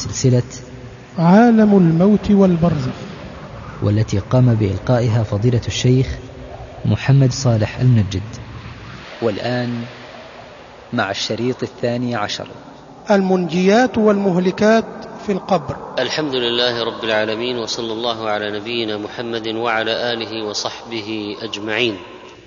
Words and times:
سلسلة 0.00 0.42
عالم 1.18 1.76
الموت 1.76 2.30
والبرزخ 2.30 2.96
والتي 3.82 4.18
قام 4.18 4.54
بإلقائها 4.54 5.22
فضيلة 5.22 5.60
الشيخ 5.66 6.06
محمد 6.84 7.32
صالح 7.32 7.78
المنجد 7.80 8.22
والآن 9.22 9.84
مع 10.92 11.10
الشريط 11.10 11.62
الثاني 11.62 12.16
عشر. 12.16 12.46
المنجيات 13.10 13.98
والمهلكات 13.98 14.84
في 15.26 15.32
القبر. 15.32 15.76
الحمد 15.98 16.34
لله 16.34 16.84
رب 16.84 17.04
العالمين 17.04 17.58
وصلى 17.58 17.92
الله 17.92 18.28
على 18.28 18.58
نبينا 18.60 18.96
محمد 18.96 19.48
وعلى 19.48 20.12
آله 20.12 20.46
وصحبه 20.46 21.36
أجمعين. 21.42 21.96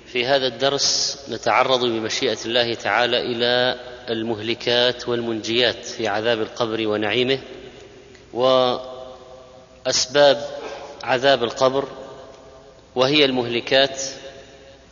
في 0.06 0.26
هذا 0.26 0.46
الدرس 0.46 1.18
نتعرض 1.30 1.84
بمشيئة 1.84 2.38
الله 2.44 2.74
تعالى 2.74 3.18
إلى 3.32 3.76
المهلكات 4.10 5.08
والمنجيات 5.08 5.84
في 5.84 6.08
عذاب 6.08 6.40
القبر 6.40 6.88
ونعيمه 6.88 7.38
وأسباب 9.86 10.46
عذاب 11.02 11.42
القبر 11.44 11.88
وهي 12.94 13.24
المهلكات. 13.24 14.00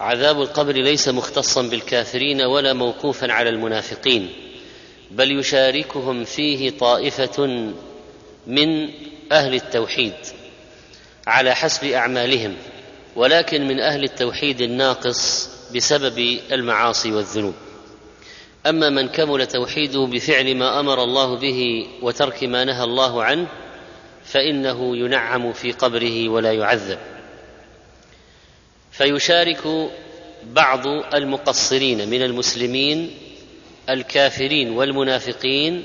عذاب 0.01 0.43
القبر 0.43 0.73
ليس 0.73 1.09
مختصا 1.09 1.63
بالكافرين 1.63 2.43
ولا 2.43 2.73
موقوفا 2.73 3.33
على 3.33 3.51
المنافقين 3.51 4.31
بل 5.11 5.39
يشاركهم 5.39 6.25
فيه 6.25 6.71
طائفة 6.71 7.73
من 8.47 8.91
أهل 9.33 9.55
التوحيد 9.55 10.13
على 11.27 11.55
حسب 11.55 11.85
أعمالهم 11.85 12.57
ولكن 13.17 13.69
من 13.69 13.81
أهل 13.81 14.05
التوحيد 14.05 14.61
الناقص 14.61 15.49
بسبب 15.75 16.39
المعاصي 16.53 17.13
والذنوب. 17.13 17.55
أما 18.67 18.91
من 18.91 19.09
كمل 19.09 19.47
توحيده 19.47 20.07
بفعل 20.07 20.57
ما 20.57 20.81
أمر 20.81 21.05
الله 21.05 21.37
به 21.37 21.87
وترك 22.03 22.45
ما 22.45 22.65
نهى 22.65 22.85
الله 22.85 23.23
عنه 23.25 23.49
فإنه 24.25 24.97
ينعم 24.97 25.53
في 25.53 25.73
قبره 25.73 26.29
ولا 26.29 26.53
يعذب. 26.53 26.99
فيشارك 28.91 29.91
بعض 30.45 30.87
المقصرين 31.15 32.09
من 32.09 32.23
المسلمين 32.23 33.11
الكافرين 33.91 34.71
والمنافقين 34.71 35.83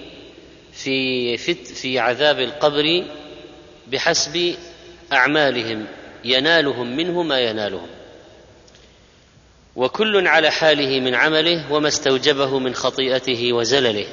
في 0.74 1.38
فت 1.38 1.68
في 1.68 2.00
عذاب 2.00 2.40
القبر 2.40 3.04
بحسب 3.88 4.56
أعمالهم 5.14 5.86
ينالهم 6.26 6.98
منه 6.98 7.24
ما 7.24 7.40
ينالهم. 7.40 7.97
وكل 9.78 10.28
على 10.28 10.52
حاله 10.52 11.00
من 11.00 11.16
عمله 11.16 11.74
وما 11.74 11.88
استوجبه 11.88 12.60
من 12.60 12.76
خطيئته 12.76 13.54
وزلله. 13.54 14.06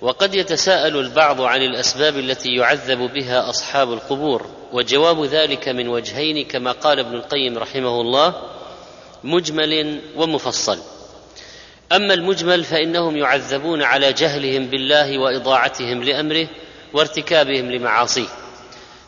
وقد 0.00 0.34
يتساءل 0.34 0.96
البعض 0.96 1.40
عن 1.40 1.60
الأسباب 1.62 2.18
التي 2.18 2.48
يعذب 2.48 2.98
بها 2.98 3.50
أصحاب 3.50 3.92
القبور 3.92 4.46
وجواب 4.72 5.24
ذلك 5.24 5.68
من 5.68 5.88
وجهين 5.88 6.44
كما 6.44 6.72
قال 6.72 6.98
ابن 6.98 7.14
القيم 7.14 7.58
رحمه 7.58 8.00
الله 8.00 8.34
مجمل 9.24 10.00
ومفصل. 10.16 10.78
أما 11.92 12.14
المجمل 12.14 12.64
فإنهم 12.64 13.16
يعذبون 13.16 13.82
على 13.82 14.12
جهلهم 14.12 14.66
بالله 14.66 15.18
وإضاعتهم 15.18 16.02
لأمره 16.02 16.48
وارتكابهم 16.92 17.70
لمعاصيه. 17.70 18.28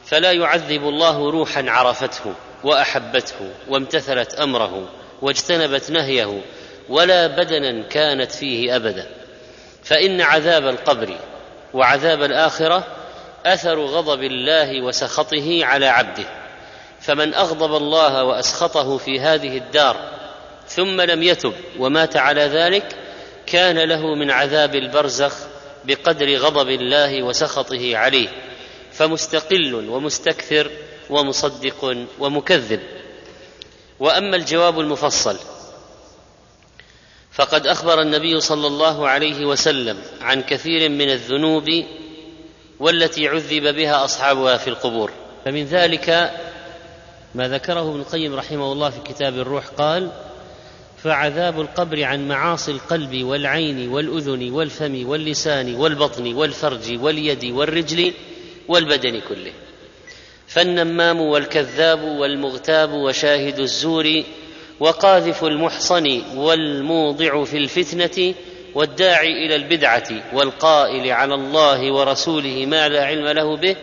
فلا 0.05 0.33
يعذب 0.33 0.83
الله 0.83 1.31
روحا 1.31 1.71
عرفته 1.71 2.35
وأحبته 2.65 3.51
وامتثلت 3.69 4.35
أمره. 4.35 4.89
واجتنبت 5.23 5.91
نهيه 5.91 6.41
ولا 6.89 7.27
بدنا 7.27 7.83
كانت 7.83 8.33
فيه 8.33 8.77
أبدا. 8.77 9.07
فإن 9.85 10.21
عذاب 10.21 10.67
القبر 10.69 11.17
وعذاب 11.75 12.23
الآخرة 12.23 12.87
أثر 13.47 13.85
غضب 13.85 14.23
الله 14.23 14.83
وسخطه 14.83 15.65
على 15.65 15.87
عبده. 15.87 16.25
فمن 17.01 17.35
أغضب 17.35 17.77
الله 17.77 18.25
وأسخطه 18.25 18.99
في 18.99 19.21
هذه 19.21 19.59
الدار 19.59 19.97
ثم 20.69 21.01
لم 21.01 21.23
يتب 21.23 21.53
ومات 21.79 22.17
على 22.17 22.41
ذلك 22.41 22.97
كان 23.47 23.79
له 23.79 24.15
من 24.15 24.31
عذاب 24.31 24.75
البرزخ 24.75 25.35
بقدر 25.85 26.37
غضب 26.37 26.69
الله 26.69 27.23
وسخطه 27.23 27.97
عليه. 27.97 28.29
فمستقل 28.93 29.75
ومستكثر 29.75 30.71
ومصدق 31.11 31.97
ومكذب. 32.19 32.81
وأما 34.01 34.37
الجواب 34.37 34.81
المفصل 34.81 35.37
فقد 37.33 37.67
أخبر 37.67 38.01
النبي 38.03 38.41
صلى 38.41 38.67
الله 38.67 39.09
عليه 39.09 39.45
وسلم 39.47 39.99
عن 40.21 40.43
كثير 40.43 40.89
من 40.89 41.11
الذنوب 41.11 41.65
والتي 42.81 43.29
عذب 43.29 43.75
بها 43.77 44.05
أصحابها 44.05 44.57
في 44.57 44.71
القبور. 44.71 45.11
فمن 45.45 45.65
ذلك 45.65 46.33
ما 47.35 47.49
ذكره 47.49 47.91
ابن 47.91 48.01
القيم 48.01 48.35
رحمه 48.35 48.73
الله 48.73 48.91
في 48.91 49.01
كتاب 49.01 49.39
الروح 49.39 49.67
قال 49.67 50.11
فعذاب 51.05 51.61
القبر 51.61 52.05
عن 52.05 52.29
معاصي 52.29 52.71
القلب 52.71 53.25
والعين 53.25 53.89
والأذن 53.89 54.51
والفم 54.51 55.09
واللسان 55.09 55.75
والبطن 55.75 56.35
والفرج 56.35 56.99
واليد 57.03 57.45
والرجل 57.45 58.13
والبدن 58.69 59.21
كله. 59.29 59.53
فالنمام 60.49 61.21
والكذاب 61.21 62.03
والمغتاب 62.03 62.93
وشاهد 62.93 63.59
الزور 63.59 64.23
وقاذف 64.81 65.45
المحصن 65.45 66.23
والموضع 66.37 67.45
في 67.45 67.57
الفتنة 67.57 68.35
والداعي 68.75 69.47
إلى 69.47 69.57
البدعة 69.57 70.09
والقائل 70.33 71.11
على 71.13 71.35
الله 71.35 71.93
ورسوله 71.93 72.67
ما 72.67 72.89
لا 72.89 73.05
علم 73.05 73.29
له 73.29 73.57
به 73.57 73.77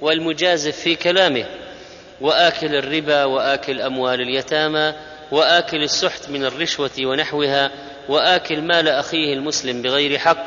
والمجازف 0.00 0.76
في 0.76 0.94
كلامه 0.96 1.46
وآكل 2.20 2.74
الربا 2.74 3.24
وآكل 3.24 3.80
أموال 3.80 4.20
اليتامى 4.20 4.94
وآكل 5.30 5.82
السحت 5.82 6.30
من 6.30 6.44
الرشوة 6.44 6.90
ونحوها 7.00 7.70
وآكل 8.08 8.62
مال 8.62 8.88
أخيه 8.88 9.34
المسلم 9.34 9.82
بغير 9.82 10.18
حق 10.18 10.44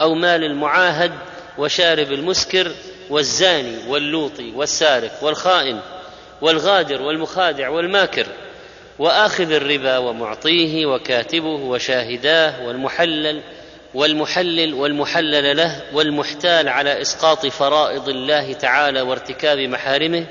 أو 0.00 0.14
مال 0.14 0.44
المعاهد 0.44 1.12
وشارب 1.58 2.12
المسكر 2.12 2.72
والزاني 3.10 3.88
واللوطي 3.88 4.52
والسارق 4.54 5.24
والخائن 5.24 5.80
والغادر 6.40 7.02
والمخادع 7.02 7.68
والماكر 7.68 8.26
وآخذ 8.98 9.52
الربا 9.52 9.98
ومعطيه 9.98 10.86
وكاتبه 10.86 11.48
وشاهداه 11.48 12.66
والمحلل 12.66 13.42
والمحلل 13.94 14.74
والمحلل 14.74 15.56
له 15.56 15.82
والمحتال 15.92 16.68
على 16.68 17.00
إسقاط 17.00 17.46
فرائض 17.46 18.08
الله 18.08 18.52
تعالى 18.52 19.00
وارتكاب 19.00 19.58
محارمه 19.58 20.26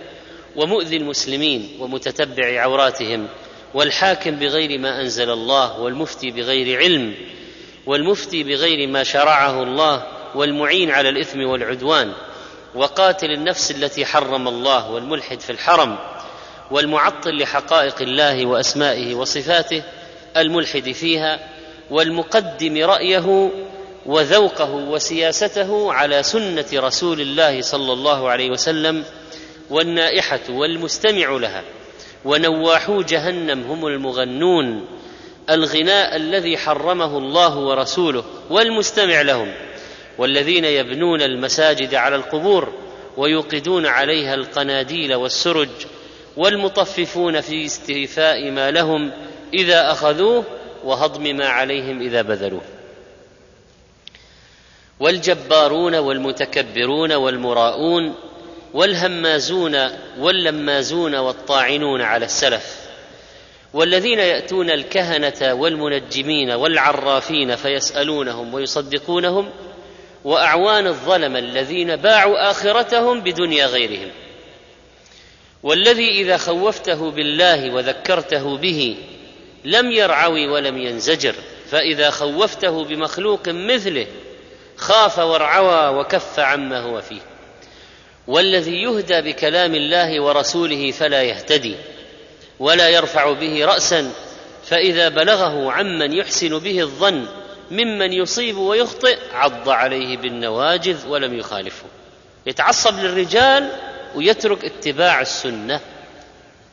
ومؤذي 0.55 0.97
المسلمين 0.97 1.69
ومتتبع 1.79 2.61
عوراتهم 2.61 3.27
والحاكم 3.73 4.31
بغير 4.31 4.79
ما 4.79 5.01
أنزل 5.01 5.29
الله 5.29 5.79
والمفتي 5.79 6.31
بغير 6.31 6.79
علم 6.79 7.13
والمفتي 7.85 8.43
بغير 8.43 8.87
ما 8.87 9.03
شرعه 9.03 9.63
الله 9.63 10.03
والمعين 10.35 10.91
على 10.91 11.09
الإثم 11.09 11.41
والعدوان 11.45 12.13
وقاتل 12.77 13.31
النفس 13.31 13.71
التي 13.71 14.05
حرم 14.05 14.47
الله 14.47 14.91
والملحد 14.91 15.39
في 15.39 15.49
الحرم 15.49 15.97
والمعطل 16.71 17.37
لحقائق 17.37 18.01
الله 18.01 18.45
وأسمائه 18.45 19.15
وصفاته 19.15 19.83
الملحد 20.37 20.91
فيها 20.91 21.39
والمقدم 21.89 22.77
رأيه 22.85 23.51
وذوقه 24.05 24.71
وسياسته 24.71 25.93
على 25.93 26.23
سنة 26.23 26.65
رسول 26.73 27.21
الله 27.21 27.61
صلى 27.61 27.93
الله 27.93 28.29
عليه 28.29 28.49
وسلم 28.49 29.03
والنائحة 29.69 30.39
والمستمع 30.49 31.29
لها 31.29 31.63
ونواحو 32.25 33.01
جهنم 33.01 33.63
هم 33.63 33.87
المغنون 33.87 34.85
الغناء 35.49 36.15
الذي 36.15 36.57
حرمه 36.57 37.17
الله 37.17 37.57
ورسوله 37.57 38.23
والمستمع 38.49 39.21
لهم 39.21 39.51
والذين 40.17 40.65
يبنون 40.65 41.21
المساجد 41.21 41.95
على 41.95 42.15
القبور 42.15 42.73
ويوقدون 43.17 43.85
عليها 43.85 44.33
القناديل 44.33 45.15
والسرج 45.15 45.69
والمطففون 46.37 47.41
في 47.41 47.65
استيفاء 47.65 48.51
ما 48.51 48.71
لهم 48.71 49.11
إذا 49.53 49.91
أخذوه 49.91 50.43
وهضم 50.83 51.23
ما 51.23 51.47
عليهم 51.47 52.01
إذا 52.01 52.21
بذلوه. 52.21 52.61
والجبارون 54.99 55.95
والمتكبرون 55.95 57.13
والمراءون 57.13 58.15
والهمازون 58.73 59.89
واللمازون 60.19 61.15
والطاعنون 61.15 62.01
على 62.01 62.25
السلف 62.25 62.87
والذين 63.73 64.19
يأتون 64.19 64.69
الكهنة 64.69 65.53
والمنجمين 65.53 66.51
والعرافين 66.51 67.55
فيسألونهم 67.55 68.53
ويصدقونهم 68.53 69.49
وأعوان 70.27 70.87
الظلم 70.87 71.35
الذين 71.35 71.95
باعوا 71.95 72.51
آخرتهم 72.51 73.21
بدنيا 73.21 73.65
غيرهم. 73.65 74.11
والذي 75.63 76.09
إذا 76.21 76.37
خوفته 76.37 77.11
بالله 77.11 77.73
وذكرته 77.73 78.57
به 78.57 78.97
لم 79.65 79.91
يرعوي 79.91 80.47
ولم 80.47 80.77
ينزجر 80.77 81.35
فإذا 81.71 82.09
خوفته 82.09 82.83
بمخلوق 82.83 83.49
مثله 83.49 84.07
خاف 84.77 85.19
وارعوى 85.19 85.99
وكف 85.99 86.39
عما 86.39 86.79
هو 86.79 87.01
فيه. 87.01 87.21
والذي 88.27 88.81
يهدى 88.81 89.21
بكلام 89.21 89.75
الله 89.75 90.21
ورسوله 90.21 90.91
فلا 90.91 91.23
يهتدي 91.23 91.75
ولا 92.59 92.89
يرفع 92.89 93.31
به 93.31 93.65
رأسا 93.65 94.11
فإذا 94.65 95.09
بلغه 95.09 95.71
عمن 95.71 96.13
يحسن 96.13 96.59
به 96.59 96.81
الظن 96.81 97.25
ممن 97.71 98.13
يصيب 98.13 98.57
ويخطئ 98.57 99.17
عض 99.33 99.69
عليه 99.69 100.17
بالنواجذ 100.17 101.07
ولم 101.07 101.33
يخالفه. 101.39 101.85
يتعصب 102.45 102.99
للرجال 102.99 103.71
ويترك 104.15 104.65
اتباع 104.65 105.21
السنة 105.21 105.79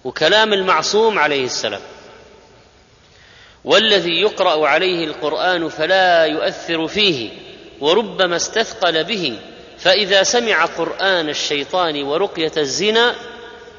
وكلام 0.04 0.52
المعصوم 0.52 1.18
عليه 1.18 1.44
السلام. 1.44 1.80
والذي 3.64 4.20
يقرأ 4.20 4.68
عليه 4.68 5.04
القرآن 5.04 5.68
فلا 5.68 6.24
يؤثر 6.24 6.86
فيه 6.86 7.30
وربما 7.80 8.36
استثقل 8.36 9.04
به 9.04 9.38
فإذا 9.78 10.22
سمع 10.22 10.64
قرآن 10.64 11.28
الشيطان 11.28 12.02
ورقية 12.02 12.52
الزنا 12.56 13.14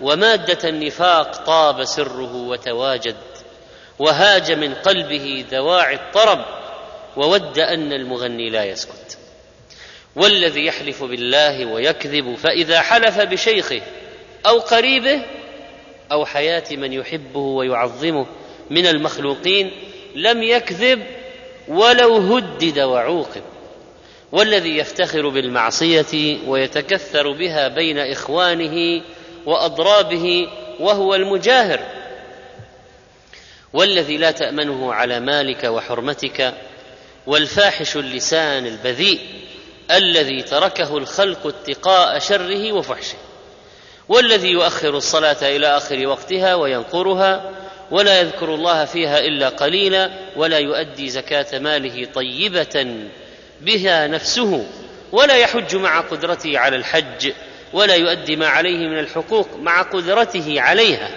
ومادة 0.01 0.69
النفاق 0.69 1.35
طاب 1.35 1.83
سره 1.83 2.35
وتواجد 2.35 3.15
وهاج 3.99 4.51
من 4.51 4.73
قلبه 4.73 5.45
دواعي 5.51 5.95
الطرب 5.95 6.45
وود 7.17 7.59
أن 7.59 7.93
المغني 7.93 8.49
لا 8.49 8.63
يسكت. 8.63 9.17
والذي 10.15 10.65
يحلف 10.65 11.03
بالله 11.03 11.65
ويكذب 11.65 12.35
فإذا 12.35 12.81
حلف 12.81 13.19
بشيخه 13.19 13.81
أو 14.45 14.59
قريبه 14.59 15.21
أو 16.11 16.25
حياة 16.25 16.63
من 16.71 16.93
يحبه 16.93 17.39
ويعظمه 17.39 18.25
من 18.69 18.87
المخلوقين 18.87 19.71
لم 20.15 20.43
يكذب 20.43 21.03
ولو 21.67 22.15
هدد 22.15 22.79
وعوقب. 22.79 23.41
والذي 24.31 24.77
يفتخر 24.77 25.29
بالمعصية 25.29 26.37
ويتكثر 26.47 27.31
بها 27.31 27.67
بين 27.67 27.97
إخوانه 27.99 29.01
وأضرابه 29.45 30.47
وهو 30.79 31.15
المجاهر. 31.15 31.79
والذي 33.73 34.17
لا 34.17 34.31
تأمنه 34.31 34.93
على 34.93 35.19
مالك 35.19 35.63
وحرمتك 35.63 36.53
والفاحش 37.27 37.95
اللسان 37.97 38.65
البذيء 38.65 39.19
الذي 39.91 40.41
تركه 40.41 40.97
الخلق 40.97 41.47
اتقاء 41.47 42.19
شره 42.19 42.71
وفحشه 42.71 43.17
والذي 44.09 44.49
يؤخر 44.49 44.97
الصلاة 44.97 45.37
إلى 45.41 45.77
آخر 45.77 46.07
وقتها 46.07 46.55
وينقرها 46.55 47.51
ولا 47.91 48.19
يذكر 48.19 48.55
الله 48.55 48.85
فيها 48.85 49.19
إلا 49.19 49.49
قليلا 49.49 50.11
ولا 50.35 50.57
يؤدي 50.57 51.09
زكاة 51.09 51.59
ماله 51.59 52.05
طيبة 52.05 52.87
بها 53.61 54.07
نفسه 54.07 54.65
ولا 55.11 55.35
يحج 55.35 55.75
مع 55.75 56.01
قدرته 56.01 56.59
على 56.59 56.75
الحج 56.75 57.31
ولا 57.73 57.95
يؤدي 57.95 58.35
ما 58.35 58.47
عليه 58.47 58.87
من 58.87 58.99
الحقوق 58.99 59.49
مع 59.57 59.81
قدرته 59.81 60.61
عليها 60.61 61.09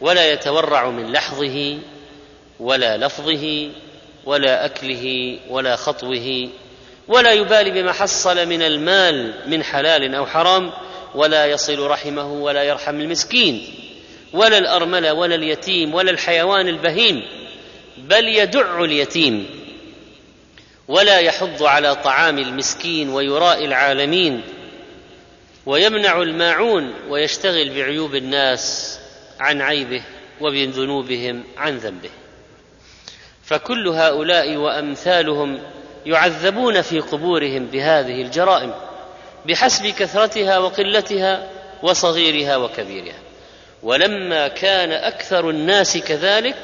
ولا 0.00 0.32
يتورع 0.32 0.90
من 0.90 1.12
لحظه 1.12 1.78
ولا 2.60 2.96
لفظه 2.96 3.70
ولا 4.26 4.64
أكله 4.64 5.38
ولا 5.48 5.76
خطوه 5.76 6.48
ولا 7.08 7.32
يبالي 7.32 7.70
بما 7.70 7.92
حصل 7.92 8.46
من 8.46 8.62
المال 8.62 9.34
من 9.46 9.62
حلال 9.64 10.14
أو 10.14 10.26
حرام 10.26 10.72
ولا 11.14 11.46
يصل 11.46 11.78
رحمه 11.86 12.32
ولا 12.32 12.62
يرحم 12.62 13.00
المسكين 13.00 13.68
ولا 14.32 14.58
الارمله 14.58 15.12
ولا 15.14 15.34
اليتيم 15.34 15.94
ولا 15.94 16.10
الحيوان 16.10 16.68
البهيم 16.68 17.22
بل 17.98 18.28
يدع 18.28 18.84
اليتيم 18.84 19.46
ولا 20.88 21.18
يحض 21.18 21.62
على 21.62 21.94
طعام 21.94 22.38
المسكين 22.38 23.08
ويراء 23.08 23.64
العالمين 23.64 24.42
ويمنع 25.66 26.22
الماعون 26.22 26.94
ويشتغل 27.08 27.70
بعيوب 27.70 28.14
الناس 28.14 28.98
عن 29.40 29.62
عيبه 29.62 30.02
وبذنوبهم 30.40 31.44
عن 31.56 31.76
ذنبه 31.78 32.10
فكل 33.46 33.88
هؤلاء 33.88 34.56
وأمثالهم 34.56 35.58
يعذبون 36.06 36.82
في 36.82 37.00
قبورهم 37.00 37.66
بهذه 37.66 38.22
الجرائم 38.22 38.74
بحسب 39.46 39.86
كثرتها 39.86 40.58
وقلتها 40.58 41.50
وصغيرها 41.82 42.56
وكبيرها. 42.56 43.18
ولما 43.82 44.48
كان 44.48 44.92
أكثر 44.92 45.50
الناس 45.50 45.96
كذلك 45.96 46.56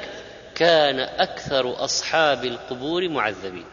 كان 0.54 1.00
أكثر 1.00 1.84
أصحاب 1.84 2.44
القبور 2.44 3.08
معذبين. 3.08 3.66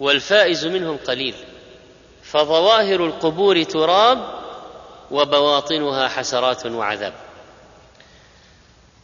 والفائز 0.00 0.66
منهم 0.66 0.96
قليل. 0.96 1.34
فظواهر 2.22 3.06
القبور 3.06 3.62
تراب 3.62 4.18
وبواطنها 5.10 6.08
حسرات 6.08 6.66
وعذاب. 6.66 7.29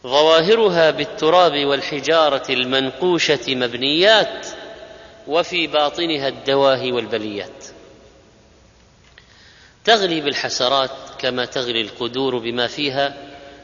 ظواهرها 0.03 0.91
بالتراب 0.91 1.65
والحجارة 1.65 2.43
المنقوشة 2.49 3.55
مبنيات 3.55 4.47
وفي 5.27 5.67
باطنها 5.67 6.27
الدواهي 6.27 6.91
والبليات. 6.91 7.65
تغلي 9.85 10.21
بالحسرات 10.21 10.91
كما 11.19 11.45
تغلي 11.45 11.81
القدور 11.81 12.37
بما 12.37 12.67
فيها 12.67 13.13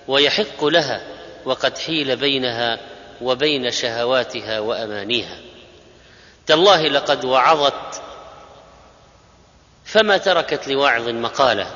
ويحق 0.08 0.66
لها 0.66 1.02
وقد 1.46 1.78
حيل 1.78 2.16
بينها 2.16 2.80
وبين 3.22 3.72
شهواتها 3.72 4.60
وأمانيها. 4.60 5.38
تالله 6.48 6.88
لقد 6.88 7.26
وعظت 7.26 8.02
فما 9.86 10.18
تركت 10.18 10.68
لواعظ 10.68 11.10
مقاله 11.10 11.72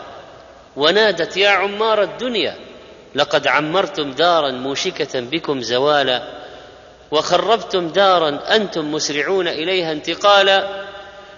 ونادت 0.75 1.37
يا 1.37 1.49
عمار 1.49 2.03
الدنيا 2.03 2.66
لقد 3.15 3.47
عمرتم 3.47 4.11
دارا 4.11 4.51
موشكة 4.51 5.19
بكم 5.19 5.61
زوالا 5.61 6.23
وخربتم 7.11 7.87
دارا 7.87 8.39
أنتم 8.55 8.91
مسرعون 8.91 9.47
إليها 9.47 9.91
انتقالا. 9.91 10.85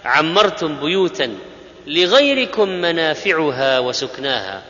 عمرتم 0.04 0.80
بيوتا 0.80 1.38
لغيركم 1.86 2.68
منافعها 2.68 3.78
وسكناها 3.78 4.62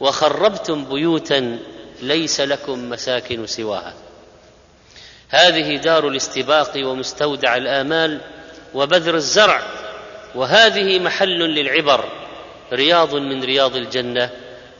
وخربتم 0.00 0.84
بيوتا 0.84 1.58
ليس 2.02 2.40
لكم 2.40 2.90
مساكن 2.90 3.46
سواها. 3.46 3.94
هذه 5.28 5.76
دار 5.76 6.08
الاستباق 6.08 6.72
ومستودع 6.76 7.56
الآمال 7.56 8.20
وبذر 8.74 9.14
الزرع 9.14 9.62
وهذه 10.34 10.98
محل 10.98 11.38
للعبر 11.38 12.04
رياض 12.72 13.14
من 13.14 13.44
رياض 13.44 13.76
الجنة. 13.76 14.30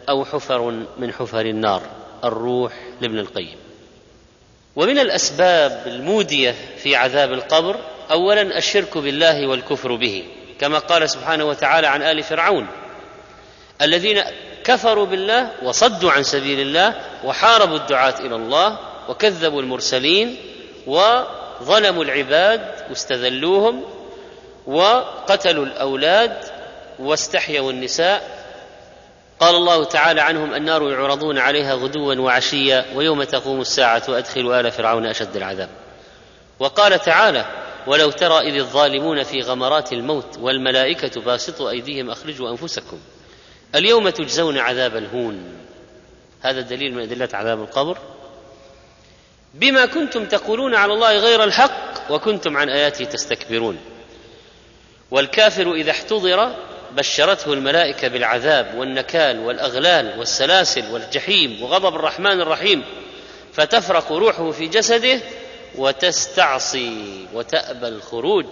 أو 0.09 0.25
حفر 0.25 0.71
من 0.99 1.13
حفر 1.13 1.41
النار 1.41 1.83
الروح 2.25 2.73
لابن 3.01 3.19
القيم. 3.19 3.57
ومن 4.77 4.99
الأسباب 4.99 5.83
المودية 5.87 6.55
في 6.83 6.97
عذاب 6.97 7.33
القبر 7.33 7.77
اولا 8.11 8.59
الشرك 8.59 8.99
بالله 8.99 9.47
والكفر 9.47 9.97
به 9.97 10.25
كما 10.61 10.79
قال 10.79 11.11
سبحانه 11.11 11.45
وتعالى 11.45 11.87
عن 11.87 12.03
آل 12.03 12.23
فرعون 12.23 12.67
الذين 13.83 14.23
كفروا 14.65 15.07
بالله 15.07 15.51
وصدوا 15.63 16.11
عن 16.11 16.23
سبيل 16.23 16.61
الله 16.61 16.95
وحاربوا 17.25 17.77
الدعاة 17.77 18.15
إلى 18.21 18.37
الله 18.37 18.79
وكذبوا 19.09 19.63
المرسلين 19.63 20.37
وظلموا 20.87 22.05
العباد 22.05 22.75
واستذلوهم 22.91 23.85
وقتلوا 24.67 25.65
الأولاد 25.65 26.37
واستحيوا 26.99 27.73
النساء 27.73 28.36
قال 29.41 29.55
الله 29.55 29.85
تعالى 29.85 30.21
عنهم 30.21 30.55
النار 30.55 30.91
يعرضون 30.91 31.39
عليها 31.39 31.75
غدوا 31.75 32.15
وعشيا 32.15 32.85
ويوم 32.95 33.23
تقوم 33.23 33.61
الساعة 33.61 34.03
وأدخلوا 34.09 34.61
آل 34.61 34.71
فرعون 34.71 35.07
أشد 35.07 35.37
العذاب. 35.37 35.69
وقال 36.59 36.99
تعالى 36.99 37.45
ولو 37.87 38.11
ترى 38.11 38.41
إذ 38.41 38.59
الظالمون 38.59 39.23
في 39.23 39.41
غمرات 39.41 39.93
الموت 39.93 40.39
والملائكة 40.39 41.21
باسطوا 41.21 41.71
أيديهم 41.71 42.11
أخرجوا 42.11 42.51
أنفسكم. 42.51 42.99
اليوم 43.75 44.09
تجزون 44.09 44.59
عذاب 44.59 44.97
الهون. 44.97 45.59
هذا 46.43 46.61
دليل 46.61 46.95
من 46.95 47.03
أدلة 47.03 47.29
عذاب 47.33 47.61
القبر. 47.61 47.99
بما 49.55 49.87
كنتم 49.87 50.25
تقولون 50.25 50.75
على 50.75 50.93
الله 50.93 51.19
غير 51.19 51.45
الحق 51.45 52.11
وكنتم 52.11 52.57
عن 52.57 52.69
آياته 52.69 53.05
تستكبرون. 53.05 53.79
والكافر 55.11 55.73
إذا 55.73 55.91
احتضر 55.91 56.55
بشرته 56.97 57.53
الملائكة 57.53 58.09
بالعذاب 58.09 58.75
والنكال 58.79 59.41
والأغلال 59.41 60.19
والسلاسل 60.19 60.93
والجحيم 60.93 61.63
وغضب 61.63 61.95
الرحمن 61.95 62.41
الرحيم 62.41 62.85
فتفرق 63.53 64.13
روحه 64.13 64.51
في 64.51 64.67
جسده 64.67 65.21
وتستعصي 65.79 67.27
وتأبى 67.35 67.89
الخروج 67.89 68.47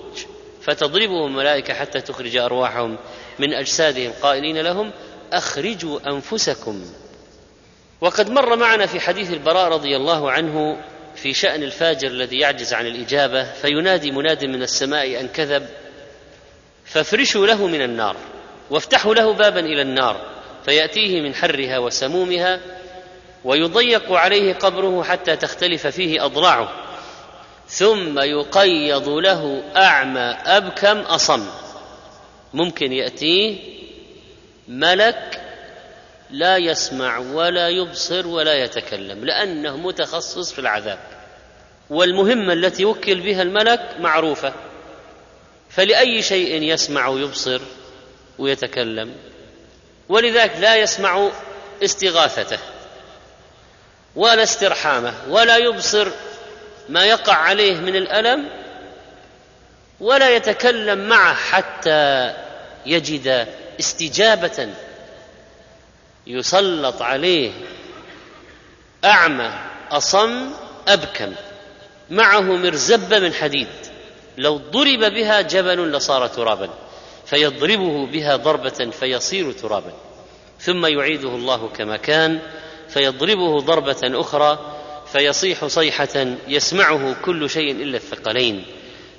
فتضربهم 0.62 1.26
الملائكة 1.26 1.74
حتى 1.74 2.00
تخرج 2.00 2.36
أرواحهم 2.36 2.96
من 3.38 3.52
أجسادهم 3.52 4.12
قائلين 4.22 4.58
لهم 4.60 4.90
أخرجوا 5.32 6.00
أنفسكم. 6.06 6.84
وقد 8.00 8.30
مر 8.30 8.56
معنا 8.56 8.86
في 8.86 9.00
حديث 9.00 9.32
البراء 9.32 9.68
رضي 9.68 9.96
الله 9.96 10.30
عنه 10.30 10.76
في 11.16 11.34
شأن 11.34 11.62
الفاجر 11.62 12.08
الذي 12.08 12.38
يعجز 12.38 12.74
عن 12.74 12.86
الإجابة 12.86 13.44
فينادي 13.52 14.10
مناد 14.10 14.44
من 14.44 14.62
السماء 14.62 15.20
أن 15.20 15.28
كذب 15.28 15.68
فافرشوا 16.84 17.46
له 17.46 17.66
من 17.66 17.82
النار. 17.82 18.16
وافتحوا 18.70 19.14
له 19.14 19.32
بابا 19.32 19.60
إلى 19.60 19.82
النار 19.82 20.20
فيأتيه 20.64 21.20
من 21.20 21.34
حرها 21.34 21.78
وسمومها 21.78 22.60
ويضيق 23.44 24.12
عليه 24.12 24.54
قبره 24.54 25.02
حتى 25.02 25.36
تختلف 25.36 25.86
فيه 25.86 26.24
أضلاعه 26.24 26.72
ثم 27.68 28.18
يقيض 28.18 29.08
له 29.08 29.62
أعمى 29.76 30.36
ابكم 30.46 30.98
أصم. 30.98 31.46
ممكن 32.54 32.92
يأتيه 32.92 33.58
ملك 34.68 35.40
لا 36.30 36.56
يسمع 36.56 37.18
ولا 37.18 37.68
يبصر 37.68 38.26
ولا 38.26 38.54
يتكلم 38.54 39.24
لأنه 39.24 39.76
متخصص 39.76 40.52
في 40.52 40.58
العذاب. 40.58 40.98
والمهمة 41.90 42.52
التي 42.52 42.84
وكل 42.84 43.20
بها 43.20 43.42
الملك 43.42 43.96
معروفة 44.00 44.52
فلأي 45.70 46.22
شيء 46.22 46.62
يسمع 46.62 47.08
ويبصر 47.08 47.60
ويتكلم. 48.38 49.14
ولذلك 50.08 50.56
لا 50.58 50.76
يسمع 50.76 51.30
استغاثته 51.84 52.58
ولا 54.16 54.42
استرحامه 54.42 55.14
ولا 55.28 55.56
يبصر 55.56 56.08
ما 56.88 57.04
يقع 57.04 57.34
عليه 57.34 57.74
من 57.74 57.96
الألم 57.96 58.48
ولا 60.00 60.36
يتكلم 60.36 61.08
معه 61.08 61.34
حتى 61.34 62.34
يجد 62.86 63.48
استجابة 63.80 64.68
يسلط 66.26 67.02
عليه 67.02 67.52
أعمى 69.04 69.50
أصم 69.90 70.50
أبكم. 70.88 71.34
معه 72.10 72.40
مرزبة 72.40 73.18
من 73.18 73.32
حديد. 73.34 73.68
لو 74.38 74.56
ضرب 74.56 75.14
بها 75.14 75.40
جبل 75.40 75.92
لصار 75.92 76.26
ترابا. 76.26 76.70
فيضربه 77.26 78.06
بها 78.06 78.36
ضربة 78.36 78.90
فيصير 78.90 79.52
ترابا 79.52 79.92
ثم 80.60 80.86
يعيده 80.86 81.28
الله 81.28 81.68
كما 81.68 81.96
كان 81.96 82.40
فيضربه 82.88 83.60
ضربة 83.60 84.20
أخرى 84.20 84.58
فيصيح 85.12 85.64
صيحة 85.64 86.26
يسمعه 86.48 87.16
كل 87.24 87.50
شيء 87.50 87.70
إلا 87.70 87.96
الثقلين 87.96 88.64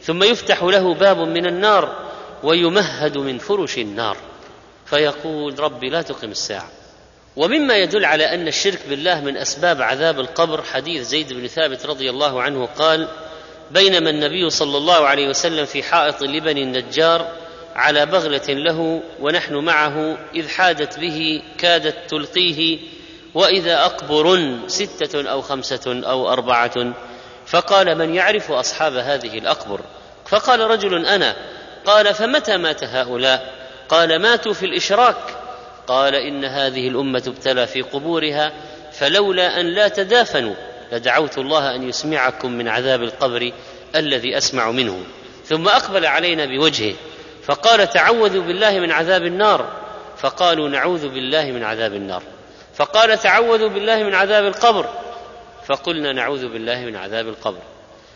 ثم 0.02 0.24
يفتح 0.24 0.64
له 0.64 0.94
باب 0.94 1.18
من 1.18 1.46
النار 1.46 2.06
ويمهد 2.44 3.18
من 3.18 3.38
فرش 3.38 3.78
النار. 3.78 4.18
فيقول 4.86 5.60
رب 5.60 5.84
لا 5.84 6.02
تقم 6.02 6.32
الساعة. 6.32 6.70
ومما 7.36 7.78
يدل 7.78 8.06
على 8.06 8.34
أن 8.34 8.48
الشرك 8.48 8.80
بالله 8.90 9.22
من 9.22 9.38
أسباب 9.38 9.82
عذاب 9.82 10.20
القبر 10.20 10.64
حديث 10.64 11.08
زيد 11.08 11.34
بن 11.34 11.48
ثابت 11.48 11.86
رضي 11.86 12.10
الله 12.10 12.42
عنه 12.42 12.66
قال 12.66 13.08
بينما 13.72 14.10
النبي 14.10 14.50
صلى 14.50 14.78
الله 14.78 15.08
عليه 15.08 15.30
وسلم 15.30 15.66
في 15.66 15.84
حائط 15.84 16.24
لبني 16.24 16.64
النجار 16.64 17.45
على 17.76 18.06
بغلة 18.06 18.50
له 18.50 19.02
ونحن 19.20 19.56
معه 19.56 20.18
إذ 20.36 20.50
حادت 20.50 21.00
به 21.00 21.42
كادت 21.58 21.96
تلقيه 22.10 22.80
وإذا 23.34 23.86
أقبر 23.86 24.58
ستة 24.68 25.32
أو 25.32 25.42
خمسة 25.42 26.02
أو 26.10 26.30
أربعة 26.30 26.94
فقال 27.46 27.98
من 27.98 28.16
يعرف 28.16 28.52
أصحاب 28.52 28.96
هذه 28.96 29.38
الأقبر؟ 29.38 29.82
فقال 30.26 30.60
رجل 30.60 31.06
أنا 31.06 31.36
قال 31.86 32.14
فمتى 32.14 32.58
مات 32.58 32.84
هؤلاء؟ 32.84 33.54
قال 33.90 34.22
ماتوا 34.22 34.54
في 34.54 34.66
الإشراك. 34.66 35.16
قال 35.88 36.16
إن 36.16 36.46
هذه 36.46 36.88
الأمة 36.88 37.24
ابتلى 37.28 37.68
في 37.68 37.82
قبورها 37.82 38.54
فلولا 38.92 39.60
أن 39.60 39.66
لا 39.66 39.88
تدافنوا 39.88 40.56
لدعوت 40.92 41.38
الله 41.38 41.76
أن 41.76 41.90
يسمعكم 41.90 42.52
من 42.52 42.68
عذاب 42.68 43.04
القبر 43.04 43.52
الذي 43.96 44.38
أسمع 44.38 44.72
منه. 44.72 45.04
ثم 45.46 45.68
أقبل 45.68 46.06
علينا 46.06 46.46
بوجهه. 46.46 46.94
فقال 47.46 47.90
تعوذوا 47.90 48.44
بالله 48.44 48.80
من 48.80 48.92
عذاب 48.92 49.24
النار. 49.24 49.66
فقالوا 50.18 50.70
نعوذ 50.70 51.10
بالله 51.10 51.46
من 51.46 51.64
عذاب 51.64 51.94
النار. 51.94 52.24
فقال 52.74 53.18
تعوذوا 53.20 53.70
بالله 53.70 54.04
من 54.04 54.16
عذاب 54.16 54.46
القبر. 54.46 54.86
فقلنا 55.66 56.14
نعوذ 56.14 56.48
بالله 56.48 56.80
من 56.80 56.96
عذاب 56.96 57.28
القبر. 57.28 57.62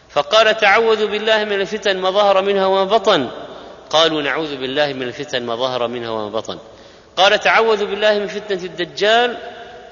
فقال 0.10 0.58
تعوذوا 0.58 1.08
بالله 1.08 1.44
من 1.44 1.62
الفتن 1.62 1.98
ما 1.98 2.12
ظهر 2.12 2.42
منها 2.42 2.66
وما 2.66 2.84
بطن. 2.84 3.30
قالوا 3.90 4.22
نعوذ 4.22 4.56
بالله 4.56 4.94
من 4.94 5.04
الفتن 5.04 5.46
ما 5.46 5.56
ظهر 5.56 5.88
منها 5.88 6.10
وما 6.10 6.30
بطن. 6.30 6.60
قال 7.18 7.40
تعوذوا 7.40 7.88
بالله 7.88 8.20
من 8.20 8.28
فتنة 8.28 8.64
الدجال. 8.64 9.38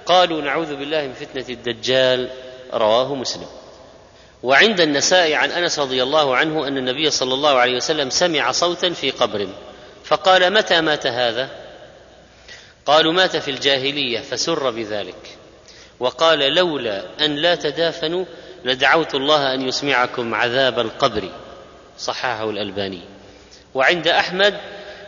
قالوا 0.05 0.41
نعوذ 0.41 0.75
بالله 0.75 1.01
من 1.01 1.13
فتنة 1.13 1.45
الدجال. 1.49 2.29
رواه 2.73 3.15
مسلم. 3.15 3.47
وعند 4.43 4.81
النساء 4.81 5.33
عن 5.33 5.51
أنس 5.51 5.79
رضي 5.79 6.03
الله 6.03 6.37
عنه 6.37 6.67
أن 6.67 6.77
النبي 6.77 7.11
صلى 7.11 7.33
الله 7.33 7.57
عليه 7.57 7.75
وسلم 7.75 8.09
سمع 8.09 8.51
صوتا 8.51 8.89
في 8.89 9.11
قبر. 9.11 9.47
فقال 10.05 10.53
متى 10.53 10.81
مات 10.81 11.07
هذا؟ 11.07 11.49
قالوا 12.85 13.13
مات 13.13 13.37
في 13.37 13.51
الجاهلية 13.51 14.19
فسر 14.19 14.69
بذلك. 14.69 15.37
وقال 15.99 16.39
لولا 16.39 17.03
أن 17.25 17.35
لا 17.35 17.55
تدافنوا 17.55 18.25
لدعوت 18.65 19.15
الله 19.15 19.53
أن 19.53 19.67
يسمعكم 19.67 20.35
عذاب 20.35 20.79
القبر. 20.79 21.29
صححه 21.97 22.49
الألباني. 22.49 23.01
وعند 23.73 24.07
أحمد 24.07 24.57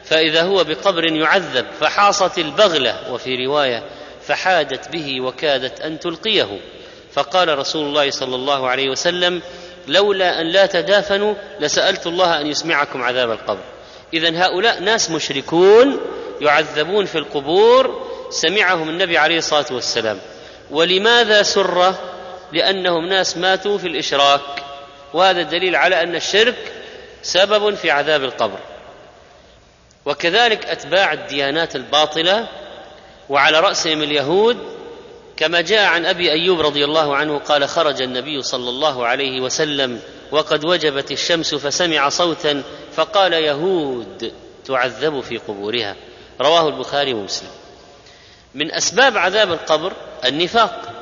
فإذا 0.04 0.44
هو 0.44 0.64
بقبر 0.64 1.06
يعذب 1.06 1.66
فحاصت 1.80 2.38
البغلة 2.38 3.12
وفي 3.14 3.46
رواية 3.46 3.84
فحادت 4.22 4.90
به 4.90 5.22
وكادت 5.22 5.82
أن 5.82 6.00
تلقيه. 6.00 6.60
فقال 7.20 7.60
رسول 7.60 7.86
الله 7.86 8.12
صلى 8.12 8.36
الله 8.36 8.70
عليه 8.70 8.90
وسلم 8.90 9.42
لولا 9.88 10.42
أن 10.42 10.48
لا 10.48 10.66
تدافنوا 10.66 11.34
لسألت 11.60 12.08
الله 12.08 12.42
أن 12.42 12.48
يسمعكم 12.48 13.04
عذاب 13.04 13.32
القبر. 13.32 13.64
اذا 14.14 14.46
هؤلاء 14.46 14.80
ناس 14.80 15.12
مشركون 15.12 16.00
يعذبون 16.42 17.06
في 17.06 17.18
القبور 17.18 18.08
سمعهم 18.30 18.90
النبي 18.90 19.18
عليه 19.18 19.38
الصلاة 19.38 19.66
والسلام. 19.72 20.20
ولماذا 20.72 21.44
سر 21.44 21.94
لأنهم 22.52 23.06
ناس 23.06 23.38
ماتوا 23.38 23.78
في 23.78 23.88
الإشراك. 23.88 24.64
وهذا 25.14 25.42
دليل 25.42 25.76
على 25.76 26.04
أن 26.04 26.16
الشرك 26.16 26.74
سبب 27.22 27.76
في 27.76 27.92
عذاب 27.92 28.24
القبر. 28.24 28.60
وكذلك 30.06 30.66
أتباع 30.66 31.14
الديانات 31.14 31.76
الباطلة 31.76 32.48
وعلى 33.30 33.60
رأسهم 33.60 34.04
اليهود 34.04 34.79
كما 35.40 35.62
جاء 35.62 35.86
عن 35.86 36.06
أبي 36.06 36.32
أيوب 36.32 36.62
رضي 36.62 36.86
الله 36.86 37.16
عنه 37.16 37.38
قال 37.38 37.70
خرج 37.70 38.02
النبي 38.02 38.42
صلى 38.42 38.70
الله 38.70 39.06
عليه 39.08 39.42
وسلم 39.42 40.00
وقد 40.32 40.66
وجبت 40.66 41.12
الشمس 41.12 41.56
فسمع 41.56 42.10
صوتا 42.10 42.64
فقال 42.94 43.34
يهود 43.34 44.34
تعذب 44.66 45.22
في 45.22 45.38
قبورها. 45.38 45.96
رواه 46.42 46.68
البخاري 46.68 47.14
ومسلم. 47.14 47.50
من 48.56 48.72
أسباب 48.72 49.18
عذاب 49.18 49.52
القبر 49.52 49.94
النفاق. 50.26 50.94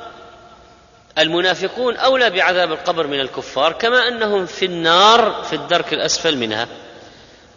المنافقون 1.18 1.96
أولى 1.96 2.30
بعذاب 2.30 2.72
القبر 2.72 3.06
من 3.06 3.20
الكفار 3.20 3.72
كما 3.72 4.08
أنهم 4.08 4.46
في 4.46 4.64
النار 4.64 5.42
في 5.50 5.56
الدرك 5.56 5.92
الأسفل 5.92 6.36
منها. 6.36 6.68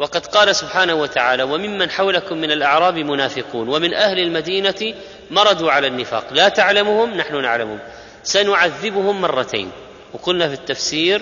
وقد 0.02 0.26
قال 0.26 0.56
سبحانه 0.56 0.94
وتعالى 0.94 1.44
وممن 1.44 1.90
حولكم 1.90 2.38
من 2.38 2.52
الأعراب 2.52 2.98
منافقون 2.98 3.70
ومن 3.70 3.94
أهل 3.94 4.20
المدينة 4.20 4.96
مردوا 5.32 5.72
على 5.72 5.88
النفاق 5.88 6.34
لا 6.34 6.50
تعلمهم 6.50 7.14
نحن 7.14 7.42
نعلمهم. 7.42 7.80
سنعذبهم 8.24 9.22
مرتين. 9.22 9.72
وقلنا 10.14 10.48
في 10.48 10.54
التفسير 10.54 11.22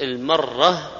المرة 0.00 0.90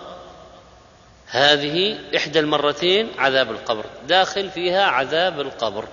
هذه 1.26 1.99
إحدى 2.16 2.38
المرتين 2.40 3.09
عذاب 3.19 3.50
القبر 3.50 3.85
داخل 4.09 4.50
فيها 4.50 4.85
عذاب 4.85 5.40
القبر. 5.40 5.85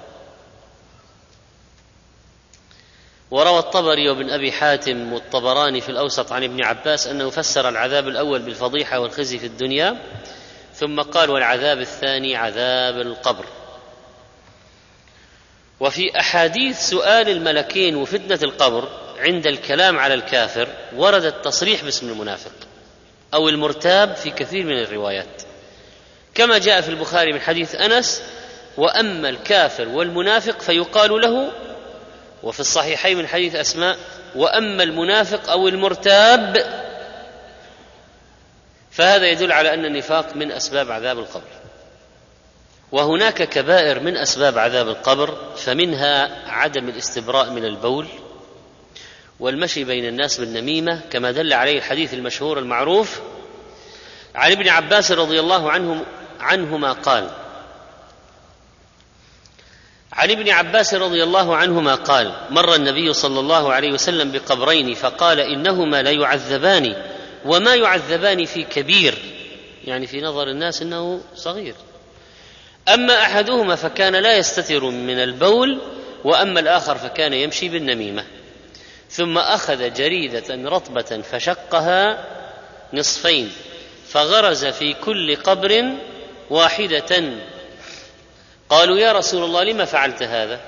وروى 3.31 3.59
الطبري 3.59 4.09
وابن 4.09 4.29
أبي 4.29 4.51
حاتم 4.51 5.13
والطبراني 5.13 5.81
في 5.81 5.89
الأوسط 5.89 6.31
عن 6.31 6.43
ابن 6.43 6.63
عباس 6.63 7.07
أنه 7.07 7.29
فسر 7.29 7.69
العذاب 7.69 8.07
الأول 8.07 8.39
بالفضيحة 8.39 8.99
والخزي 8.99 9.39
في 9.39 9.45
الدنيا. 9.45 9.97
ثم 10.79 11.01
قال 11.01 11.29
والعذاب 11.29 11.79
الثاني 11.79 12.35
عذاب 12.35 12.99
القبر. 13.01 13.45
وفي 15.79 16.19
أحاديث 16.19 16.79
سؤال 16.79 17.29
الملكين 17.29 17.95
وفتنة 17.95 18.39
القبر 18.43 18.87
عند 19.19 19.47
الكلام 19.47 19.99
على 19.99 20.13
الكافر 20.13 20.67
ورد 20.95 21.25
التصريح 21.25 21.83
باسم 21.83 22.09
المنافق 22.09 22.51
أو 23.33 23.49
المرتاب 23.49 24.15
في 24.15 24.29
كثير 24.29 24.65
من 24.65 24.79
الروايات. 24.79 25.41
كما 26.35 26.57
جاء 26.57 26.81
في 26.81 26.89
البخاري 26.89 27.33
من 27.33 27.41
حديث 27.41 27.75
أنس 27.75 28.23
وأما 28.77 29.29
الكافر 29.29 29.87
والمنافق 29.89 30.59
فيقال 30.61 31.21
له 31.21 31.51
وفي 32.43 32.59
الصحيحين 32.59 33.17
من 33.17 33.27
حديث 33.27 33.55
أسماء 33.55 33.97
وأما 34.35 34.83
المنافق 34.83 35.49
أو 35.49 35.67
المرتاب 35.67 36.57
فهذا 38.97 39.27
يدل 39.27 39.51
على 39.51 39.73
أن 39.73 39.85
النفاق 39.85 40.35
من 40.35 40.51
أسباب 40.51 40.91
عذاب 40.91 41.19
القبر. 41.19 41.67
وهناك 42.91 43.49
كبائر 43.49 43.99
من 43.99 44.17
أسباب 44.17 44.57
عذاب 44.57 44.87
القبر 44.87 45.37
فمنها 45.55 46.49
عدم 46.51 46.89
الاستبراء 46.89 47.49
من 47.49 47.65
البول 47.65 48.07
والمشي 49.39 49.83
بين 49.83 50.05
الناس 50.05 50.39
بالنميمة 50.39 51.01
كما 51.11 51.31
دل 51.31 51.53
عليه 51.53 51.77
الحديث 51.77 52.13
المشهور 52.13 52.59
المعروف 52.59 53.19
عن 54.35 54.51
ابن 54.51 54.67
عباس 54.67 55.11
رضي 55.11 55.39
الله 55.39 55.71
عنه 55.71 56.05
عنهما 56.39 56.91
قال 56.91 57.29
عن 60.13 60.31
ابن 60.31 60.49
عباس 60.49 60.93
رضي 60.93 61.23
الله 61.23 61.55
عنهما 61.55 61.95
قال 61.95 62.33
مر 62.49 62.75
النبي 62.75 63.13
صلى 63.13 63.39
الله 63.39 63.73
عليه 63.73 63.91
وسلم 63.91 64.31
بقبرين 64.31 64.93
فقال 64.93 65.39
إنهما 65.39 66.01
ليعذبان. 66.01 67.16
وما 67.45 67.75
يعذبان 67.75 68.45
في 68.45 68.63
كبير 68.63 69.17
يعني 69.85 70.07
في 70.07 70.21
نظر 70.21 70.47
الناس 70.47 70.81
إنه 70.81 71.21
صغير. 71.35 71.75
أما 72.93 73.21
أحدهما 73.21 73.75
فكان 73.75 74.15
لا 74.15 74.37
يستتر 74.37 74.83
من 74.83 75.19
البول 75.19 75.81
وأما 76.23 76.59
الآخر 76.59 76.97
فكان 76.97 77.33
يمشي 77.33 77.69
بالنميمة. 77.69 78.23
ثم 79.09 79.37
أخذ 79.37 79.93
جريدة 79.93 80.69
رطبة 80.69 81.21
فشقها 81.31 82.25
نصفين 82.93 83.51
فغرز 84.07 84.65
في 84.65 84.93
كل 84.93 85.35
قبر 85.35 85.85
واحدة. 86.49 87.23
قالوا 88.69 88.97
يا 88.97 89.11
رسول 89.11 89.43
الله 89.43 89.63
لم 89.63 89.85
فعلت 89.85 90.23
هذا؟ 90.23 90.59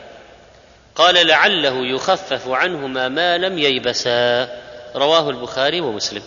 قال 0.96 1.28
لعله 1.28 1.86
يخفف 1.86 2.48
عنهما 2.48 3.08
ما 3.08 3.38
لم 3.38 3.58
ييبسا. 3.58 4.50
رواه 4.96 5.30
البخاري 5.30 5.82
ومسلم. 5.82 6.22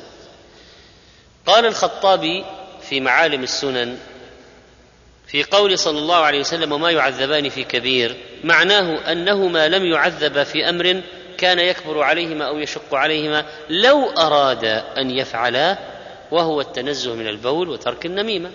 قال 1.46 1.66
الخطابي 1.66 2.44
في 2.88 3.00
معالم 3.00 3.42
السنن 3.42 3.98
في 5.26 5.42
قول 5.42 5.78
صلى 5.78 5.98
الله 5.98 6.16
عليه 6.16 6.40
وسلم 6.40 6.72
وما 6.72 6.90
يعذبان 6.90 7.48
في 7.48 7.64
كبير 7.64 8.16
معناه 8.44 9.12
أنهما 9.12 9.68
لم 9.68 9.84
يعذبا 9.84 10.44
في 10.44 10.68
أمر 10.68 11.02
كان 11.38 11.58
يكبر 11.58 12.02
عليهما 12.02 12.44
أو 12.44 12.58
يشق 12.58 12.94
عليهما 12.94 13.46
لو 13.70 14.10
ارادا 14.10 15.00
أن 15.00 15.10
يفعلا 15.10 15.78
وهو 16.30 16.60
التنزه 16.60 17.14
من 17.14 17.28
البول 17.28 17.68
وترك 17.68 18.06
النميمة. 18.06 18.50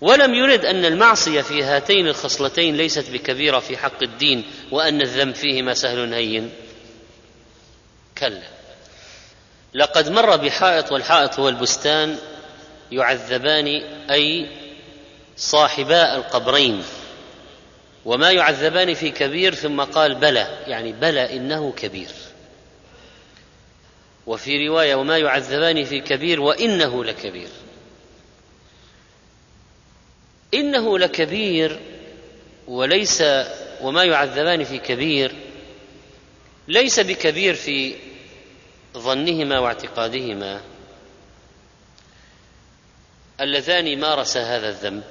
ولم 0.00 0.34
يرد 0.34 0.64
أن 0.64 0.84
المعصية 0.84 1.40
في 1.40 1.62
هاتين 1.62 2.08
الخصلتين 2.08 2.76
ليست 2.76 3.10
بكبيرة 3.10 3.58
في 3.58 3.76
حق 3.76 4.02
الدين 4.02 4.44
وأن 4.70 5.02
الذنب 5.02 5.34
فيهما 5.34 5.74
سهل 5.74 6.14
هين. 6.14 6.50
كلا. 8.18 8.42
لقد 9.74 10.08
مر 10.08 10.36
بحائط 10.36 10.92
والحائط 10.92 11.38
هو 11.38 11.48
البستان 11.48 12.18
يعذبان 12.92 13.66
أي 14.10 14.46
صاحبا 15.36 16.16
القبرين. 16.16 16.82
وما 18.04 18.30
يعذبان 18.30 18.94
في 18.94 19.10
كبير 19.10 19.54
ثم 19.54 19.80
قال 19.80 20.14
بلى 20.14 20.64
يعني 20.66 20.92
بلى 20.92 21.36
إنه 21.36 21.72
كبير. 21.72 22.10
وفي 24.26 24.68
رواية 24.68 24.94
وما 24.94 25.18
يعذبان 25.18 25.84
في 25.84 26.00
كبير 26.00 26.40
وإنه 26.40 27.04
لكبير. 27.04 27.48
إنه 30.54 30.98
لكبير 30.98 31.80
وليس 32.68 33.22
وما 33.80 34.04
يعذبان 34.04 34.64
في 34.64 34.78
كبير 34.78 35.34
ليس 36.68 37.00
بكبير 37.00 37.54
في 37.54 37.94
ظنهما 38.96 39.58
واعتقادهما 39.58 40.60
اللذان 43.40 44.00
مارسا 44.00 44.42
هذا 44.56 44.68
الذنب 44.68 45.02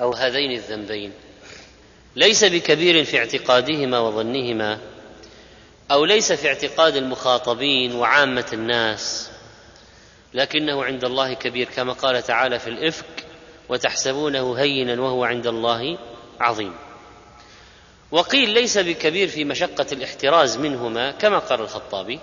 أو 0.00 0.14
هذين 0.14 0.52
الذنبين 0.52 1.12
ليس 2.16 2.44
بكبير 2.44 3.04
في 3.04 3.18
اعتقادهما 3.18 3.98
وظنهما 3.98 4.78
أو 5.90 6.04
ليس 6.04 6.32
في 6.32 6.48
اعتقاد 6.48 6.96
المخاطبين 6.96 7.94
وعامة 7.94 8.46
الناس 8.52 9.30
لكنه 10.34 10.84
عند 10.84 11.04
الله 11.04 11.34
كبير 11.34 11.68
كما 11.76 11.92
قال 11.92 12.22
تعالى 12.22 12.58
في 12.58 12.70
الإفك 12.70 13.24
وتحسبونه 13.68 14.54
هينا 14.54 15.02
وهو 15.02 15.24
عند 15.24 15.46
الله 15.46 15.98
عظيم 16.40 16.74
وقيل 18.10 18.50
ليس 18.50 18.78
بكبير 18.78 19.28
في 19.28 19.44
مشقة 19.44 19.86
الاحتراز 19.92 20.56
منهما 20.56 21.10
كما 21.10 21.38
قال 21.38 21.60
الخطابي 21.60 22.20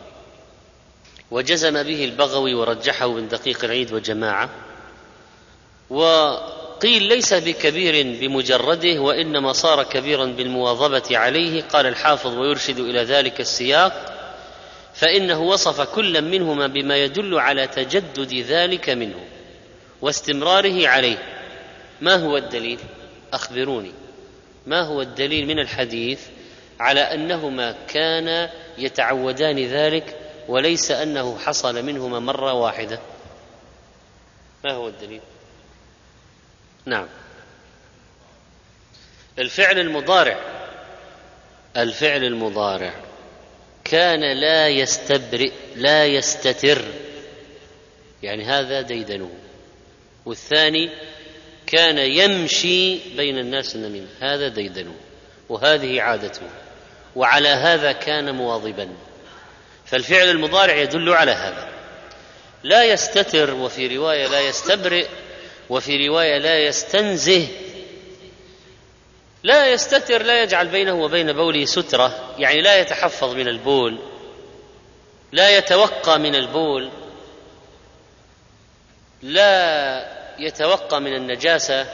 وجزم 1.32 1.84
به 1.84 2.06
البغوي 2.06 2.54
ورجحه 2.54 3.08
من 3.08 3.28
دقيق 3.28 3.64
العيد 3.64 3.94
وجماعة. 3.94 4.50
وقيل 5.90 7.04
ليس 7.04 7.34
بكبير 7.34 8.18
بمجرده 8.20 9.00
وإنما 9.00 9.54
صار 9.54 9.84
كبيرا 9.84 10.26
بالمواظبة 10.26 11.18
عليه 11.18 11.62
قال 11.62 11.86
الحافظ 11.86 12.38
ويرشد 12.38 12.80
إلى 12.80 13.04
ذلك 13.04 13.42
السياق 13.42 14.16
فإنه 14.94 15.42
وصف 15.42 15.82
كلا 15.82 16.22
منهما 16.22 16.68
بما 16.68 16.98
يدل 16.98 17.40
على 17.40 17.68
تجدد 17.68 18.34
ذلك 18.34 18.90
منه 18.90 19.26
واستمراره 20.02 20.88
عليه. 20.88 21.18
ما 22.02 22.16
هو 22.16 22.38
الدليل؟ 22.38 22.80
أخبروني. 23.34 23.92
ما 24.68 24.82
هو 24.82 25.02
الدليل 25.02 25.48
من 25.48 25.60
الحديث 25.60 26.22
على 26.80 27.00
أنهما 27.00 27.76
كانا 27.88 28.52
يتعودان 28.78 29.66
ذلك 29.66 30.18
وليس 30.48 30.92
أنه 30.92 31.38
حصل 31.38 31.86
منهما 31.86 32.20
مرة 32.20 32.54
واحدة؟ 32.54 33.00
ما 34.64 34.72
هو 34.72 34.88
الدليل؟ 34.88 35.22
نعم. 36.86 37.08
الفعل 39.40 39.80
المضارع. 39.80 40.40
الفعل 41.78 42.24
المضارع. 42.24 42.94
كان 43.84 44.40
لا 44.42 44.68
يستبرئ 44.68 45.52
لا 45.76 46.06
يستتر. 46.06 46.86
يعني 48.24 48.46
هذا 48.46 48.82
ديدنه. 48.82 49.32
والثاني 50.26 50.90
كان 51.68 51.98
يمشي 51.98 53.16
بين 53.16 53.38
الناس 53.38 53.76
النميمة 53.76 54.08
هذا 54.20 54.48
ديدنه 54.48 54.96
وهذه 55.50 56.02
عادته 56.02 56.42
وعلى 57.16 57.50
هذا 57.50 57.92
كان 57.92 58.36
مواظبا. 58.36 58.90
فالفعل 59.86 60.30
المضارع 60.30 60.76
يدل 60.76 61.10
على 61.10 61.32
هذا. 61.32 61.70
لا 62.64 62.84
يستتر 62.84 63.54
وفي 63.54 63.98
رواية 63.98 64.28
لا 64.28 64.42
يستبرئ 64.42 65.08
وفي 65.70 66.08
رواية 66.08 66.38
لا 66.38 66.60
يستنزه. 66.66 67.48
لا 69.46 69.74
يستتر 69.74 70.24
لا 70.24 70.44
يجعل 70.44 70.68
بينه 70.68 70.94
وبين 70.94 71.34
بوله 71.34 71.66
سترة 71.66 72.36
يعني 72.38 72.62
لا 72.62 72.80
يتحفظ 72.80 73.34
من 73.34 73.48
البول 73.48 74.00
لا 75.32 75.58
يتوقى 75.58 76.20
من 76.20 76.36
البول 76.36 76.90
لا 79.24 80.15
يتوقى 80.40 81.02
من 81.02 81.16
النجاسة 81.16 81.88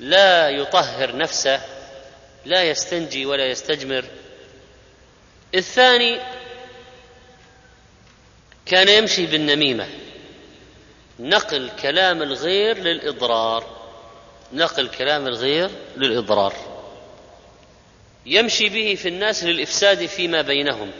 لا 0.00 0.48
يطهر 0.48 1.16
نفسه 1.16 1.60
لا 2.44 2.62
يستنجي 2.62 3.26
ولا 3.26 3.46
يستجمر. 3.46 4.04
الثاني 5.54 6.20
كان 8.66 8.88
يمشي 8.88 9.26
بالنميمة. 9.26 9.88
نقل 11.18 11.70
كلام 11.82 12.22
الغير 12.22 12.78
للإضرار. 12.78 13.78
نقل 14.52 14.88
كلام 14.88 15.26
الغير 15.26 15.70
للإضرار. 15.96 16.54
يمشي 18.26 18.68
به 18.68 18.94
في 18.94 19.08
الناس 19.08 19.44
للإفساد 19.44 20.06
فيما 20.06 20.42
بينهم. 20.42 20.90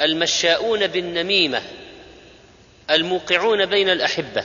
المشاؤون 0.00 0.86
بالنميمة. 0.86 1.62
الموقعون 2.90 3.66
بين 3.66 3.88
الأحبة 3.88 4.44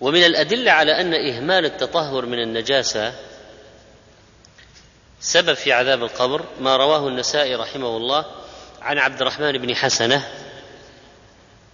ومن 0.00 0.24
الأدلة 0.24 0.72
على 0.72 1.00
أن 1.00 1.14
إهمال 1.14 1.64
التطهر 1.64 2.26
من 2.26 2.42
النجاسة 2.42 3.14
سبب 5.20 5.54
في 5.54 5.72
عذاب 5.72 6.02
القبر 6.02 6.44
ما 6.60 6.76
رواه 6.76 7.08
النسائي 7.08 7.54
رحمه 7.54 7.96
الله 7.96 8.24
عن 8.82 8.98
عبد 8.98 9.20
الرحمن 9.20 9.52
بن 9.52 9.76
حسنة 9.76 10.28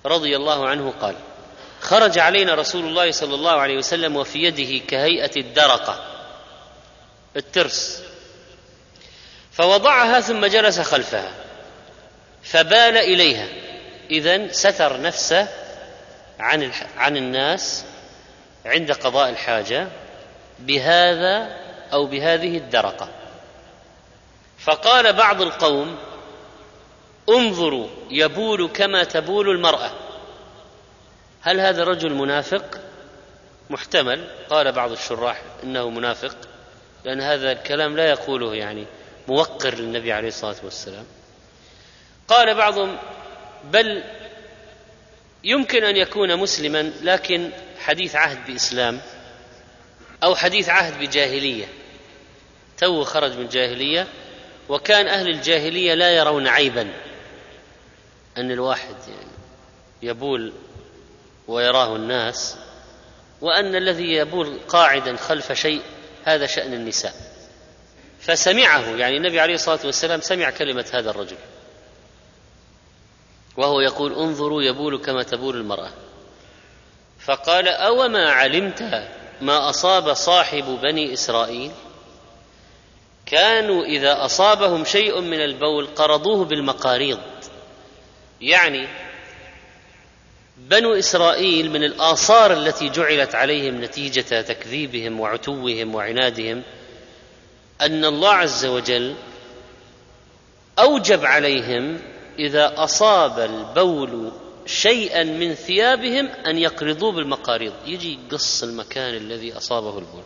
رضي 0.07 0.37
الله 0.37 0.69
عنه 0.69 0.95
قال 1.01 1.17
خرج 1.81 2.19
علينا 2.19 2.55
رسول 2.55 2.85
الله 2.85 3.11
صلى 3.11 3.35
الله 3.35 3.51
عليه 3.53 3.77
وسلم 3.77 4.17
وفي 4.17 4.39
يده 4.39 4.85
كهيئة 4.87 5.41
الدرقة 5.41 6.05
الترس 7.37 8.03
فوضعها 9.53 10.21
ثم 10.21 10.47
جلس 10.47 10.81
خلفها 10.81 11.33
فبال 12.43 12.97
إليها 12.97 13.49
اذا 14.11 14.53
ستر 14.53 15.01
نفسه 15.01 15.49
عن 16.41 16.73
عن 16.97 17.17
الناس 17.17 17.85
عند 18.67 18.93
قضاء 18.93 19.31
الحاجة 19.31 19.89
بهذا 20.59 21.57
أو 21.93 22.07
بهذه 22.07 22.57
الدرقة. 22.57 23.09
فقال 24.59 25.13
بعض 25.13 25.43
القوم 25.43 25.99
انظروا 27.29 27.89
يبول 28.11 28.69
كما 28.69 29.05
تبول 29.05 29.51
المرأة. 29.51 29.91
هل 31.43 31.61
هذا 31.61 31.83
الرجل 31.83 32.15
منافق؟ 32.15 32.81
محتمل. 33.71 34.25
قال 34.51 34.73
بعض 34.73 34.93
الشراح 34.93 35.43
إنه 35.63 35.91
منافق 35.91 36.37
لأن 37.05 37.21
هذا 37.21 37.53
الكلام 37.53 37.97
لا 37.97 38.11
يقوله 38.11 38.55
يعني 38.55 38.87
موقر 39.29 39.75
للنبي 39.75 40.13
عليه 40.13 40.29
الصلاة 40.29 40.57
والسلام. 40.65 41.05
قال 42.29 42.55
بعضهم 42.55 42.97
بل 43.65 44.03
يمكن 45.45 45.85
أن 45.85 45.97
يكون 45.97 46.37
مسلما 46.37 46.93
لكن 47.03 47.51
حديث 47.79 48.17
عهد 48.17 48.47
بإسلام 48.47 49.01
أو 50.23 50.35
حديث 50.35 50.69
عهد 50.69 51.01
بجاهلية. 51.01 51.67
تو 52.79 53.05
خرج 53.05 53.33
من 53.37 53.43
الجاهليه 53.43 54.07
وكان 54.69 55.09
أهل 55.09 55.29
الجاهلية 55.29 55.95
لا 55.95 56.11
يرون 56.11 56.49
عيبا 56.49 56.93
أن 58.37 58.51
الواحد 58.51 58.97
يعني 59.09 59.31
يبول 60.03 60.53
ويراه 61.49 61.97
الناس 61.97 62.57
وأن 63.41 63.77
الذي 63.77 64.13
يبول 64.13 64.59
قاعدا 64.69 65.17
خلف 65.17 65.53
شيء 65.53 65.83
هذا 66.25 66.47
شأن 66.47 66.75
النساء. 66.75 67.15
فسمعه 68.21 68.97
يعني 68.97 69.17
النبي 69.17 69.41
عليه 69.41 69.55
الصلاة 69.55 69.81
والسلام 69.85 70.21
سمع 70.21 70.51
كلمة 70.51 70.85
هذا 70.93 71.11
الرجل. 71.11 71.37
وهو 73.57 73.81
يقول 73.81 74.13
انظروا 74.15 74.63
يبول 74.63 74.99
كما 74.99 75.23
تبول 75.23 75.57
المرأة. 75.57 75.91
فقال 77.21 77.69
أوما 77.69 78.31
علمت 78.31 79.09
ما 79.41 79.71
أصاب 79.71 80.15
صاحب 80.15 80.65
بني 80.83 81.13
إسرائيل؟ 81.13 81.71
كانوا 83.27 83.85
إذا 83.85 84.25
أصابهم 84.25 84.85
شيء 84.85 85.21
من 85.21 85.41
البول 85.41 85.87
قرضوه 85.87 86.45
بالمقاريض. 86.45 87.21
يعني 88.41 88.89
بنو 90.57 90.95
إسرائيل 90.95 91.71
من 91.71 91.85
الآثار 91.85 92.53
التي 92.53 92.89
جعلت 92.89 93.35
عليهم 93.35 93.85
نتيجة 93.85 94.41
تكذيبهم 94.41 95.21
وعتوهم 95.21 95.95
وعنادهم 95.95 96.63
أن 97.81 98.05
الله 98.05 98.33
عز 98.33 98.65
وجل 98.67 99.15
أوجب 100.79 101.25
عليهم 101.25 102.01
إذا 102.39 102.85
أصاب 102.85 103.39
البول 103.39 104.33
شيئا 104.67 105.23
من 105.23 105.55
ثيابهم 105.55 106.27
أن 106.27 106.59
يقرضوه 106.59 107.13
بالمقاريض. 107.13 107.73
يجي 107.87 108.19
يقص 108.27 108.63
المكان 108.63 109.15
الذي 109.15 109.57
أصابه 109.57 109.99
البول. 109.99 110.23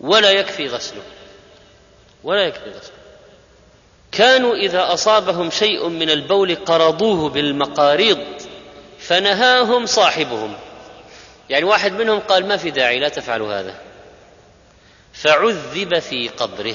ولا 0.00 0.30
يكفي 0.30 0.66
غسله. 0.66 1.02
ولا 2.24 2.42
يكفي 2.42 2.70
غسله. 2.70 2.96
كانوا 4.12 4.54
إذا 4.54 4.92
أصابهم 4.92 5.50
شيء 5.50 5.88
من 5.88 6.10
البول 6.10 6.54
قرضوه 6.54 7.28
بالمقاريض 7.28 8.18
فنهاهم 8.98 9.86
صاحبهم. 9.86 10.54
يعني 11.50 11.64
واحد 11.64 11.92
منهم 11.92 12.20
قال 12.20 12.46
ما 12.48 12.56
في 12.56 12.70
داعي 12.70 12.98
لا 12.98 13.08
تفعلوا 13.08 13.60
هذا. 13.60 13.80
فعذب 15.12 15.98
في 15.98 16.28
قبره. 16.28 16.74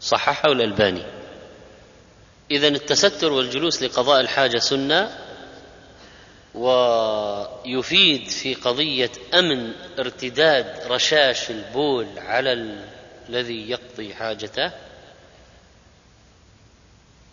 صححه 0.00 0.52
الألباني. 0.52 1.15
إذا 2.50 2.68
التستر 2.68 3.32
والجلوس 3.32 3.82
لقضاء 3.82 4.20
الحاجة 4.20 4.58
سنة 4.58 5.18
ويفيد 6.54 8.28
في 8.28 8.54
قضية 8.54 9.10
أمن 9.34 9.72
ارتداد 9.98 10.86
رشاش 10.86 11.50
البول 11.50 12.06
على 12.18 12.52
ال... 12.52 12.84
الذي 13.28 13.70
يقضي 13.70 14.14
حاجته. 14.14 14.72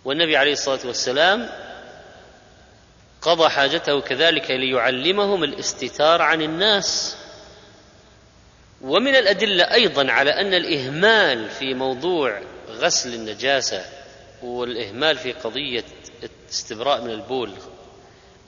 والنبي 0.06 0.38
عليه 0.38 0.54
الصلاة 0.54 0.80
والسلام 0.86 1.49
قضى 3.21 3.49
حاجته 3.49 4.02
كذلك 4.02 4.52
ليعلمهم 4.52 5.43
الاستتار 5.43 6.21
عن 6.21 6.41
الناس. 6.41 7.17
ومن 8.82 9.15
الأدلة 9.15 9.63
أيضا 9.63 10.12
على 10.12 10.32
أن 10.32 10.54
الإهمال 10.54 11.49
في 11.49 11.73
موضوع 11.73 12.41
غسل 12.69 13.13
النجاسة 13.13 13.86
والإهمال 14.43 15.17
في 15.17 15.32
قضية 15.32 15.84
استبراء 16.49 17.01
من 17.01 17.10
البول 17.10 17.51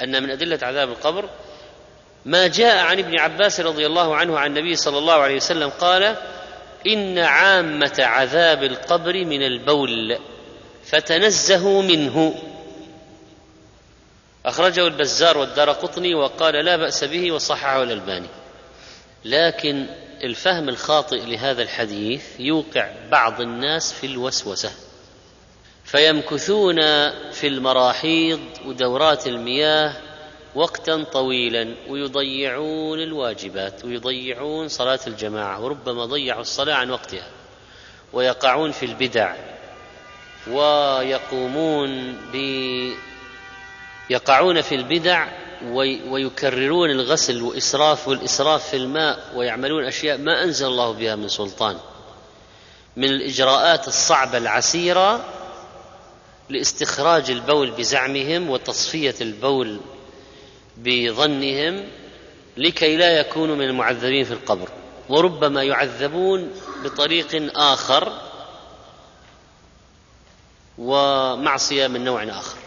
أن 0.01 0.23
من 0.23 0.29
أدلة 0.29 0.59
عذاب 0.61 0.89
القبر 0.89 1.29
ما 2.25 2.47
جاء 2.47 2.77
عن 2.77 2.99
ابن 2.99 3.19
عباس 3.19 3.59
رضي 3.59 3.85
الله 3.85 4.15
عنه 4.15 4.39
عن 4.39 4.57
النبي 4.57 4.75
صلى 4.75 4.97
الله 4.97 5.13
عليه 5.13 5.35
وسلم 5.35 5.69
قال 5.69 6.15
إن 6.87 7.17
عامة 7.17 7.95
عذاب 7.99 8.63
القبر 8.63 9.25
من 9.25 9.43
البول 9.43 10.17
فتنزهوا 10.85 11.81
منه. 11.81 12.35
أخرجه 14.45 14.87
البزار 14.87 15.37
والدار 15.37 15.71
قطني 15.71 16.15
وقال 16.15 16.65
لا 16.65 16.75
بأس 16.75 17.03
به 17.03 17.31
وصححه 17.31 17.83
الألباني. 17.83 18.27
لكن 19.25 19.85
الفهم 20.23 20.69
الخاطئ 20.69 21.25
لهذا 21.25 21.61
الحديث 21.63 22.39
يوقع 22.39 22.89
بعض 23.11 23.41
الناس 23.41 23.93
في 23.93 24.05
الوسوسة. 24.07 24.71
فيمكثون 25.85 26.81
في 27.31 27.47
المراحيض 27.47 28.39
ودورات 28.65 29.27
المياه 29.27 29.93
وقتا 30.55 31.03
طويلا 31.03 31.75
ويضيعون 31.89 32.99
الواجبات 32.99 33.85
ويضيعون 33.85 34.67
صلاة 34.67 34.99
الجماعة 35.07 35.63
وربما 35.63 36.05
ضيعوا 36.05 36.41
الصلاة 36.41 36.73
عن 36.75 36.91
وقتها 36.91 37.27
ويقعون 38.13 38.71
في 38.71 38.85
البدع 38.85 39.35
ويقومون 40.47 42.13
ب 42.33 42.35
يقعون 44.09 44.61
في 44.61 44.75
البدع 44.75 45.27
ويكررون 46.09 46.89
الغسل 46.89 47.41
وإسراف 47.41 48.07
والإسراف 48.07 48.69
في 48.69 48.77
الماء 48.77 49.19
ويعملون 49.35 49.85
أشياء 49.85 50.17
ما 50.17 50.43
أنزل 50.43 50.67
الله 50.67 50.91
بها 50.91 51.15
من 51.15 51.27
سلطان 51.27 51.77
من 52.95 53.09
الإجراءات 53.09 53.87
الصعبة 53.87 54.37
العسيرة 54.37 55.25
لاستخراج 56.49 57.31
البول 57.31 57.71
بزعمهم 57.71 58.49
وتصفية 58.49 59.15
البول 59.21 59.79
بظنهم 60.77 61.83
لكي 62.57 62.95
لا 62.97 63.19
يكونوا 63.19 63.55
من 63.55 63.65
المعذبين 63.65 64.23
في 64.23 64.31
القبر. 64.33 64.69
وربما 65.09 65.63
يعذبون 65.63 66.51
بطريق 66.83 67.57
آخر 67.57 68.21
ومعصية 70.77 71.87
من 71.87 72.03
نوع 72.03 72.23
آخر. 72.23 72.57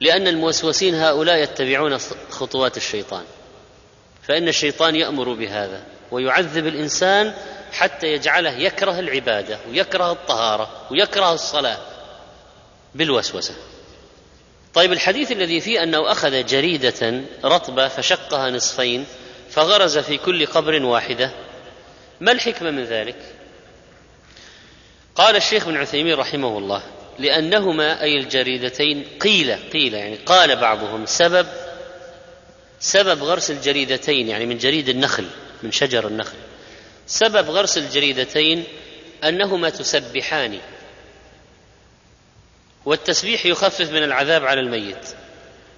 لأن 0.00 0.28
الموسوسين 0.28 0.94
هؤلاء 0.94 1.42
يتبعون 1.42 1.98
خطوات 2.30 2.76
الشيطان. 2.76 3.24
فإن 4.22 4.48
الشيطان 4.48 4.96
يأمر 4.96 5.32
بهذا 5.32 5.84
ويعذب 6.10 6.66
الإنسان 6.66 7.34
حتى 7.72 8.06
يجعله 8.06 8.58
يكره 8.58 8.98
العبادة 8.98 9.58
ويكره 9.68 10.12
الطهارة 10.12 10.70
ويكره 10.90 11.32
الصلاة. 11.32 11.93
بالوسوسة. 12.94 13.54
طيب 14.74 14.92
الحديث 14.92 15.32
الذي 15.32 15.60
فيه 15.60 15.82
أنه 15.82 16.12
أخذ 16.12 16.46
جريدة 16.46 17.20
رطبة 17.44 17.88
فشقها 17.88 18.50
نصفين 18.50 19.06
فغرز 19.50 19.98
في 19.98 20.16
كل 20.16 20.46
قبر 20.46 20.82
واحدة 20.82 21.30
ما 22.20 22.32
الحكمة 22.32 22.70
من 22.70 22.84
ذلك؟ 22.84 23.16
قال 25.14 25.36
الشيخ 25.36 25.66
بن 25.66 25.76
عثيمين 25.76 26.14
رحمه 26.14 26.58
الله 26.58 26.82
لأنهما 27.18 28.02
أي 28.02 28.20
الجريدتين 28.20 29.04
قيل 29.20 29.56
قيل 29.72 29.94
يعني 29.94 30.16
قال 30.16 30.56
بعضهم 30.56 31.06
سبب 31.06 31.46
سبب 32.80 33.22
غرس 33.22 33.50
الجريدتين 33.50 34.28
يعني 34.28 34.46
من 34.46 34.58
جريد 34.58 34.88
النخل 34.88 35.26
من 35.62 35.72
شجر 35.72 36.06
النخل. 36.06 36.36
سبب 37.06 37.50
غرس 37.50 37.78
الجريدتين 37.78 38.64
أنهما 39.24 39.70
تسبحان 39.70 40.58
والتسبيح 42.86 43.46
يخفف 43.46 43.90
من 43.90 44.02
العذاب 44.02 44.44
على 44.44 44.60
الميت. 44.60 45.08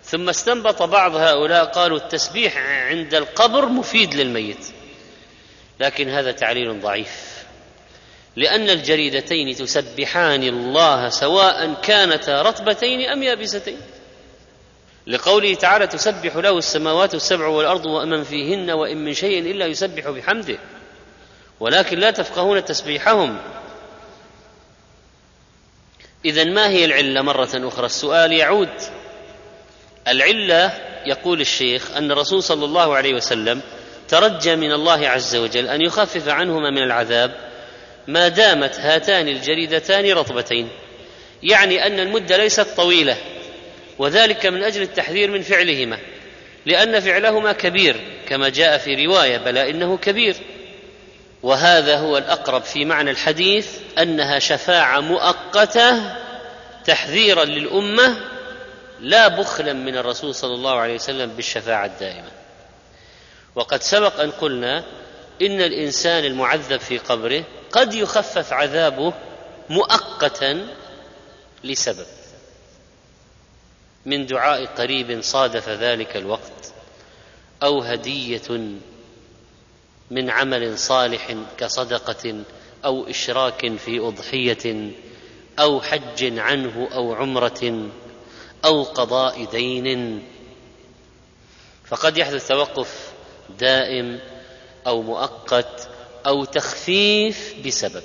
ثم 0.04 0.28
استنبط 0.28 0.82
بعض 0.82 1.16
هؤلاء 1.16 1.64
قالوا 1.64 1.98
التسبيح 1.98 2.56
عند 2.88 3.14
القبر 3.14 3.66
مفيد 3.66 4.14
للميت. 4.14 4.66
لكن 5.80 6.08
هذا 6.08 6.32
تعليل 6.32 6.80
ضعيف. 6.80 7.36
لأن 8.36 8.70
الجريدتين 8.70 9.54
تسبحان 9.54 10.42
الله 10.42 11.08
سواء 11.08 11.74
كانتا 11.82 12.42
رطبتين 12.42 13.00
أم 13.00 13.22
يابستين. 13.22 13.80
لقوله 15.06 15.54
تعالى 15.54 15.86
تسبح 15.86 16.36
له 16.36 16.58
السماوات 16.58 17.14
السبع 17.14 17.46
والأرض 17.46 17.86
ومن 17.86 18.24
فيهن 18.24 18.70
وإن 18.70 19.04
من 19.04 19.14
شيء 19.14 19.50
إلا 19.50 19.66
يسبح 19.66 20.08
بحمده. 20.08 20.58
ولكن 21.60 21.98
لا 21.98 22.10
تفقهون 22.10 22.64
تسبيحهم. 22.64 23.38
إذا 26.26 26.44
ما 26.44 26.68
هي 26.68 26.84
العلة 26.84 27.22
مرة 27.22 27.48
أخرى؟ 27.54 27.86
السؤال 27.86 28.32
يعود. 28.32 28.68
العلة 30.08 30.72
يقول 31.06 31.40
الشيخ 31.40 31.96
أن 31.96 32.10
الرسول 32.10 32.42
صلى 32.42 32.64
الله 32.64 32.96
عليه 32.96 33.14
وسلم 33.14 33.60
ترجى 34.08 34.56
من 34.56 34.72
الله 34.72 35.08
عز 35.08 35.36
وجل 35.36 35.68
أن 35.68 35.82
يخفف 35.82 36.28
عنهما 36.28 36.70
من 36.70 36.82
العذاب 36.82 37.34
ما 38.06 38.28
دامت 38.28 38.74
هاتان 38.80 39.28
الجريدتان 39.28 40.12
رطبتين. 40.12 40.68
يعني 41.42 41.86
أن 41.86 42.00
المدة 42.00 42.36
ليست 42.36 42.66
طويلة 42.76 43.16
وذلك 43.98 44.46
من 44.46 44.62
أجل 44.62 44.82
التحذير 44.82 45.30
من 45.30 45.42
فعلهما 45.42 45.98
لأن 46.66 47.00
فعلهما 47.00 47.52
كبير 47.52 47.96
كما 48.28 48.48
جاء 48.48 48.78
في 48.78 49.06
رواية 49.06 49.36
بلى 49.36 49.70
إنه 49.70 49.96
كبير. 49.96 50.36
وهذا 51.46 51.98
هو 51.98 52.18
الأقرب 52.18 52.62
في 52.62 52.84
معنى 52.84 53.10
الحديث 53.10 53.78
أنها 53.98 54.38
شفاعة 54.38 55.00
مؤقتة 55.00 56.16
تحذيرا 56.84 57.44
للأمة 57.44 58.16
لا 59.00 59.28
بخلا 59.28 59.72
من 59.72 59.96
الرسول 59.96 60.34
صلى 60.34 60.54
الله 60.54 60.74
عليه 60.74 60.94
وسلم 60.94 61.30
بالشفاعة 61.30 61.86
الدائمة. 61.86 62.30
وقد 63.54 63.82
سبق 63.82 64.20
أن 64.20 64.30
قلنا 64.30 64.84
إن 65.42 65.60
الإنسان 65.60 66.24
المعذب 66.24 66.80
في 66.80 66.98
قبره 66.98 67.44
قد 67.72 67.94
يخفف 67.94 68.52
عذابه 68.52 69.12
مؤقتا 69.70 70.66
لسبب. 71.64 72.06
من 74.06 74.26
دعاء 74.26 74.64
قريب 74.64 75.22
صادف 75.22 75.68
ذلك 75.68 76.16
الوقت 76.16 76.72
أو 77.62 77.82
هدية 77.82 78.76
من 80.10 80.30
عمل 80.30 80.78
صالح 80.78 81.34
كصدقة 81.58 82.44
أو 82.84 83.10
إشراك 83.10 83.76
في 83.76 83.98
أضحية 83.98 84.90
أو 85.58 85.80
حج 85.80 86.38
عنه 86.38 86.88
أو 86.92 87.14
عمرة 87.14 87.90
أو 88.64 88.82
قضاء 88.82 89.44
دين. 89.44 90.22
فقد 91.84 92.18
يحدث 92.18 92.48
توقف 92.48 93.12
دائم 93.58 94.20
أو 94.86 95.02
مؤقت 95.02 95.88
أو 96.26 96.44
تخفيف 96.44 97.54
بسبب. 97.66 98.02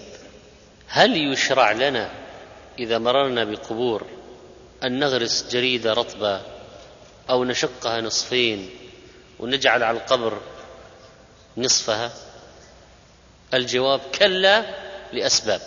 هل 0.87 1.31
يشرع 1.33 1.71
لنا 1.71 2.11
إذا 2.79 2.97
مررنا 2.97 3.43
بقبور 3.43 4.05
أن 4.83 4.99
نغرس 4.99 5.47
جريدة 5.51 5.93
رطبة 5.93 6.41
أو 7.29 7.43
نشقها 7.43 8.01
نصفين 8.01 8.69
ونجعل 9.39 9.83
على 9.83 9.97
القبر 9.97 10.41
نصفها. 11.57 12.11
الجواب 13.53 13.99
كلا 14.19 14.65
لأسباب. 15.13 15.61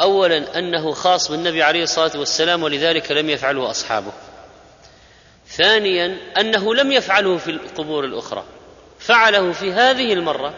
اولا 0.00 0.58
أنه 0.58 0.92
خاص 0.92 1.30
بالنبي 1.30 1.62
عليه 1.62 1.82
الصلاة 1.82 2.18
والسلام 2.18 2.62
ولذلك 2.62 3.12
لم 3.12 3.30
يفعله 3.30 3.70
أصحابه. 3.70 4.12
ثانيا 5.48 6.18
أنه 6.40 6.74
لم 6.74 6.92
يفعله 6.92 7.36
في 7.38 7.50
القبور 7.50 8.04
الأخرى. 8.04 8.44
فعله 8.98 9.52
في 9.52 9.72
هذه 9.72 10.12
المرة 10.12 10.54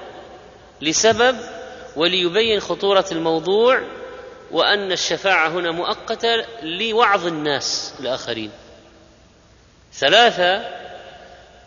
لسبب 0.81 1.37
وليبين 1.97 2.61
خطورة 2.61 3.05
الموضوع 3.13 3.83
وأن 4.51 4.93
الشفاعة 4.93 5.49
هنا 5.49 5.71
مؤقتة 5.71 6.45
لوعظ 6.63 7.27
الناس 7.27 7.95
الآخرين. 8.01 8.51
ثلاثة 9.93 10.84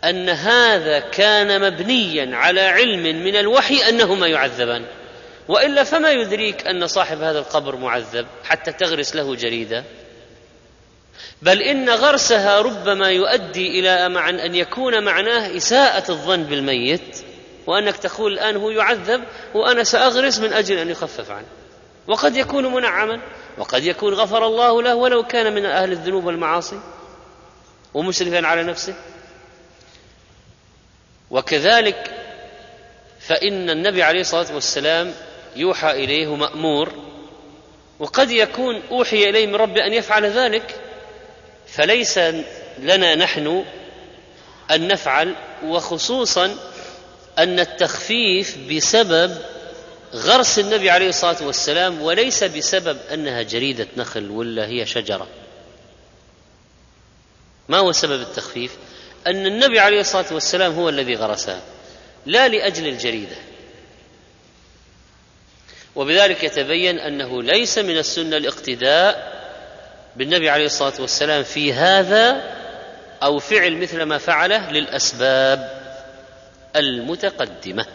أن 0.04 0.28
هذا 0.28 0.98
كان 0.98 1.60
مبنيا 1.60 2.36
على 2.36 2.60
علم 2.60 3.24
من 3.24 3.36
الوحي 3.36 3.88
انهما 3.88 4.26
يعذبان. 4.26 4.84
وإلا 5.48 5.84
فما 5.84 6.10
يدريك 6.10 6.66
أن 6.66 6.86
صاحب 6.86 7.22
هذا 7.22 7.38
القبر 7.38 7.76
معذب 7.76 8.26
حتى 8.44 8.72
تغرس 8.72 9.16
له 9.16 9.34
جريدة؟ 9.34 9.84
بل 11.42 11.62
إن 11.62 11.90
غرسها 11.90 12.60
ربما 12.60 13.10
يؤدي 13.10 13.80
إلى 13.80 14.08
مع 14.08 14.30
أن 14.30 14.54
يكون 14.54 15.04
معناه 15.04 15.56
إساءة 15.56 16.10
الظن 16.10 16.42
بالميت 16.42 17.18
وأنك 17.66 17.96
تقول 17.96 18.32
الآن 18.32 18.56
هو 18.56 18.70
يعذب 18.70 19.24
وأنا 19.54 19.84
سأغرس 19.84 20.38
من 20.38 20.52
أجل 20.52 20.78
أن 20.78 20.90
يخفف 20.90 21.30
عنه. 21.30 21.46
وقد 22.06 22.36
يكون 22.36 22.74
منعما 22.74 23.20
وقد 23.58 23.84
يكون 23.84 24.14
غفر 24.14 24.46
الله 24.46 24.82
له 24.82 24.94
ولو 24.94 25.22
كان 25.22 25.54
من 25.54 25.66
أهل 25.66 25.92
الذنوب 25.92 26.24
والمعاصي. 26.24 26.80
ومسرفا 27.94 28.46
على 28.46 28.62
نفسه. 28.62 28.94
وكذلك 31.30 32.10
فإن 33.20 33.70
النبي 33.70 34.02
عليه 34.02 34.20
الصلاة 34.20 34.54
والسلام 34.54 35.14
يوحى 35.56 35.90
إليه 35.90 36.34
مأمور 36.36 36.92
وقد 37.98 38.30
يكون 38.30 38.82
أوحي 38.90 39.30
إليه 39.30 39.46
من 39.46 39.54
ربه 39.56 39.86
أن 39.86 39.92
يفعل 39.92 40.26
ذلك 40.26 40.74
فليس 41.66 42.18
لنا 42.78 43.14
نحن 43.14 43.64
أن 44.70 44.88
نفعل 44.88 45.34
وخصوصا 45.64 46.56
أن 47.38 47.60
التخفيف 47.60 48.58
بسبب 48.70 49.38
غرس 50.14 50.58
النبي 50.58 50.90
عليه 50.90 51.08
الصلاة 51.08 51.46
والسلام 51.46 52.02
وليس 52.02 52.44
بسبب 52.44 52.98
أنها 53.12 53.42
جريدة 53.42 53.86
نخل 53.96 54.30
ولا 54.30 54.66
هي 54.66 54.86
شجرة. 54.86 55.26
ما 57.68 57.78
هو 57.78 57.92
سبب 57.92 58.20
التخفيف؟ 58.20 58.76
أن 59.26 59.46
النبي 59.46 59.80
عليه 59.80 60.00
الصلاة 60.00 60.34
والسلام 60.34 60.72
هو 60.72 60.88
الذي 60.88 61.14
غرسها 61.14 61.60
لا 62.26 62.48
لأجل 62.48 62.86
الجريدة. 62.86 63.36
وبذلك 65.96 66.44
يتبين 66.44 66.98
أنه 66.98 67.42
ليس 67.42 67.78
من 67.78 67.98
السنة 67.98 68.36
الاقتداء 68.36 69.38
بالنبي 70.16 70.50
عليه 70.50 70.66
الصلاة 70.66 70.92
والسلام 71.00 71.42
في 71.42 71.72
هذا 71.72 72.42
أو 73.22 73.38
فعل 73.38 73.76
مثل 73.76 74.02
ما 74.02 74.18
فعله 74.18 74.70
للأسباب 74.70 75.78
المتقدمة. 76.76 77.86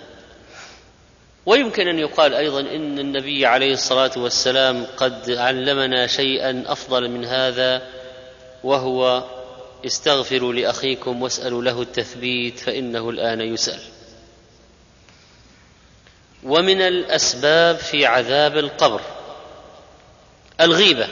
ويمكن 1.45 1.87
أن 1.87 1.99
يقال 1.99 2.33
أيضا 2.33 2.59
إن 2.59 2.99
النبي 2.99 3.45
عليه 3.45 3.73
الصلاة 3.73 4.11
والسلام 4.17 4.85
قد 4.97 5.31
علمنا 5.31 6.07
شيئا 6.07 6.63
أفضل 6.67 7.09
من 7.09 7.25
هذا 7.25 7.81
وهو 8.63 9.23
استغفروا 9.85 10.53
لأخيكم 10.53 11.21
واسألوا 11.21 11.63
له 11.63 11.81
التثبيت 11.81 12.59
فإنه 12.59 13.09
الآن 13.09 13.41
يسأل. 13.41 13.79
ومن 16.43 16.81
الأسباب 16.81 17.77
في 17.77 18.05
عذاب 18.05 18.57
القبر 18.57 19.01
الغيبة. 20.61 21.07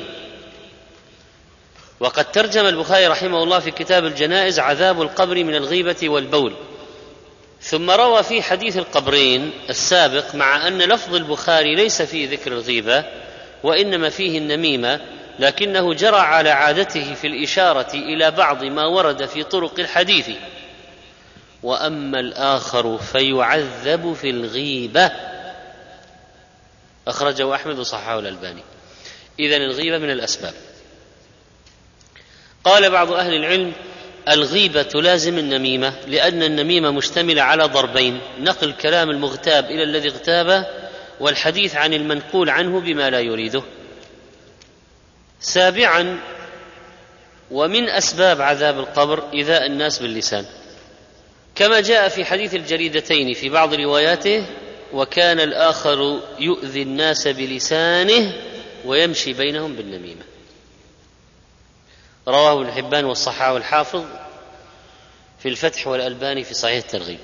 وقد 1.99 2.31
ترجم 2.31 2.65
البخاري 2.65 3.07
رحمه 3.07 3.43
الله 3.43 3.59
في 3.59 3.71
كتاب 3.71 4.05
الجنائز 4.05 4.59
عذاب 4.59 5.01
القبر 5.01 5.43
من 5.43 5.55
الغيبة 5.55 6.09
والبول. 6.09 6.53
ثم 7.61 7.91
روى 7.91 8.23
في 8.23 8.41
حديث 8.41 8.77
القبرين 8.77 9.51
السابق 9.69 10.35
مع 10.35 10.67
أن 10.67 10.77
لفظ 10.77 11.15
البخاري 11.15 11.75
ليس 11.75 12.01
فيه 12.01 12.29
ذكر 12.29 12.51
الغيبة 12.51 13.05
وإنما 13.63 14.09
فيه 14.09 14.37
النميمة 14.37 15.01
لكنه 15.39 15.93
جرى 15.93 16.17
على 16.17 16.49
عادته 16.49 17.13
في 17.13 17.27
الإشارة 17.27 17.93
إلى 17.93 18.31
بعض 18.31 18.63
ما 18.63 18.85
ورد 18.85 19.25
في 19.25 19.43
طرق 19.43 19.79
الحديث. 19.79 20.29
وأما 21.63 22.19
الآخر 22.19 22.97
فيعذب 22.97 24.13
في 24.13 24.29
الغيبة. 24.29 25.11
أخرجه 27.07 27.55
أحمد 27.55 27.79
وصححه 27.79 28.19
الألباني. 28.19 28.61
اذا 29.39 29.57
الغيبة 29.57 29.97
من 29.97 30.11
الأسباب. 30.11 30.53
قال 32.63 32.91
بعض 32.91 33.11
أهل 33.11 33.33
العلم 33.33 33.73
الغيبة 34.29 34.81
تلازم 34.81 35.37
النميمة 35.37 35.93
لأن 36.07 36.43
النميمة 36.43 36.91
مشتملة 36.91 37.41
على 37.41 37.63
ضربين 37.63 38.21
نقل 38.39 38.73
كلام 38.73 39.09
المغتاب 39.09 39.65
إلى 39.65 39.83
الذي 39.83 40.09
اغتابه 40.09 40.65
والحديث 41.19 41.75
عن 41.75 41.93
المنقول 41.93 42.49
عنه 42.49 42.79
بما 42.79 43.09
لا 43.09 43.19
يريده. 43.19 43.63
سابعا 45.41 46.19
ومن 47.51 47.89
أسباب 47.89 48.41
عذاب 48.41 48.79
القبر 48.79 49.23
ايذاء 49.33 49.65
الناس 49.65 49.99
باللسان. 49.99 50.45
كما 51.55 51.79
جاء 51.79 52.09
في 52.09 52.25
حديث 52.25 52.55
الجريدتين 52.55 53.33
في 53.33 53.49
بعض 53.49 53.73
رواياته 53.73 54.45
وكان 54.93 55.39
الآخر 55.39 56.19
يؤذي 56.39 56.81
الناس 56.81 57.27
بلسانه 57.27 58.33
ويمشي 58.85 59.33
بينهم 59.33 59.75
بالنميمة. 59.75 60.21
رواه 62.27 62.61
ابن 62.61 62.71
حبان 62.71 63.05
والصحاح 63.05 63.49
والحافظ 63.49 64.03
في 65.39 65.49
الفتح 65.49 65.87
والألباني 65.87 66.43
في 66.43 66.53
صحيح 66.53 66.85
الترغيب. 66.85 67.19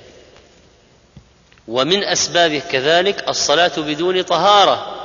ومن 1.68 2.04
أسبابه 2.04 2.62
كذلك 2.70 3.28
الصلاة 3.28 3.72
بدون 3.76 4.22
طهارة. 4.22 4.97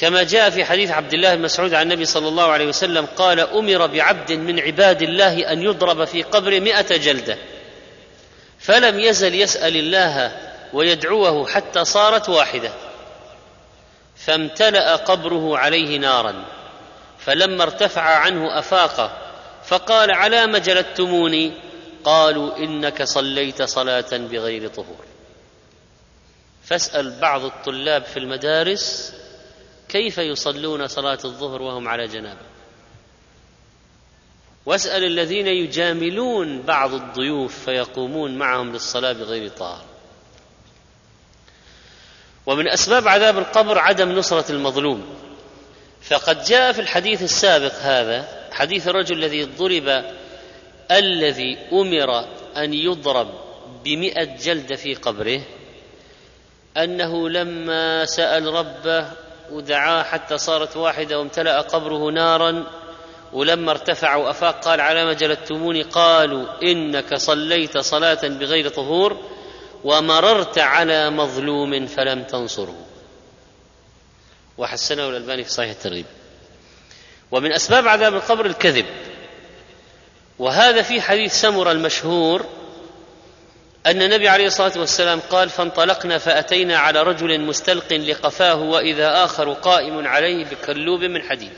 كما 0.00 0.22
جاء 0.22 0.50
في 0.50 0.64
حديث 0.64 0.90
عبد 0.90 1.14
الله 1.14 1.34
بن 1.34 1.42
مسعود 1.42 1.74
عن 1.74 1.82
النبي 1.82 2.04
صلى 2.04 2.28
الله 2.28 2.44
عليه 2.44 2.66
وسلم 2.66 3.06
قال 3.06 3.40
أمر 3.40 3.86
بعبد 3.86 4.32
من 4.32 4.60
عباد 4.60 5.02
الله 5.02 5.52
أن 5.52 5.62
يضرب 5.62 6.04
في 6.04 6.22
قبر 6.22 6.60
مئة 6.60 6.96
جلدة. 6.96 7.38
فلم 8.58 9.00
يزل 9.00 9.34
يسأل 9.34 9.76
الله 9.76 10.32
ويدعوه 10.72 11.46
حتى 11.46 11.84
صارت 11.84 12.28
واحدة. 12.28 12.72
فامتلأ 14.16 14.96
قبره 14.96 15.58
عليه 15.58 15.98
نارا. 15.98 16.44
فلما 17.18 17.62
ارتفع 17.62 18.02
عنه 18.02 18.58
أفاق 18.58 19.18
فقال 19.64 20.10
على 20.10 20.46
ما 20.46 20.58
جلدتموني؟ 20.58 21.52
قالوا 22.04 22.56
إنك 22.56 23.02
صليت 23.02 23.62
صلاة 23.62 24.10
بغير 24.12 24.68
طهور. 24.68 25.04
فاسأل 26.64 27.20
بعض 27.20 27.44
الطلاب 27.44 28.04
في 28.04 28.16
المدارس 28.16 29.19
كيف 29.90 30.18
يصلون 30.18 30.86
صلاة 30.86 31.18
الظهر 31.24 31.62
وهم 31.62 31.88
على 31.88 32.06
جنابة؟ 32.06 32.46
واسأل 34.66 35.04
الذين 35.04 35.46
يجاملون 35.46 36.62
بعض 36.62 36.94
الضيوف 36.94 37.64
فيقومون 37.64 38.38
معهم 38.38 38.72
للصلاة 38.72 39.12
بغير 39.12 39.48
طهر. 39.48 39.84
ومن 42.46 42.68
أسباب 42.68 43.08
عذاب 43.08 43.38
القبر 43.38 43.78
عدم 43.78 44.12
نصرة 44.12 44.52
المظلوم. 44.52 45.20
فقد 46.02 46.44
جاء 46.44 46.72
في 46.72 46.80
الحديث 46.80 47.22
السابق 47.22 47.74
هذا 47.74 48.48
حديث 48.52 48.88
الرجل 48.88 49.18
الذي 49.18 49.44
ضرب 49.44 50.04
الذي 50.90 51.58
أمر 51.72 52.24
أن 52.56 52.74
يضرب 52.74 53.28
بمئة 53.84 54.36
جلدة 54.36 54.76
في 54.76 54.94
قبره 54.94 55.40
أنه 56.76 57.28
لما 57.28 58.04
سأل 58.04 58.46
ربه 58.46 59.10
ودعاه 59.50 60.02
حتى 60.02 60.38
صارت 60.38 60.76
واحدة 60.76 61.18
وامتلأ 61.18 61.60
قبره 61.60 62.10
نارا 62.10 62.66
ولما 63.32 63.70
ارتفع 63.70 64.14
وأفاق 64.14 64.64
قال 64.64 64.80
على 64.80 65.04
ما 65.04 65.12
جلدتموني؟ 65.12 65.82
قالوا 65.82 66.62
إنك 66.62 67.14
صليت 67.14 67.78
صلاة 67.78 68.28
بغير 68.28 68.68
طهور 68.68 69.16
ومررت 69.84 70.58
على 70.58 71.10
مظلوم 71.10 71.86
فلم 71.86 72.22
تنصره. 72.22 72.86
وحسنه 74.58 75.08
الألباني 75.08 75.44
في 75.44 75.50
صحيح 75.50 75.70
الترغيب. 75.70 76.06
ومن 77.30 77.52
أسباب 77.52 77.88
عذاب 77.88 78.14
القبر 78.14 78.46
الكذب. 78.46 78.86
وهذا 80.38 80.82
في 80.82 81.00
حديث 81.00 81.32
سمر 81.40 81.70
المشهور 81.70 82.46
أن 83.86 84.02
النبي 84.02 84.28
عليه 84.28 84.46
الصلاة 84.46 84.72
والسلام 84.76 85.20
قال 85.20 85.48
فانطلقنا 85.48 86.18
فأتينا 86.18 86.78
على 86.78 87.02
رجل 87.02 87.40
مستلق 87.40 87.92
لقفاه 87.92 88.62
وإذا 88.62 89.24
آخر 89.24 89.52
قائم 89.52 90.06
عليه 90.06 90.44
بكلوب 90.44 91.00
من 91.00 91.22
حديد. 91.22 91.52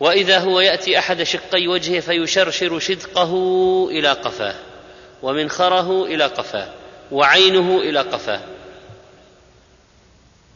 وإذا 0.00 0.38
هو 0.38 0.60
يأتي 0.60 0.98
أحد 0.98 1.22
شقي 1.22 1.68
وجهه 1.68 2.00
فيشرشر 2.00 2.78
شدقه 2.78 3.32
إلى 3.90 4.08
قفاه 4.08 4.54
ومنخره 5.22 6.04
إلى 6.04 6.24
قفاه 6.24 6.68
وعينه 7.12 7.80
إلى 7.80 8.00
قفاه. 8.00 8.40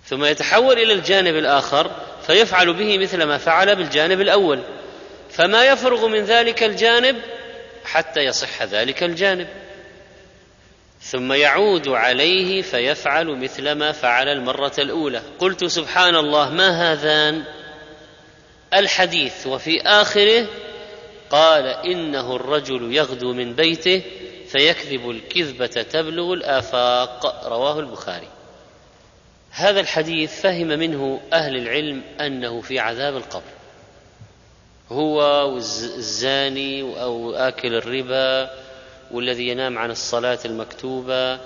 ثم 0.06 0.24
يتحول 0.24 0.78
إلى 0.78 0.92
الجانب 0.92 1.36
الآخر 1.36 1.90
فيفعل 2.26 2.72
به 2.72 2.98
مثل 2.98 3.22
ما 3.22 3.38
فعل 3.38 3.76
بالجانب 3.76 4.20
الأول. 4.20 4.62
فما 5.30 5.64
يفرغ 5.64 6.08
من 6.08 6.24
ذلك 6.24 6.62
الجانب 6.62 7.16
حتى 7.84 8.20
يصح 8.20 8.62
ذلك 8.62 9.02
الجانب. 9.02 9.61
ثم 11.02 11.32
يعود 11.32 11.88
عليه 11.88 12.62
فيفعل 12.62 13.26
مثل 13.26 13.72
ما 13.72 13.92
فعل 13.92 14.28
المرة 14.28 14.72
الأولى. 14.78 15.22
قلت 15.38 15.64
سبحان 15.64 16.16
الله 16.16 16.50
ما 16.50 16.92
هذان؟ 16.92 17.44
الحديث 18.74 19.46
وفي 19.46 19.82
آخره 19.82 20.46
قال 21.30 21.66
إنه 21.66 22.36
الرجل 22.36 22.92
يغدو 22.92 23.32
من 23.32 23.54
بيته 23.54 24.02
فيكذب 24.48 25.10
الكذبة 25.10 25.66
تبلغ 25.66 26.32
الآفاق. 26.32 27.46
رواه 27.46 27.80
البخاري. 27.80 28.28
هذا 29.50 29.80
الحديث 29.80 30.40
فهم 30.40 30.66
منه 30.66 31.20
أهل 31.32 31.56
العلم 31.56 32.02
أنه 32.20 32.60
في 32.60 32.78
عذاب 32.78 33.16
القبر. 33.16 33.52
هو 34.88 35.18
والزاني 35.54 36.82
أو 36.82 37.34
آكل 37.34 37.74
الربا 37.74 38.61
والذي 39.12 39.48
ينام 39.48 39.78
عن 39.78 39.90
الصلاة 39.90 40.38
المكتوبة. 40.44 41.40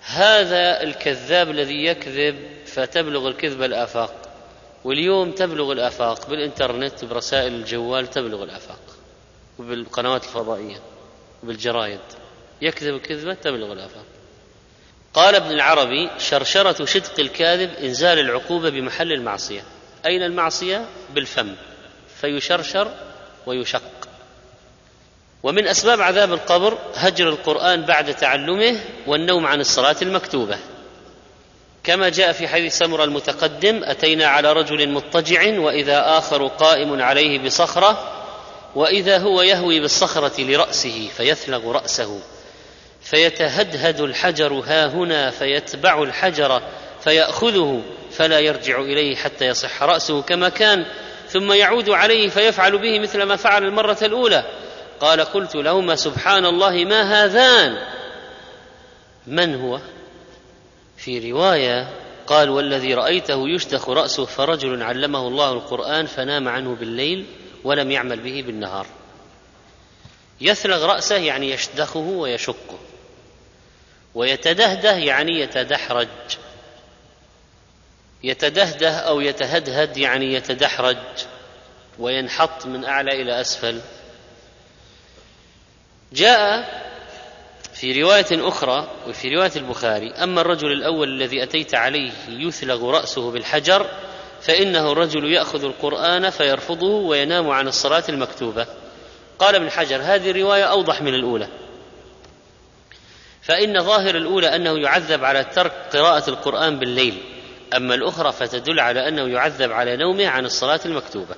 هذا 0.00 0.82
الكذاب 0.82 1.50
الذي 1.50 1.84
يكذب 1.84 2.36
فتبلغ 2.66 3.28
الكذبه 3.28 3.66
الآفاق 3.66 4.14
واليوم 4.84 5.30
تبلغ 5.30 5.72
الآفاق 5.72 6.30
بالإنترنت 6.30 7.04
برسائل 7.04 7.54
الجوال 7.54 8.10
تبلغ 8.10 8.42
الآفاق 8.42 8.80
وبالقنوات 9.58 10.24
الفضائية 10.24 10.80
وبالجرايد. 11.42 12.00
يكذب 12.62 13.00
كذبه 13.00 13.34
تبلغ 13.34 13.72
الآفاق. 13.72 14.04
قال 15.14 15.34
ابن 15.34 15.50
العربي 15.50 16.10
شرشرة 16.18 16.84
شدق 16.84 17.20
الكاذب 17.20 17.70
إنزال 17.74 18.18
العقوبة 18.18 18.70
بمحل 18.70 19.12
المعصية. 19.12 19.62
أين 20.06 20.22
المعصية؟ 20.22 20.86
بالفم. 21.14 21.54
فيشرشر 22.20 22.94
ويشق. 23.46 24.01
ومن 25.42 25.66
أسباب 25.66 26.00
عذاب 26.00 26.32
القبر 26.32 26.78
هجر 26.94 27.28
القرآن 27.28 27.82
بعد 27.82 28.14
تعلمه 28.14 28.80
والنوم 29.06 29.46
عن 29.46 29.60
الصلاة 29.60 29.96
المكتوبة. 30.02 30.58
كما 31.84 32.08
جاء 32.08 32.32
في 32.32 32.48
حديث 32.48 32.78
سمر 32.78 33.04
المتقدم 33.04 33.84
أتينا 33.84 34.26
على 34.26 34.52
رجل 34.52 34.88
مضطجع 34.88 35.58
وإذا 35.58 36.18
آخر 36.18 36.46
قائم 36.46 37.02
عليه 37.02 37.38
بصخرة 37.38 38.12
وإذا 38.74 39.18
هو 39.18 39.42
يهوي 39.42 39.80
بالصخرة 39.80 40.40
لرأسه 40.40 41.08
فيثلغ 41.16 41.72
رأسه 41.72 42.20
فيتهدهد 43.02 44.00
الحجر 44.00 44.62
ها 44.66 44.86
هنا 44.86 45.30
فيتبع 45.30 46.02
الحجر 46.02 46.62
فيأخذه 47.04 47.82
فلا 48.10 48.38
يرجع 48.40 48.80
إليه 48.80 49.16
حتى 49.16 49.46
يصح 49.46 49.82
رأسه 49.82 50.22
كما 50.22 50.48
كان 50.48 50.86
ثم 51.28 51.52
يعود 51.52 51.90
عليه 51.90 52.28
فيفعل 52.28 52.78
به 52.78 53.00
مثل 53.00 53.22
ما 53.22 53.36
فعل 53.36 53.64
المرة 53.64 53.98
الأولى. 54.02 54.44
قال 55.02 55.20
قلت 55.20 55.54
لهما 55.54 55.96
سبحان 55.96 56.46
الله 56.46 56.84
ما 56.84 57.24
هذان. 57.24 57.78
من 59.26 59.54
هو؟ 59.54 59.80
في 60.96 61.32
رواية 61.32 61.88
قال 62.26 62.50
والذي 62.50 62.94
رأيته 62.94 63.48
يشتخ 63.48 63.88
رأسه 63.88 64.24
فرجل 64.24 64.82
علمه 64.82 65.28
الله 65.28 65.52
القرآن 65.52 66.06
فنام 66.06 66.48
عنه 66.48 66.74
بالليل 66.74 67.26
ولم 67.64 67.90
يعمل 67.90 68.20
به 68.20 68.42
بالنهار. 68.46 68.86
يثلغ 70.40 70.86
رأسه 70.86 71.16
يعني 71.16 71.50
يشدخه 71.50 72.00
ويشقه 72.00 72.78
ويتدهده 74.14 74.92
يعني 74.92 75.40
يتدحرج. 75.40 76.08
يتدهده 78.22 78.90
أو 78.90 79.20
يتهدهد 79.20 79.96
يعني 79.96 80.34
يتدحرج. 80.34 80.96
وينحط 81.98 82.66
من 82.66 82.84
أعلى 82.84 83.22
إلى 83.22 83.40
أسفل. 83.40 83.80
جاء 86.12 86.82
في 87.74 88.02
رواية 88.02 88.48
أخرى 88.48 88.88
وفي 89.08 89.28
رواية 89.28 89.52
البخاري 89.56 90.12
أما 90.12 90.40
الرجل 90.40 90.72
الأول 90.72 91.08
الذي 91.08 91.42
أتيت 91.42 91.74
عليه 91.74 92.12
يثلغ 92.28 92.90
رأسه 92.90 93.30
بالحجر 93.30 93.86
فإنه 94.40 94.92
الرجل 94.92 95.32
يأخذ 95.32 95.64
القرآن 95.64 96.30
فيرفضه 96.30 96.92
وينام 96.92 97.50
عن 97.50 97.68
الصلاة 97.68 98.04
المكتوبة. 98.08 98.66
قال 99.38 99.54
ابن 99.54 99.70
حجر 99.70 99.96
هذه 100.02 100.30
الرواية 100.30 100.64
أوضح 100.64 101.02
من 101.02 101.14
الأولى. 101.14 101.48
فإن 103.42 103.80
ظاهر 103.80 104.16
الأولى 104.16 104.56
أنه 104.56 104.78
يعذب 104.78 105.24
على 105.24 105.44
ترك 105.44 105.72
قراءة 105.92 106.30
القرآن 106.30 106.78
بالليل 106.78 107.18
أما 107.76 107.94
الأخرى 107.94 108.32
فتدل 108.32 108.80
على 108.80 109.08
أنه 109.08 109.28
يعذب 109.28 109.72
على 109.72 109.96
نومه 109.96 110.26
عن 110.28 110.44
الصلاة 110.44 110.80
المكتوبة. 110.86 111.34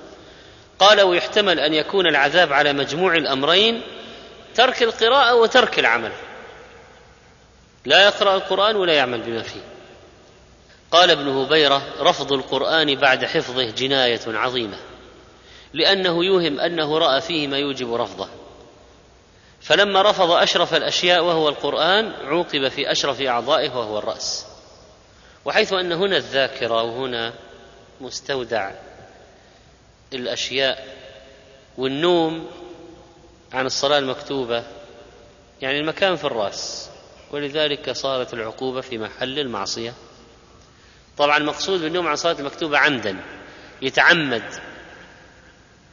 قال 0.79 1.01
ويحتمل 1.01 1.59
أن 1.59 1.73
يكون 1.73 2.07
العذاب 2.07 2.53
على 2.53 2.73
مجموع 2.73 3.15
الأمرين 3.15 3.81
ترك 4.55 4.83
القراءة 4.83 5.35
وترك 5.35 5.79
العمل. 5.79 6.11
لا 7.85 8.05
يقرأ 8.05 8.35
القرآن 8.35 8.75
ولا 8.75 8.93
يعمل 8.93 9.21
بما 9.21 9.41
فيه. 9.41 9.61
قال 10.91 11.11
ابن 11.11 11.27
هبيرة 11.27 11.81
رفض 11.99 12.33
القرآن 12.33 12.95
بعد 12.95 13.25
حفظه 13.25 13.69
جناية 13.69 14.21
عظيمة 14.27 14.77
لأنه 15.73 16.25
يوهم 16.25 16.59
أنه 16.59 16.97
رأى 16.97 17.21
فيه 17.21 17.47
ما 17.47 17.57
يوجب 17.57 17.93
رفضه. 17.93 18.27
فلما 19.61 20.01
رفض 20.01 20.31
أشرف 20.31 20.73
الأشياء 20.73 21.23
وهو 21.23 21.49
القرآن 21.49 22.13
عوقب 22.23 22.67
في 22.67 22.91
أشرف 22.91 23.21
أعضائه 23.21 23.69
وهو 23.69 23.99
الرأس. 23.99 24.45
وحيث 25.45 25.73
أن 25.73 25.91
هنا 25.91 26.17
الذاكرة 26.17 26.83
وهنا 26.83 27.33
مستودع 28.01 28.71
الأشياء 30.13 30.87
والنوم 31.77 32.47
عن 33.53 33.65
الصلاة 33.65 33.99
المكتوبة 33.99 34.63
يعني 35.61 35.79
المكان 35.79 36.15
في 36.15 36.23
الرأس. 36.23 36.89
ولذلك 37.31 37.91
صارت 37.91 38.33
العقوبة 38.33 38.81
في 38.81 38.97
محل 38.97 39.39
المعصية. 39.39 39.93
طبعا 41.17 41.37
المقصود 41.37 41.81
بالنوم 41.81 42.07
عن 42.07 42.13
الصلاة 42.13 42.39
المكتوبة 42.39 42.77
عمدا. 42.77 43.23
يتعمد 43.81 44.43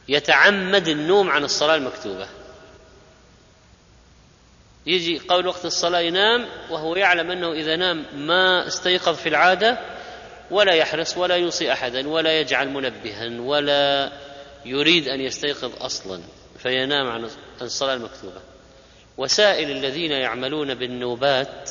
يتعمد 0.07 0.87
النوم 0.87 1.29
عن 1.29 1.43
الصلاة 1.43 1.75
المكتوبة. 1.75 2.27
يجي 4.85 5.19
قول 5.19 5.47
وقت 5.47 5.65
الصلاة 5.65 5.99
ينام 5.99 6.45
وهو 6.69 6.95
يعلم 6.95 7.31
أنه 7.31 7.51
إذا 7.51 7.75
نام 7.75 8.05
ما 8.13 8.67
استيقظ 8.67 9.15
في 9.15 9.29
العادة 9.29 9.79
ولا 10.51 10.73
يحرص 10.73 11.17
ولا 11.17 11.35
يوصي 11.35 11.73
أحدا 11.73 12.09
ولا 12.09 12.39
يجعل 12.39 12.69
منبها 12.69 13.41
ولا 13.41 14.11
يريد 14.65 15.07
أن 15.07 15.21
يستيقظ 15.21 15.83
أصلا. 15.83 16.21
فينام 16.63 17.07
عن 17.07 17.29
الصلاة 17.61 17.93
المكتوبة. 17.93 18.41
وسائل 19.17 19.71
الذين 19.71 20.11
يعملون 20.11 20.73
بالنوبات 20.73 21.69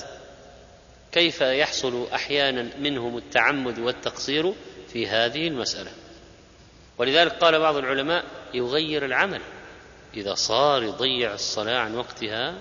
كيف 1.12 1.40
يحصل 1.40 2.07
أحيانا 2.14 2.68
منهم 2.78 3.16
التعمد 3.16 3.78
والتقصير 3.78 4.55
في 4.93 5.09
هذه 5.09 5.49
المسألة؟ 5.49 5.90
ولذلك 6.99 7.32
قال 7.32 7.59
بعض 7.59 7.76
العلماء 7.76 8.24
يغير 8.55 9.05
العمل. 9.05 9.40
إذا 10.14 10.34
صار 10.34 10.82
يضيع 10.82 11.34
الصلاة 11.34 11.78
عن 11.78 11.95
وقتها 11.95 12.55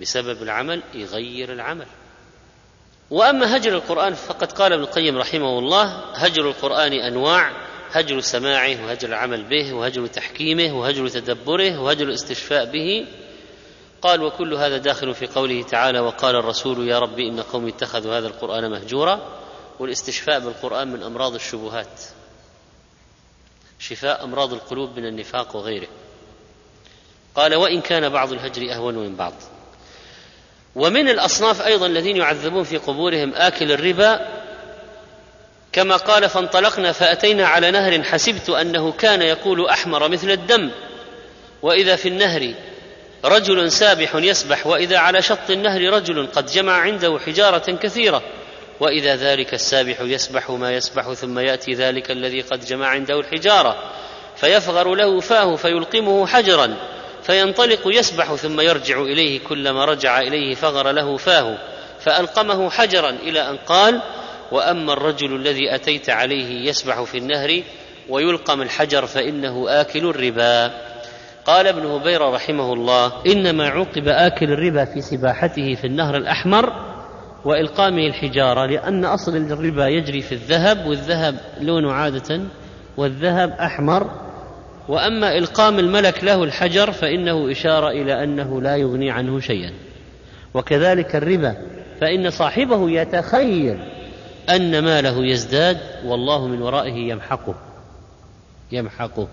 بسبب 0.00 0.42
العمل 0.42 0.82
يغير 0.94 1.52
العمل. 1.52 1.86
وأما 3.10 3.56
هجر 3.56 3.74
القرآن 3.74 4.14
فقد 4.14 4.52
قال 4.52 4.72
ابن 4.72 4.82
القيم 4.82 5.18
رحمه 5.18 5.58
الله 5.58 5.84
هجر 6.14 6.48
القرآن 6.48 6.92
أنواع 6.92 7.67
هجر 7.92 8.20
سماعه 8.20 8.84
وهجر 8.84 9.08
العمل 9.08 9.44
به 9.44 9.72
وهجر 9.72 10.06
تحكيمه 10.06 10.72
وهجر 10.72 11.08
تدبره 11.08 11.80
وهجر 11.80 12.04
الاستشفاء 12.04 12.64
به. 12.64 13.06
قال 14.02 14.22
وكل 14.22 14.54
هذا 14.54 14.76
داخل 14.78 15.14
في 15.14 15.26
قوله 15.26 15.62
تعالى 15.62 16.00
وقال 16.00 16.36
الرسول 16.36 16.88
يا 16.88 16.98
رب 16.98 17.18
إن 17.18 17.40
قومي 17.40 17.70
اتخذوا 17.70 18.18
هذا 18.18 18.26
القرآن 18.26 18.70
مهجورا. 18.70 19.38
والاستشفاء 19.78 20.40
بالقرآن 20.40 20.88
من 20.88 21.02
أمراض 21.02 21.34
الشبهات. 21.34 22.00
شفاء 23.78 24.24
أمراض 24.24 24.52
القلوب 24.52 24.98
من 24.98 25.06
النفاق 25.06 25.56
وغيره. 25.56 25.88
قال 27.34 27.54
وإن 27.54 27.80
كان 27.80 28.08
بعض 28.08 28.32
الهجر 28.32 28.72
أهون 28.72 28.94
من 28.94 29.16
بعض. 29.16 29.34
ومن 30.76 31.08
الأصناف 31.08 31.62
أيضا 31.62 31.86
الذين 31.86 32.16
يعذبون 32.16 32.64
في 32.64 32.76
قبورهم 32.76 33.32
آكل 33.34 33.72
الربا 33.72 34.37
كما 35.78 35.96
قال 35.96 36.28
فانطلقنا 36.28 36.92
فأتينا 36.92 37.46
على 37.46 37.70
نهر 37.70 38.02
حسبت 38.02 38.50
أنه 38.50 38.92
كان 38.92 39.22
يقول 39.22 39.66
أحمر 39.66 40.08
مثل 40.08 40.30
الدم. 40.30 40.70
وإذا 41.62 41.96
في 41.96 42.08
النهر 42.08 42.54
رجل 43.24 43.72
سابح 43.72 44.14
يسبح 44.14 44.66
وإذا 44.66 44.98
على 44.98 45.22
شط 45.22 45.50
النهر 45.50 45.80
رجل 45.80 46.26
قد 46.26 46.46
جمع 46.46 46.72
عنده 46.72 47.18
حجارة 47.26 47.72
كثيرة. 47.72 48.22
وإذا 48.80 49.16
ذلك 49.16 49.54
السابح 49.54 50.00
يسبح 50.00 50.50
ما 50.50 50.72
يسبح 50.72 51.12
ثم 51.12 51.38
يأتي 51.38 51.72
ذلك 51.72 52.10
الذي 52.10 52.40
قد 52.40 52.64
جمع 52.64 52.86
عنده 52.86 53.20
الحجارة. 53.20 53.76
فيفغر 54.36 54.94
له 54.94 55.20
فاه 55.20 55.56
فيلقمه 55.56 56.26
حجرا. 56.26 56.76
فينطلق 57.22 57.80
يسبح 57.86 58.34
ثم 58.34 58.60
يرجع 58.60 59.00
إليه 59.00 59.40
كلما 59.40 59.84
رجع 59.84 60.20
إليه 60.20 60.54
فغر 60.54 60.90
له 60.92 61.16
فاه. 61.16 61.58
فألقمه 62.00 62.70
حجرا 62.70 63.10
إلى 63.10 63.48
أن 63.50 63.56
قال 63.56 64.00
وأما 64.52 64.92
الرجل 64.92 65.36
الذي 65.36 65.74
أتيت 65.74 66.10
عليه 66.10 66.68
يسبح 66.68 67.02
في 67.02 67.18
النهر 67.18 67.62
ويلقم 68.08 68.62
الحجر 68.62 69.06
فإنه 69.06 69.80
آكل 69.80 70.08
الربا. 70.08 70.70
قال 71.44 71.66
ابن 71.66 71.86
هبيرة 71.86 72.30
رحمه 72.34 72.72
الله 72.72 73.12
إنما 73.26 73.68
عوقب 73.68 74.08
آكل 74.08 74.52
الربا 74.52 74.84
في 74.84 75.00
سباحته 75.00 75.74
في 75.74 75.86
النهر 75.86 76.16
الأحمر 76.16 76.72
وإلقامه 77.44 78.06
الحجارة 78.06 78.66
لأن 78.66 79.04
أصل 79.04 79.36
الربا 79.36 79.86
يجري 79.86 80.20
في 80.22 80.32
الذهب 80.32 80.86
والذهب 80.86 81.34
لونه 81.60 81.92
عادة 81.92 82.40
والذهب 82.96 83.50
أحمر. 83.50 84.10
وأما 84.88 85.38
إلقام 85.38 85.78
الملك 85.78 86.24
له 86.24 86.44
الحجر 86.44 86.92
فإنه 86.92 87.50
إشارة 87.50 87.88
إلى 87.88 88.24
أنه 88.24 88.62
لا 88.62 88.76
يغني 88.76 89.10
عنه 89.10 89.40
شيئا. 89.40 89.72
وكذلك 90.54 91.16
الربا 91.16 91.56
فإن 92.00 92.30
صاحبه 92.30 92.90
يتخيل 92.90 93.78
أن 94.48 94.78
ماله 94.78 95.26
يزداد 95.26 95.80
والله 96.04 96.46
من 96.46 96.62
ورائه 96.62 96.94
يمحقه. 96.94 97.54
يمحقه. 98.72 99.28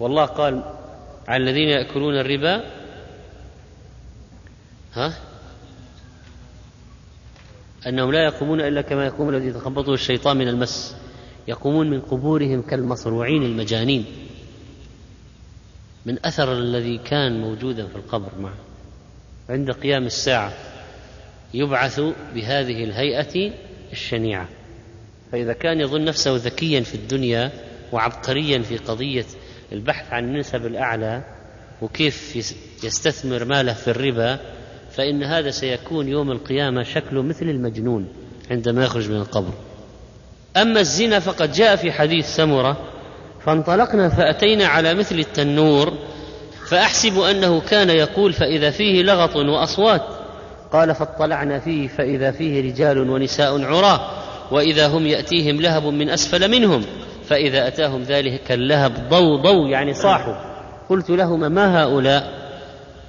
والله 0.00 0.24
قال 0.24 0.62
على 1.28 1.42
الذين 1.42 1.68
يأكلون 1.68 2.18
الربا 2.18 2.64
ها؟ 4.94 5.12
أنهم 7.86 8.12
لا 8.12 8.24
يقومون 8.24 8.60
إلا 8.60 8.82
كما 8.82 9.06
يقوم 9.06 9.28
الذي 9.28 9.46
يتخبطه 9.46 9.94
الشيطان 9.94 10.36
من 10.36 10.48
المس. 10.48 10.96
يقومون 11.48 11.90
من 11.90 12.00
قبورهم 12.00 12.62
كالمصروعين 12.62 13.42
المجانين. 13.42 14.04
من 16.06 16.26
أثر 16.26 16.52
الذي 16.52 16.98
كان 16.98 17.40
موجودا 17.40 17.86
في 17.86 17.96
القبر 17.96 18.30
معه. 18.40 18.58
عند 19.48 19.70
قيام 19.70 20.06
الساعة 20.06 20.52
يبعث 21.54 22.00
بهذه 22.34 22.84
الهيئة 22.84 23.52
الشنيعة. 23.92 24.48
فإذا 25.32 25.52
كان 25.52 25.80
يظن 25.80 26.04
نفسه 26.04 26.36
ذكيا 26.36 26.80
في 26.80 26.94
الدنيا 26.94 27.50
وعبقريا 27.92 28.58
في 28.58 28.76
قضية 28.76 29.24
البحث 29.72 30.12
عن 30.12 30.24
النسب 30.24 30.66
الأعلى 30.66 31.22
وكيف 31.82 32.36
يستثمر 32.84 33.44
ماله 33.44 33.72
في 33.72 33.88
الربا 33.88 34.38
فإن 34.90 35.22
هذا 35.22 35.50
سيكون 35.50 36.08
يوم 36.08 36.30
القيامة 36.30 36.82
شكله 36.82 37.22
مثل 37.22 37.48
المجنون 37.48 38.08
عندما 38.50 38.84
يخرج 38.84 39.10
من 39.10 39.16
القبر. 39.16 39.52
أما 40.56 40.80
الزنا 40.80 41.18
فقد 41.18 41.52
جاء 41.52 41.76
في 41.76 41.92
حديث 41.92 42.26
سمرة 42.26 42.76
فانطلقنا 43.44 44.08
فأتينا 44.08 44.66
على 44.66 44.94
مثل 44.94 45.18
التنور 45.18 45.92
فأحسب 46.68 47.18
أنه 47.18 47.60
كان 47.60 47.90
يقول 47.90 48.32
فإذا 48.32 48.70
فيه 48.70 49.02
لغط 49.02 49.36
وأصوات 49.36 50.02
قال 50.72 50.94
فاطلعنا 50.94 51.58
فيه 51.58 51.88
فإذا 51.88 52.30
فيه 52.30 52.62
رجال 52.62 53.10
ونساء 53.10 53.64
عراه 53.64 54.00
وإذا 54.50 54.86
هم 54.86 55.06
يأتيهم 55.06 55.60
لهب 55.60 55.86
من 55.86 56.10
أسفل 56.10 56.50
منهم 56.50 56.84
فإذا 57.28 57.68
أتاهم 57.68 58.02
ذلك 58.02 58.52
اللهب 58.52 59.08
ضو 59.08 59.36
ضو 59.36 59.66
يعني 59.66 59.94
صاحوا. 59.94 60.34
قلت 60.88 61.10
لهما 61.10 61.48
ما 61.48 61.82
هؤلاء؟ 61.82 62.42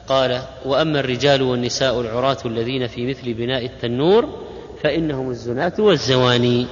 قال 0.08 0.42
وأما 0.66 1.00
الرجال 1.00 1.42
والنساء 1.42 2.02
العراة 2.02 2.38
الذين 2.46 2.88
في 2.88 3.08
مثل 3.08 3.34
بناء 3.34 3.66
التنور 3.66 4.30
فإنهم 4.84 5.30
الزناة 5.30 5.74
والزواني. 5.80 6.68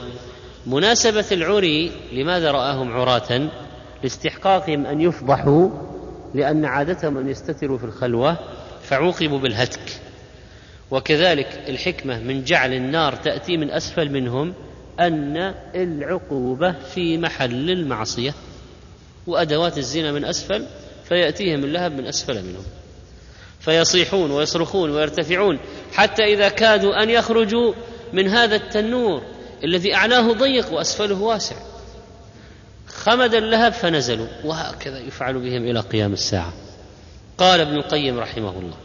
مناسبة 0.68 1.26
العري 1.32 1.92
لماذا 2.14 2.52
رآهم 2.52 2.94
عراة؟ 2.94 3.50
لاستحقاقهم 4.04 4.86
أن 4.86 5.02
يفضحوا 5.02 5.70
لأن 6.34 6.66
عادتهم 6.66 7.18
أن 7.18 7.30
يستتروا 7.30 7.78
في 7.78 7.84
الخلوة 7.84 8.38
فعوقبوا 8.84 9.39
بالهتك. 9.39 10.01
وكذلك 10.92 11.64
الحكمة 11.70 12.20
من 12.20 12.44
جعل 12.44 12.74
النار 12.74 13.16
تأتي 13.16 13.58
من 13.58 13.72
أسفل 13.72 14.10
منهم 14.10 14.54
أن 15.00 15.54
العقوبة 15.76 16.72
في 16.72 17.18
محل 17.18 17.70
المعصية 17.70 18.34
وأدوات 19.28 19.78
الزنا 19.78 20.12
من 20.12 20.26
أسفل 20.26 20.66
فيأتيهم 21.10 21.64
اللهب 21.64 21.92
من 21.92 22.06
أسفل 22.06 22.44
منهم 22.44 22.64
فيصيحون 23.60 24.32
ويصرخون 24.32 24.92
ويرتفعون 24.92 25.60
حتى 25.94 26.24
إذا 26.24 26.50
كادوا 26.50 27.04
أن 27.04 27.10
يخرجوا 27.10 27.74
من 28.14 28.28
هذا 28.28 28.56
التنور 28.56 29.22
الذي 29.64 29.96
أعلاه 29.96 30.34
ضيق 30.34 30.74
وأسفله 30.74 31.22
واسع 31.22 31.56
خمد 32.88 33.34
اللهب 33.34 33.74
فنزلوا 33.74 34.28
وهكذا 34.44 35.00
يفعل 35.00 35.34
بهم 35.34 35.64
إلى 35.64 35.80
قيام 35.80 36.14
الساعة 36.14 36.54
قال 37.38 37.60
ابن 37.60 37.76
القيم 37.76 38.20
رحمه 38.20 38.60
الله 38.60 38.78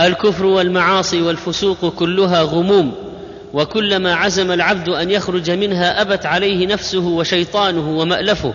الكفر 0.00 0.46
والمعاصي 0.46 1.22
والفسوق 1.22 1.94
كلها 1.94 2.42
غموم 2.42 2.94
وكلما 3.52 4.14
عزم 4.14 4.52
العبد 4.52 4.88
أن 4.88 5.10
يخرج 5.10 5.50
منها 5.50 6.00
أبت 6.02 6.26
عليه 6.26 6.66
نفسه 6.66 7.06
وشيطانه 7.06 7.98
ومألفه 7.98 8.54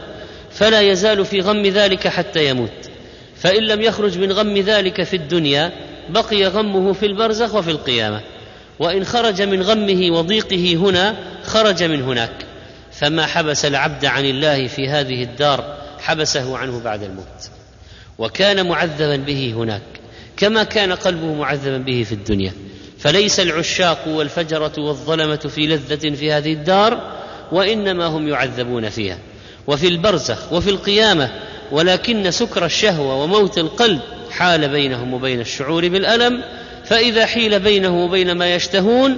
فلا 0.51 0.81
يزال 0.81 1.25
في 1.25 1.41
غم 1.41 1.65
ذلك 1.65 2.07
حتى 2.07 2.49
يموت. 2.49 2.89
فإن 3.35 3.63
لم 3.63 3.81
يخرج 3.81 4.17
من 4.17 4.31
غم 4.31 4.57
ذلك 4.57 5.03
في 5.03 5.15
الدنيا 5.15 5.71
بقي 6.09 6.45
غمه 6.45 6.93
في 6.93 7.05
البرزخ 7.05 7.55
وفي 7.55 7.71
القيامة. 7.71 8.21
وإن 8.79 9.03
خرج 9.03 9.41
من 9.41 9.61
غمه 9.61 10.11
وضيقه 10.11 10.75
هنا 10.75 11.15
خرج 11.43 11.83
من 11.83 12.01
هناك. 12.01 12.45
فما 12.91 13.25
حبس 13.25 13.65
العبد 13.65 14.05
عن 14.05 14.25
الله 14.25 14.67
في 14.67 14.89
هذه 14.89 15.23
الدار 15.23 15.77
حبسه 15.99 16.57
عنه 16.57 16.79
بعد 16.79 17.03
الموت. 17.03 17.49
وكان 18.17 18.67
معذبا 18.67 19.15
به 19.15 19.53
هناك. 19.57 19.96
كما 20.37 20.63
كان 20.63 20.91
قلبه 20.93 21.33
معذبا 21.33 21.77
به 21.77 22.03
في 22.03 22.11
الدنيا. 22.11 22.53
فليس 22.99 23.39
العشاق 23.39 24.07
والفجرة 24.07 24.71
والظلمة 24.77 25.35
في 25.35 25.67
لذة 25.67 26.15
في 26.15 26.31
هذه 26.31 26.53
الدار 26.53 27.01
وإنما 27.51 28.05
هم 28.05 28.27
يعذبون 28.27 28.89
فيها. 28.89 29.17
وفي 29.67 29.87
البرزخ 29.87 30.53
وفي 30.53 30.69
القيامة 30.69 31.31
ولكن 31.71 32.31
سكر 32.31 32.65
الشهوة 32.65 33.23
وموت 33.23 33.57
القلب 33.57 33.99
حال 34.31 34.69
بينهم 34.69 35.13
وبين 35.13 35.39
الشعور 35.39 35.87
بالألم. 35.87 36.43
فإذا 36.85 37.25
حيل 37.25 37.59
بينه 37.59 38.03
وبين 38.05 38.31
ما 38.31 38.55
يشتهون 38.55 39.17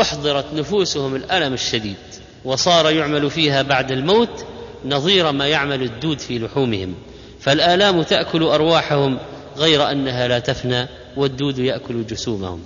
أحضرت 0.00 0.44
نفوسهم 0.54 1.14
الألم 1.14 1.52
الشديد 1.52 1.96
وصار 2.44 2.90
يعمل 2.90 3.30
فيها 3.30 3.62
بعد 3.62 3.92
الموت 3.92 4.44
نظير 4.84 5.32
ما 5.32 5.48
يعمل 5.48 5.82
الدود 5.82 6.18
في 6.18 6.38
لحومهم. 6.38 6.94
فالآلام 7.40 8.02
تأكل 8.02 8.42
أرواحهم 8.42 9.18
غير 9.56 9.90
أنها 9.90 10.28
لا 10.28 10.38
تفنى 10.38 10.88
والدود 11.16 11.58
يأكل 11.58 12.06
جسومهم. 12.06 12.62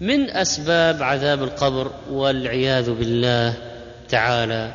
من 0.00 0.30
أسباب 0.30 1.02
عذاب 1.02 1.42
القبر 1.42 1.90
والعياذ 2.10 2.90
بالله 2.90 3.54
تعالى 4.08 4.74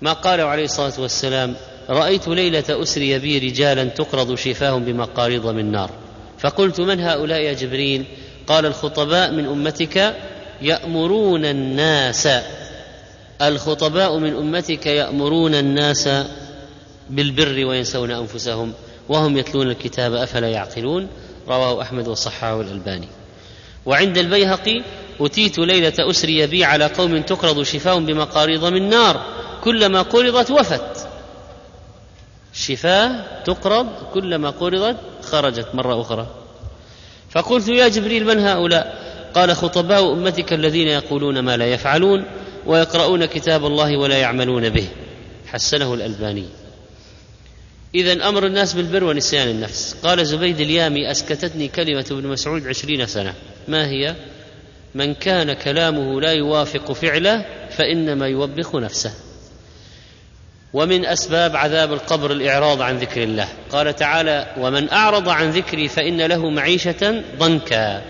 ما 0.00 0.12
قاله 0.12 0.44
عليه 0.44 0.64
الصلاة 0.64 1.00
والسلام 1.00 1.56
رأيت 1.88 2.28
ليلة 2.28 2.64
أسري 2.68 3.18
بي 3.18 3.38
رجالا 3.38 3.84
تقرض 3.84 4.34
شفاهم 4.34 4.84
بمقاريض 4.84 5.46
من 5.46 5.72
نار. 5.72 5.90
فقلت 6.38 6.80
من 6.80 7.00
هؤلاء 7.00 7.40
يا 7.40 7.52
جبريل؟ 7.52 8.04
قال 8.46 8.66
الخطباء 8.66 9.32
من 9.32 9.46
أمتك 9.46 10.16
يأمرون 10.62 11.44
الناس. 11.44 12.28
الخطباء 13.42 14.18
من 14.18 14.36
أمتك 14.36 14.86
يأمرون 14.86 15.54
الناس 15.54 16.08
بالبر 17.10 17.64
وينسون 17.64 18.10
أنفسهم. 18.10 18.72
وهم 19.10 19.36
يتلون 19.36 19.70
الكتاب 19.70 20.14
أفلا 20.14 20.48
يعقلون؟ 20.48 21.08
رواه 21.48 21.82
أحمد 21.82 22.08
وصححه 22.08 22.60
الألباني. 22.60 23.08
وعند 23.86 24.18
البيهقي 24.18 24.82
أتيت 25.20 25.58
ليلة 25.58 26.10
أسري 26.10 26.46
بي 26.46 26.64
على 26.64 26.84
قوم 26.86 27.22
تقرض 27.22 27.62
شفاء 27.62 27.98
بمقاريض 27.98 28.64
من 28.64 28.88
نار 28.88 29.20
كلما 29.64 30.02
قرضت 30.02 30.50
وفت. 30.50 31.08
شفاء 32.52 33.42
تقرض 33.44 33.86
كلما 34.14 34.50
قرضت 34.50 34.96
خرجت 35.22 35.68
مرة 35.74 36.00
أخرى. 36.00 36.26
فقلت 37.30 37.68
يا 37.68 37.88
جبريل 37.88 38.26
من 38.26 38.38
هؤلاء؟ 38.38 39.10
قال 39.34 39.56
خطباء 39.56 40.12
أمتك 40.12 40.52
الذين 40.52 40.88
يقولون 40.88 41.38
ما 41.38 41.56
لا 41.56 41.66
يفعلون 41.66 42.24
ويقرؤون 42.66 43.24
كتاب 43.24 43.66
الله 43.66 43.96
ولا 43.96 44.16
يعملون 44.18 44.68
به. 44.68 44.88
حسنه 45.46 45.94
الألباني. 45.94 46.59
إذا 47.94 48.28
أمر 48.28 48.46
الناس 48.46 48.72
بالبر 48.72 49.04
ونسيان 49.04 49.48
النفس. 49.48 49.96
قال 50.02 50.26
زبيد 50.26 50.60
اليامي 50.60 51.10
أسكتتني 51.10 51.68
كلمة 51.68 52.04
ابن 52.10 52.26
مسعود 52.26 52.66
عشرين 52.66 53.06
سنة. 53.06 53.34
ما 53.68 53.86
هي؟ 53.86 54.14
من 54.94 55.14
كان 55.14 55.52
كلامه 55.52 56.20
لا 56.20 56.32
يوافق 56.32 56.92
فعله 56.92 57.44
فإنما 57.70 58.26
يوبخ 58.26 58.76
نفسه. 58.76 59.12
ومن 60.72 61.06
أسباب 61.06 61.56
عذاب 61.56 61.92
القبر 61.92 62.32
الإعراض 62.32 62.82
عن 62.82 62.98
ذكر 62.98 63.22
الله. 63.22 63.48
قال 63.70 63.96
تعالى 63.96 64.46
ومن 64.58 64.90
أعرض 64.90 65.28
عن 65.28 65.50
ذكري 65.50 65.88
فإن 65.88 66.22
له 66.22 66.50
معيشة 66.50 67.22
ضنكا. 67.38 68.02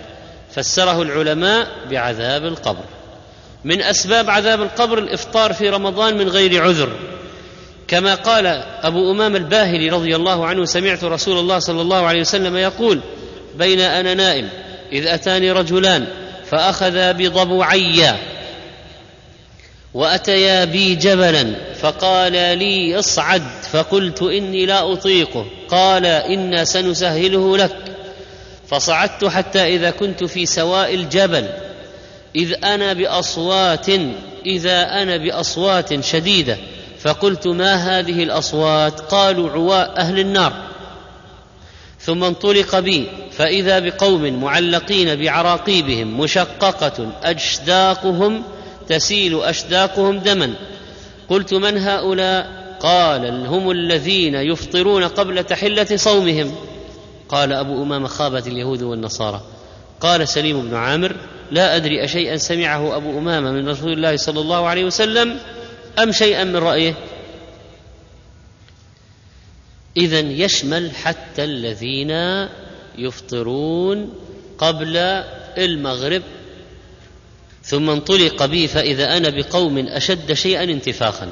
فسره 0.51 1.03
العلماء 1.03 1.69
بعذاب 1.91 2.45
القبر. 2.45 2.85
من 3.65 3.83
أسباب 3.83 4.31
عذاب 4.31 4.63
القبر 4.63 4.99
الإفطار 4.99 5.53
في 5.53 5.69
رمضان 5.69 6.19
من 6.19 6.29
غير 6.29 6.63
عذر. 6.63 6.93
كما 7.91 8.15
قال 8.15 8.47
أبو 8.83 9.11
امام 9.11 9.37
الباهلي 9.37 9.91
رضي 9.91 10.17
الله 10.17 10.47
عنه 10.47 10.65
سمعت 10.65 11.05
رسول 11.05 11.39
الله 11.39 11.59
صلى 11.59 11.81
الله 11.83 12.07
عليه 12.07 12.21
وسلم 12.21 12.57
يقول 12.57 13.01
بين 13.59 13.81
أنا 13.81 14.15
نائم 14.15 14.49
إذ 14.93 15.07
أتاني 15.07 15.53
رجلان 15.53 16.07
فأخذا 16.51 17.13
بضبعي 17.13 18.15
وأتيا 19.95 20.65
بي 20.65 20.95
جبلا 20.95 21.55
فقال 21.81 22.33
لي 22.33 22.99
اصعد 22.99 23.43
فقلت 23.73 24.23
إني 24.23 24.67
لا 24.67 24.93
أطيقه 24.93 25.47
قال 25.69 26.07
إنا 26.07 26.65
سنسهله 26.65 27.57
لك. 27.57 27.77
فصعدت 28.69 29.25
حتى 29.25 29.77
إذا 29.77 29.91
كنت 29.91 30.25
في 30.25 30.47
سواء 30.47 30.95
الجبل 30.95 31.49
إذ 32.37 32.65
أنا 32.65 32.93
بأصوات 32.93 33.87
إذا 34.47 35.03
أنا 35.03 35.17
بأصوات 35.17 36.05
شديدة 36.05 36.57
فقلت 37.03 37.47
ما 37.47 37.75
هذه 37.75 38.23
الأصوات؟ 38.23 39.01
قالوا 39.01 39.51
عواء 39.51 39.97
أهل 39.97 40.19
النار. 40.19 40.53
ثم 42.01 42.25
انطلق 42.25 42.79
بي 42.79 43.07
فإذا 43.33 43.79
بقوم 43.79 44.43
معلقين 44.43 45.17
بعراقيبهم 45.17 46.21
مشققة 46.21 47.13
اشداقهم 47.23 48.43
تسيل 48.89 49.43
أشداقهم 49.43 50.19
دما. 50.19 50.55
قلت 51.29 51.55
من 51.55 51.79
هؤلاء؟ 51.79 52.61
قال 52.81 53.47
هم 53.47 53.71
الذين 53.71 54.35
يفطرون 54.35 55.05
قبل 55.05 55.45
تحلة 55.45 55.97
صومهم. 55.97 56.55
قال 57.29 57.53
أبو 57.53 57.83
أمامة 57.83 58.09
خابت 58.09 58.47
اليهود 58.47 58.83
والنصارى. 58.83 59.41
قال 60.01 60.29
سليم 60.29 60.61
بن 60.61 60.77
عامر 60.77 61.17
لا 61.51 61.77
أدري 61.77 62.05
اشيئا 62.05 62.37
سمعه 62.37 62.97
أبو 62.97 63.19
أمامة 63.19 63.51
من 63.51 63.69
رسول 63.69 63.93
الله 63.93 64.17
صلى 64.17 64.41
الله 64.41 64.67
عليه 64.67 64.85
وسلم. 64.85 65.39
أم 65.99 66.13
شيئا 66.13 66.45
من 66.45 66.57
رأيه؟ 66.57 66.95
إذا 69.97 70.19
يشمل 70.19 70.91
حتى 70.97 71.45
الذين 71.45 72.11
يفطرون 72.99 74.13
قبل 74.59 74.97
المغرب. 75.59 76.23
ثم 77.65 77.91
انطلق 77.91 78.45
بي 78.45 78.69
فإذا 78.69 79.17
أنا 79.17 79.31
بقوم 79.31 79.79
أشد 79.79 80.33
شيئا 80.33 80.65
انتفاخا 80.65 81.29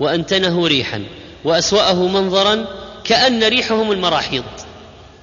وأنتنه 0.00 0.66
ريحا 0.66 1.04
وأسوأه 1.44 2.06
منظرا 2.06 2.66
كأن 3.04 3.44
ريحهم 3.44 3.92
المراحيض. 3.92 4.44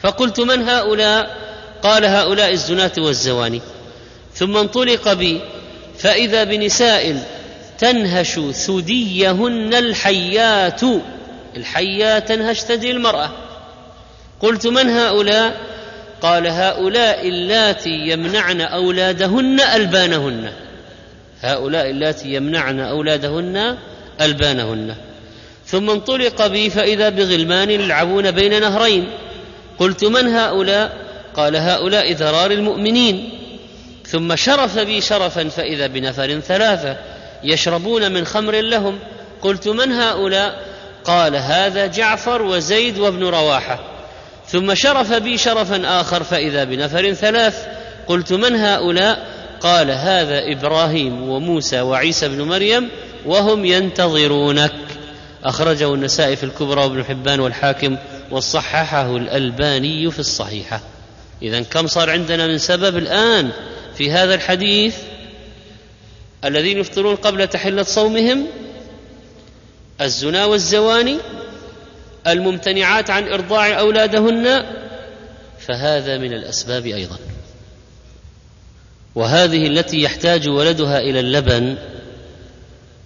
فقلت 0.01 0.39
من 0.39 0.69
هؤلاء؟ 0.69 1.41
قال 1.83 2.05
هؤلاء 2.05 2.51
الزناة 2.51 2.91
والزواني. 2.97 3.61
ثم 4.33 4.57
انطلق 4.57 5.13
بي 5.13 5.41
فإذا 5.97 6.43
بنساء 6.43 7.25
تنهش 7.81 8.39
ثديهن 8.39 9.73
الحيات. 9.73 10.81
الحيات 11.57 12.27
تنهش 12.27 12.59
ثدي 12.59 12.91
المرأة. 12.91 13.29
قلت 14.39 14.67
من 14.67 14.89
هؤلاء؟ 14.89 15.57
قال 16.21 16.47
هؤلاء 16.47 17.27
اللاتي 17.27 17.89
يمنعن 17.89 18.61
أولادهن 18.61 19.59
ألبانهن. 19.59 20.51
هؤلاء 21.41 21.89
اللاتي 21.89 22.33
يمنعن 22.33 22.79
أولادهن 22.79 23.77
ألبانهن. 24.21 24.95
ثم 25.65 25.89
انطلق 25.89 26.47
بي 26.47 26.69
فإذا 26.69 27.09
بغلمان 27.09 27.69
يلعبون 27.69 28.31
بين 28.31 28.61
نهرين. 28.61 29.07
قلت 29.79 30.03
من 30.05 30.27
هؤلاء؟ 30.27 30.97
قال 31.35 31.55
هؤلاء 31.55 32.13
ذراري 32.13 32.51
المؤمنين. 32.51 33.29
ثم 34.05 34.35
شرف 34.35 34.79
بي 34.79 35.01
شرفا 35.01 35.49
فإذا 35.49 35.87
بنفر 35.87 36.39
ثلاثة. 36.39 36.97
يشربون 37.43 38.11
من 38.11 38.25
خمر 38.25 38.61
لهم. 38.61 38.99
قلت 39.41 39.67
من 39.67 39.91
هؤلاء؟ 39.91 40.65
قال 41.03 41.35
هذا 41.35 41.87
جعفر 41.87 42.41
وزيد 42.41 42.99
وابن 42.99 43.23
رواحة. 43.23 43.79
ثم 44.47 44.73
شرف 44.73 45.13
بي 45.13 45.37
شرفا 45.37 46.01
آخر 46.01 46.23
فإذا 46.23 46.63
بنفر 46.63 47.13
ثلاثة. 47.13 47.65
قلت 48.07 48.33
من 48.33 48.55
هؤلاء؟ 48.55 49.27
قال 49.61 49.91
هذا 49.91 50.51
إبراهيم 50.51 51.29
وموسى 51.29 51.81
وعيسى 51.81 52.27
بن 52.27 52.41
مريم 52.41 52.89
وهم 53.25 53.65
ينتظرونك. 53.65 54.73
أخرجه 55.43 55.93
النسائي 55.93 56.35
في 56.35 56.43
الكبرى 56.43 56.83
وابن 56.83 57.03
حبان 57.03 57.39
والحاكم 57.39 57.97
وصححه 58.31 59.15
الألباني 59.15 60.11
في 60.11 60.19
الصحيحة. 60.19 60.81
اذا 61.41 61.61
كم 61.61 61.87
صار 61.87 62.09
عندنا 62.09 62.47
من 62.47 62.57
سبب 62.57 62.97
الآن 62.97 63.49
في 63.97 64.11
هذا 64.11 64.35
الحديث؟ 64.35 64.95
الذين 66.45 66.77
يفطرون 66.77 67.15
قبل 67.15 67.47
تحلة 67.47 67.83
صومهم 67.83 68.47
الزنا 70.01 70.45
والزواني 70.45 71.17
الممتنعات 72.27 73.09
عن 73.09 73.27
إرضاع 73.27 73.79
أولادهن 73.79 74.65
فهذا 75.59 76.17
من 76.17 76.33
الأسباب 76.33 76.85
أيضا. 76.85 77.17
وهذه 79.15 79.67
التي 79.67 80.01
يحتاج 80.01 80.49
ولدها 80.49 80.99
إلى 80.99 81.19
اللبن 81.19 81.77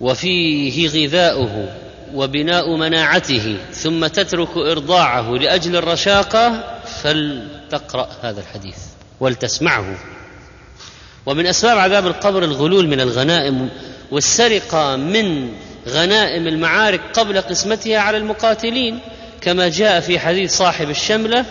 وفيه 0.02 0.88
غذاؤه 0.88 1.76
وبناء 2.14 2.76
مناعته 2.76 3.58
ثم 3.74 4.08
تترك 4.08 4.58
إرضاعه 4.58 5.32
لأجل 5.32 5.76
الرشاقة 5.76 6.64
فلتقرأ 7.04 8.10
هذا 8.22 8.42
الحديث 8.42 8.78
ولتسمعه. 9.20 10.15
ومن 11.26 11.48
أسباب 11.48 11.78
عذاب 11.78 12.08
القبر 12.08 12.44
الغلول 12.44 12.88
من 12.88 13.02
الغنائم 13.02 13.70
والسرقة 14.12 14.96
من 14.96 15.50
غنائم 15.88 16.48
المعارك 16.48 17.02
قبل 17.14 17.42
قسمتها 17.42 17.98
على 17.98 18.18
المقاتلين 18.18 19.00
كما 19.42 19.70
جاء 19.70 20.00
في 20.00 20.20
حديث 20.20 20.58
صاحب 20.58 20.90
الشملة 20.90 21.46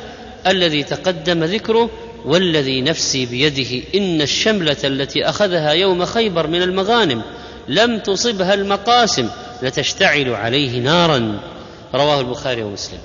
الذي 0.46 0.82
تقدم 0.82 1.44
ذكره 1.44 1.90
والذي 2.24 2.82
نفسي 2.82 3.26
بيده 3.26 3.86
إن 3.94 4.22
الشملة 4.22 4.76
التي 4.84 5.24
أخذها 5.28 5.70
يوم 5.70 6.04
خيبر 6.04 6.46
من 6.46 6.62
المغانم 6.62 7.22
لم 7.68 7.98
تصبها 7.98 8.54
المقاسم 8.54 9.28
لتشتعل 9.62 10.28
عليه 10.28 10.80
نارا. 10.80 11.40
رواه 11.94 12.20
البخاري 12.20 12.62
ومسلم. 12.62 12.98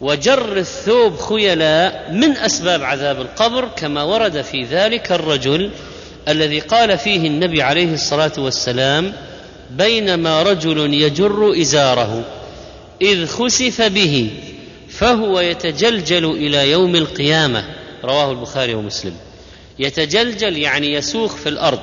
وجر 0.00 0.56
الثوب 0.56 1.16
خيلاء 1.16 2.10
من 2.12 2.36
أسباب 2.36 2.82
عذاب 2.82 3.20
القبر 3.20 3.68
كما 3.76 4.02
ورد 4.02 4.42
في 4.42 4.64
ذلك 4.64 5.12
الرجل 5.12 5.70
الذي 6.28 6.60
قال 6.60 6.98
فيه 6.98 7.26
النبي 7.26 7.62
عليه 7.62 7.94
الصلاة 7.94 8.32
والسلام 8.38 9.12
بينما 9.70 10.42
رجل 10.42 10.94
يجر 10.94 11.60
إزاره 11.60 12.24
إذ 13.02 13.26
خسف 13.26 13.82
به 13.82 14.30
فهو 14.88 15.40
يتجلجل 15.40 16.24
إلى 16.24 16.70
يوم 16.70 16.96
القيامة. 16.96 17.64
رواه 18.04 18.30
البخاري 18.30 18.74
ومسلم. 18.74 19.16
يتجلجل 19.78 20.58
يعني 20.58 20.92
يسوخ 20.92 21.36
في 21.36 21.48
الأرض 21.48 21.82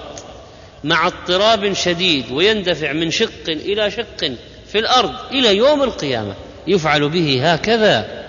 مع 0.84 1.08
اضطراب 1.08 1.74
شديد 1.74 2.32
ويندفع 2.32 2.94
من 2.94 3.12
شق 3.12 3.48
إلى 3.48 3.92
شق 3.92 4.32
في 4.72 4.80
الأرض 4.80 5.14
إلى 5.32 5.58
يوم 5.58 5.84
القيامة. 5.84 6.34
يفعل 6.68 7.10
به 7.10 7.54
هكذا. 7.54 8.26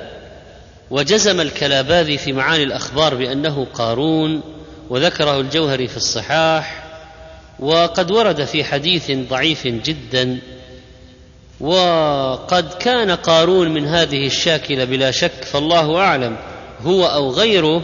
وجزم 0.90 1.40
الكلاباذي 1.40 2.18
في 2.18 2.32
معاني 2.32 2.62
الأخبار 2.62 3.14
بأنه 3.14 3.66
قارون 3.74 4.40
وذكره 4.90 5.40
الجوهري 5.40 5.88
في 5.88 5.96
الصحاح 5.96 6.84
وقد 7.60 8.10
ورد 8.10 8.44
في 8.44 8.64
حديث 8.64 9.10
ضعيف 9.10 9.66
جدا 9.66 10.38
وقد 11.60 12.74
كان 12.74 13.10
قارون 13.10 13.68
من 13.68 13.86
هذه 13.86 14.26
الشاكلة 14.26 14.84
بلا 14.84 15.10
شك 15.10 15.44
فالله 15.44 15.98
أعلم 15.98 16.36
هو 16.80 17.06
أو 17.06 17.30
غيره 17.30 17.82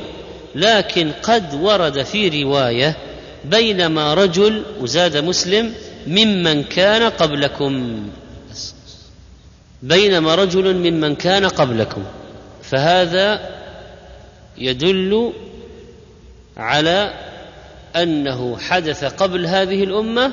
لكن 0.54 1.12
قد 1.22 1.54
ورد 1.54 2.02
في 2.02 2.42
رواية 2.42 2.96
بينما 3.44 4.14
رجل 4.14 4.62
وزاد 4.80 5.16
مسلم 5.16 5.72
ممن 6.06 6.62
كان 6.62 7.10
قبلكم. 7.10 8.02
بينما 9.82 10.34
رجل 10.34 10.74
ممن 10.74 11.14
كان 11.14 11.44
قبلكم 11.44 12.04
فهذا 12.62 13.50
يدل 14.58 15.32
على 16.56 17.14
أنه 17.96 18.58
حدث 18.58 19.04
قبل 19.04 19.46
هذه 19.46 19.84
الأمة 19.84 20.32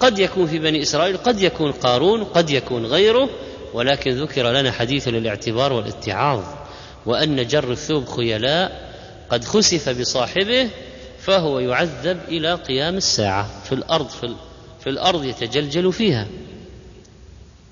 قد 0.00 0.18
يكون 0.18 0.46
في 0.46 0.58
بني 0.58 0.82
إسرائيل 0.82 1.16
قد 1.16 1.40
يكون 1.40 1.72
قارون 1.72 2.24
قد 2.24 2.50
يكون 2.50 2.86
غيره 2.86 3.30
ولكن 3.74 4.10
ذكر 4.10 4.50
لنا 4.52 4.72
حديث 4.72 5.08
للاعتبار 5.08 5.72
والاتعاظ 5.72 6.42
وأن 7.06 7.46
جر 7.46 7.72
الثوب 7.72 8.08
خيلاء 8.08 8.94
قد 9.30 9.44
خسف 9.44 10.00
بصاحبه 10.00 10.70
فهو 11.20 11.58
يعذب 11.58 12.20
إلى 12.28 12.54
قيام 12.54 12.96
الساعة 12.96 13.48
في 13.64 13.72
الأرض 13.72 14.08
في, 14.08 14.34
في 14.80 14.90
الأرض 14.90 15.24
يتجلجل 15.24 15.92
فيها. 15.92 16.26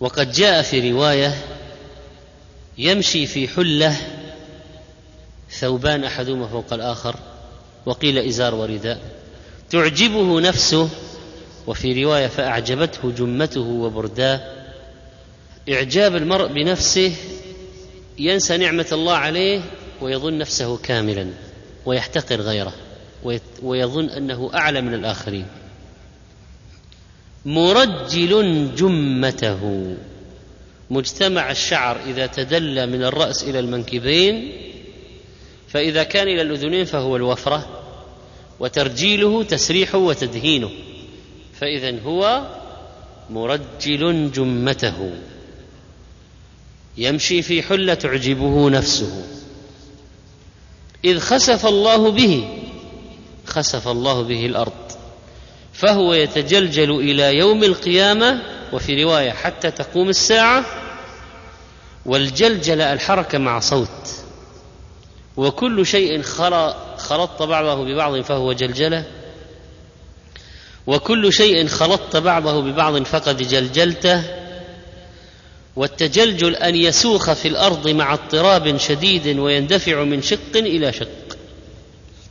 وقد 0.03 0.33
جاء 0.33 0.63
في 0.63 0.93
رواية 0.93 1.35
يمشي 2.79 3.27
في 3.27 3.49
حلة 3.49 3.97
ثوبان 5.51 6.05
أحدهما 6.05 6.47
فوق 6.47 6.73
الآخر 6.73 7.17
وقيل 7.87 8.19
إزار 8.19 8.55
ورداء 8.55 8.99
تعجبه 9.71 10.41
نفسه 10.41 10.89
وفي 11.67 12.05
رواية 12.05 12.27
فأعجبته 12.27 13.11
جمته 13.11 13.61
وبرداه 13.61 14.41
إعجاب 15.69 16.17
المرء 16.17 16.47
بنفسه 16.47 17.13
ينسى 18.19 18.57
نعمة 18.57 18.87
الله 18.93 19.15
عليه 19.15 19.61
ويظن 20.01 20.39
نفسه 20.39 20.77
كاملا 20.77 21.27
ويحتقر 21.87 22.41
غيره 22.41 22.73
ويظن 23.63 24.09
أنه 24.09 24.51
أعلى 24.55 24.81
من 24.81 24.95
الآخرين. 24.95 25.47
مرجل 27.45 28.69
جمته. 28.77 29.95
مجتمع 30.91 31.51
الشعر 31.51 32.01
إذا 32.07 32.27
تدلى 32.27 32.87
من 32.87 33.05
الرأس 33.05 33.43
إلى 33.45 33.59
المنكبين 33.59 34.53
فإذا 35.69 36.03
كان 36.03 36.29
إلى 36.29 36.43
الأذنين 36.43 36.85
فهو 36.85 37.17
الوفرة 37.17 37.83
وترجيله 38.61 39.43
تسريحه 39.43 39.99
وتدهينه. 39.99 40.71
فإذا 41.61 42.01
هو 42.01 42.47
مرجل 43.31 44.31
جمته. 44.33 45.13
يمشي 46.99 47.43
في 47.43 47.63
حلة 47.63 47.95
تعجبه 47.95 48.71
نفسه. 48.71 49.25
إذ 51.05 51.19
خسف 51.19 51.67
الله 51.67 52.11
به 52.11 52.49
خسف 53.47 53.89
الله 53.89 54.23
به 54.23 54.47
الأرض. 54.47 54.82
فهو 55.73 56.15
يتجلجل 56.15 56.91
إلى 56.91 57.37
يوم 57.37 57.65
القيامة 57.65 58.43
وفي 58.73 59.05
رواية 59.05 59.31
حتى 59.31 59.71
تقوم 59.71 60.09
الساعة 60.09 60.65
والجلجله 62.07 62.93
الحركة 62.93 63.39
مع 63.39 63.61
صوت. 63.61 64.09
وكل 65.37 65.87
شيء 65.87 66.23
خلط 66.99 67.43
بعضه 67.43 67.85
ببعض 67.85 68.21
فهو 68.21 68.53
جلجلة. 68.53 69.05
وكل 70.87 71.33
شيء 71.33 71.67
خلطت 71.67 72.17
بعضه 72.17 72.63
ببعض 72.63 73.03
فقد 73.03 73.37
جلجلته. 73.37 74.23
والتجلجل 75.77 76.57
أن 76.57 76.75
يسوخ 76.75 77.33
في 77.33 77.49
الأرض 77.49 77.89
مع 77.89 78.15
اضطراب 78.15 78.77
شديد 78.77 79.39
ويندفع 79.39 80.05
من 80.05 80.23
شق 80.23 80.57
إلى 80.57 80.93
شق. 80.93 81.32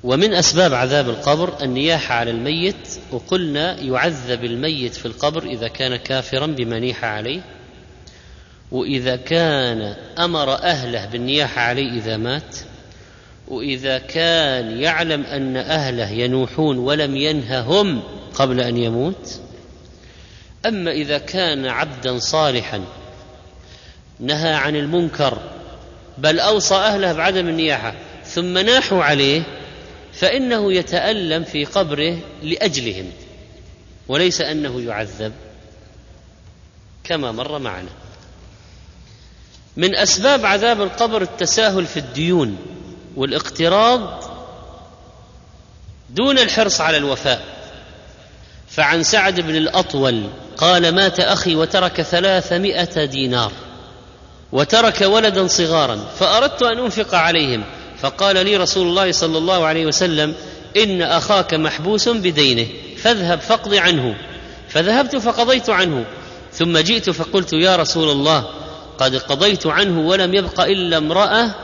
ومن 0.03 0.33
أسباب 0.33 0.73
عذاب 0.73 1.09
القبر 1.09 1.53
النياحة 1.61 2.15
على 2.15 2.31
الميت 2.31 2.99
وقلنا 3.11 3.79
يعذب 3.79 4.43
الميت 4.43 4.95
في 4.95 5.05
القبر 5.05 5.43
إذا 5.43 5.67
كان 5.67 5.95
كافرا 5.95 6.45
بما 6.45 6.79
نيح 6.79 7.05
عليه 7.05 7.41
وإذا 8.71 9.15
كان 9.15 9.95
أمر 10.17 10.53
أهله 10.53 11.05
بالنياحة 11.05 11.61
عليه 11.61 11.91
إذا 11.91 12.17
مات 12.17 12.57
وإذا 13.47 13.97
كان 13.97 14.79
يعلم 14.81 15.23
أن 15.23 15.57
أهله 15.57 16.09
ينوحون 16.09 16.77
ولم 16.77 17.15
ينههم 17.15 18.01
قبل 18.35 18.59
أن 18.59 18.77
يموت. 18.77 19.39
أما 20.65 20.91
إذا 20.91 21.17
كان 21.17 21.65
عبدا 21.65 22.19
صالحا 22.19 22.83
نهى 24.19 24.53
عن 24.53 24.75
المنكر 24.75 25.37
بل 26.17 26.39
أوصى 26.39 26.75
أهله 26.75 27.13
بعدم 27.13 27.47
النياحة 27.47 27.93
ثم 28.25 28.57
ناحوا 28.57 29.03
عليه 29.03 29.43
فإنه 30.13 30.73
يتألم 30.73 31.43
في 31.43 31.65
قبره 31.65 32.17
لأجلهم 32.43 33.11
وليس 34.07 34.41
أنه 34.41 34.81
يعذب 34.81 35.33
كما 37.03 37.31
مر 37.31 37.59
معنا. 37.59 37.89
من 39.77 39.95
أسباب 39.95 40.45
عذاب 40.45 40.81
القبر 40.81 41.21
التساهل 41.21 41.85
في 41.85 41.97
الديون 41.97 42.57
والاقتراض 43.15 44.23
دون 46.09 46.39
الحرص 46.39 46.81
على 46.81 46.97
الوفاء. 46.97 47.61
فعن 48.71 49.03
سعد 49.03 49.39
بن 49.39 49.55
الأطول 49.55 50.29
قال 50.57 50.95
مات 50.95 51.19
أخي 51.19 51.55
وترك 51.55 52.01
ثلاثمائة 52.01 53.05
دينار 53.05 53.51
وترك 54.51 55.01
ولدا 55.01 55.47
صغارا 55.47 55.95
فأردت 55.95 56.63
أن 56.63 56.79
أنفق 56.79 57.15
عليهم 57.15 57.63
فقال 58.01 58.45
لي 58.45 58.57
رسول 58.57 58.87
الله 58.87 59.11
صلى 59.11 59.37
الله 59.37 59.65
عليه 59.65 59.85
وسلم 59.85 60.35
إن 60.77 61.01
أخاك 61.01 61.53
محبوس 61.53 62.09
بدينه 62.09 62.67
فاذهب 62.97 63.39
فاقض 63.39 63.73
عنه. 63.73 64.15
فذهبت 64.69 65.15
فقضيت 65.15 65.69
عنه. 65.69 66.05
ثم 66.53 66.77
جئت 66.77 67.09
فقلت 67.09 67.53
يا 67.53 67.75
رسول 67.75 68.09
الله 68.09 68.49
قد 68.97 69.15
قضيت 69.15 69.67
عنه 69.67 69.99
ولم 69.99 70.33
يبق 70.33 70.61
إلا 70.61 70.97
امرأة 70.97 71.55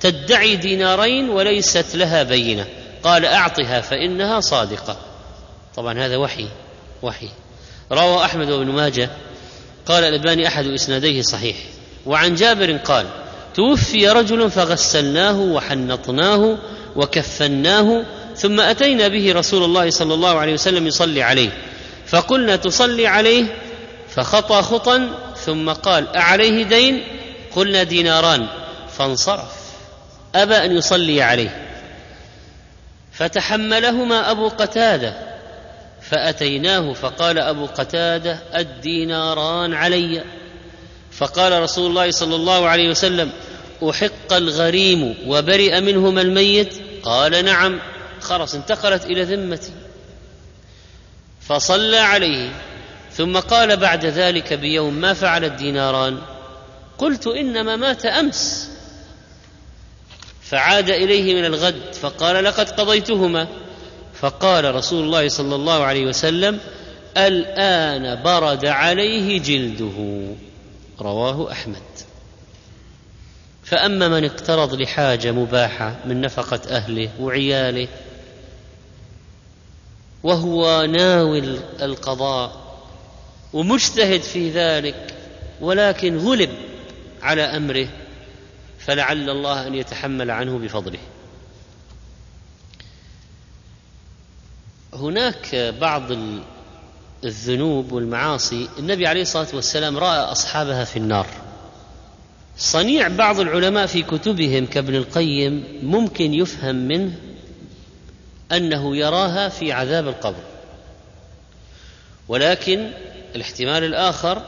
تدعي 0.00 0.56
دينارين 0.56 1.28
وليست 1.28 1.96
لها 1.96 2.22
بينة. 2.22 2.66
قال 3.02 3.26
أعطها 3.26 3.80
فإنها 3.80 4.40
صادقة. 4.40 4.96
طبعا 5.76 5.98
هذا 5.98 6.16
وحي 6.16 6.48
وحي. 7.02 7.28
روى 7.92 8.24
أحمد 8.24 8.46
بن 8.46 8.66
ماجه 8.66 9.10
قال 9.86 10.04
الألباني 10.04 10.46
أحد 10.46 10.66
إسناديه 10.66 11.22
صحيح. 11.22 11.56
وعن 12.06 12.34
جابر 12.34 12.76
قال 12.76 13.06
توفي 13.54 14.08
رجل 14.08 14.50
فغسلناه 14.50 15.40
وحنطناه 15.40 16.58
وكفناه 16.96 18.04
ثم 18.36 18.60
أتينا 18.60 19.08
به 19.08 19.32
رسول 19.32 19.64
الله 19.64 19.90
صلى 19.90 20.14
الله 20.14 20.38
عليه 20.38 20.52
وسلم 20.52 20.86
يصلي 20.86 21.22
عليه. 21.22 21.50
فقلنا 22.06 22.56
تصلي 22.56 23.06
عليه؟ 23.06 23.44
فخطى 24.08 24.62
خطأ 24.62 25.08
ثم 25.36 25.70
قال 25.70 26.16
أعليه 26.16 26.64
دين؟ 26.64 27.04
قلنا 27.56 27.82
ديناران. 27.82 28.46
فانصرف. 28.98 29.54
أبى 30.34 30.54
أن 30.54 30.72
يصلي 30.72 31.22
عليه. 31.22 31.66
فتحملهما 33.12 34.30
أبو 34.30 34.48
قتادة. 34.48 35.14
فأتيناه 36.10 36.92
فقال 36.92 37.38
أبو 37.38 37.66
قتادة 37.66 38.38
الديناران 38.56 39.74
علي. 39.74 40.24
فقال 41.18 41.62
رسول 41.62 41.90
الله 41.90 42.10
صلى 42.10 42.36
الله 42.36 42.68
عليه 42.68 42.90
وسلم 42.90 43.30
أحق 43.90 44.32
الغريم 44.32 45.14
وبرئ 45.26 45.80
منهما 45.80 46.20
الميت؟ 46.20 46.74
قال 47.02 47.44
نعم. 47.44 47.80
خرس 48.20 48.54
انتقلت 48.54 49.04
إلى 49.04 49.22
ذمتي. 49.22 49.72
فصلى 51.40 51.98
عليه. 51.98 52.50
ثم 53.12 53.38
قال 53.38 53.76
بعد 53.76 54.06
ذلك 54.06 54.52
بيوم 54.52 54.94
ما 54.94 55.14
فعل 55.14 55.44
الديناران؟ 55.44 56.18
قلت 56.98 57.26
إنما 57.26 57.76
مات 57.76 58.06
أمس. 58.06 58.70
فعاد 60.42 60.90
إليه 60.90 61.34
من 61.34 61.44
الغد 61.44 61.94
فقال 62.02 62.44
لقد 62.44 62.70
قضيتهما. 62.70 63.48
فقال 64.20 64.74
رسول 64.74 65.04
الله 65.04 65.28
صلى 65.28 65.54
الله 65.54 65.82
عليه 65.84 66.06
وسلم 66.06 66.58
الآن 67.16 68.22
برد 68.22 68.64
عليه 68.66 69.40
جلده. 69.40 70.24
رواه 71.00 71.52
أحمد. 71.52 71.82
فأما 73.64 74.08
من 74.08 74.24
اقترض 74.24 74.74
لحاجة 74.74 75.32
مباحة 75.32 75.96
من 76.06 76.20
نفقة 76.20 76.60
أهله 76.68 77.10
وعياله 77.20 77.88
وهو 80.22 80.82
ناوي 80.82 81.38
القضاء 81.82 82.64
ومجتهد 83.52 84.22
في 84.22 84.50
ذلك 84.50 85.14
ولكن 85.60 86.16
غلب 86.18 86.50
على 87.22 87.42
أمره 87.42 87.88
فلعل 88.78 89.30
الله 89.30 89.66
أن 89.66 89.74
يتحمل 89.74 90.30
عنه 90.30 90.58
بفضله. 90.58 90.98
هناك 94.94 95.74
بعض 95.80 96.12
الذنوب 97.24 97.92
والمعاصي 97.92 98.68
النبي 98.78 99.06
عليه 99.06 99.22
الصلاة 99.22 99.46
والسلام 99.54 99.98
رأى 99.98 100.18
أصحابها 100.18 100.84
في 100.84 100.96
النار. 100.96 101.26
صنيع 102.58 103.08
بعض 103.08 103.40
العلماء 103.40 103.86
في 103.86 104.02
كتبهم 104.02 104.66
كابن 104.66 104.94
القيم 104.94 105.80
ممكن 105.82 106.34
يفهم 106.34 106.74
منه 106.74 107.12
أنه 108.52 108.96
يراها 108.96 109.48
في 109.48 109.72
عذاب 109.72 110.08
القبر. 110.08 110.42
ولكن 112.28 112.90
الاحتمال 113.34 113.84
الآخر 113.84 114.42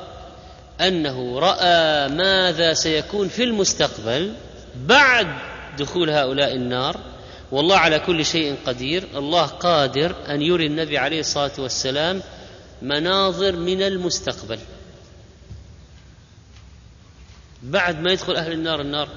أنه 0.80 1.38
رأى 1.38 2.08
ماذا 2.08 2.74
سيكون 2.74 3.28
في 3.28 3.44
المستقبل 3.44 4.32
بعد 4.76 5.26
دخول 5.78 6.10
هؤلاء 6.10 6.54
النار. 6.54 7.00
والله 7.52 7.76
على 7.76 7.98
كل 7.98 8.24
شيء 8.24 8.56
قدير 8.66 9.04
الله 9.16 9.46
قادر 9.46 10.14
أن 10.28 10.42
يري 10.42 10.66
النبي 10.66 10.98
عليه 10.98 11.20
الصلاة 11.20 11.52
والسلام 11.58 12.22
مناظر 12.82 13.56
من 13.56 13.82
المستقبل. 13.82 14.58
بعد 17.62 18.00
ما 18.00 18.12
يدخل 18.12 18.36
أهل 18.36 18.52
النار 18.52 18.80
النار 18.80 19.08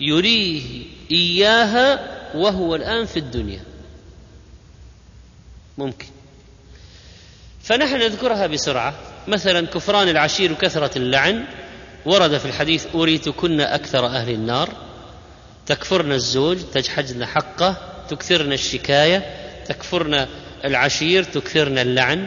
يريه 0.00 0.82
إياها 1.10 2.16
وهو 2.34 2.74
الآن 2.74 3.06
في 3.06 3.18
الدنيا. 3.18 3.64
ممكن. 5.78 6.06
فنحن 7.62 7.94
نذكرها 7.94 8.46
بسرعة. 8.46 8.94
مثلا 9.28 9.66
كفران 9.66 10.08
العشير 10.08 10.52
وكثره 10.52 10.98
اللعن. 10.98 11.44
ورد 12.06 12.38
في 12.38 12.44
الحديث 12.44 12.86
أريتكن 12.94 13.60
أكثر 13.60 14.06
أهل 14.06 14.30
النار. 14.30 14.68
تكفرن 15.66 16.12
الزوج 16.12 16.58
تجحدن 16.74 17.26
حقه 17.26 17.76
تكثرن 18.08 18.52
الشكاية 18.52 19.18
تكفرن 19.68 20.26
العشير 20.64 21.22
تكثرن 21.22 21.78
اللعن. 21.78 22.26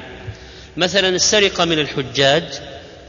مثلا 0.78 1.09
السرقة 1.09 1.65
من 1.65 1.80
الحجاج 1.80 2.43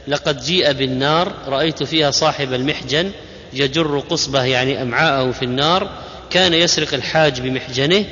لقد 0.07 0.41
جيء 0.41 0.71
بالنار 0.71 1.33
رأيت 1.47 1.83
فيها 1.83 2.11
صاحب 2.11 2.53
المحجن 2.53 3.11
يجر 3.53 3.99
قصبه 3.99 4.43
يعني 4.43 4.81
أمعاءه 4.81 5.31
في 5.31 5.45
النار 5.45 5.89
كان 6.29 6.53
يسرق 6.53 6.93
الحاج 6.93 7.41
بمحجنه 7.41 8.05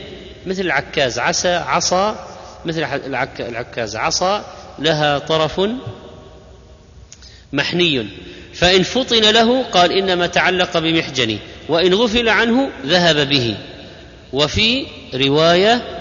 مثل 0.46 0.62
العكاز 0.62 1.20
عسى 1.20 1.56
عصا 1.56 2.28
مثل 2.66 2.84
العكاز 3.40 3.96
عصا 3.96 4.46
لها 4.80 5.20
طرف 5.20 5.62
محني. 7.54 8.08
فإن 8.54 8.84
فطن 8.84 9.22
له 9.22 9.64
قال 9.64 9.92
إنما 9.92 10.28
تعلق 10.28 10.78
بمحجني 10.78 11.38
وإن 11.70 11.94
غفل 11.94 12.30
عنه 12.30 12.70
ذهب 12.86 13.30
به. 13.30 13.58
وفي 14.34 14.86
رواية 15.14 15.99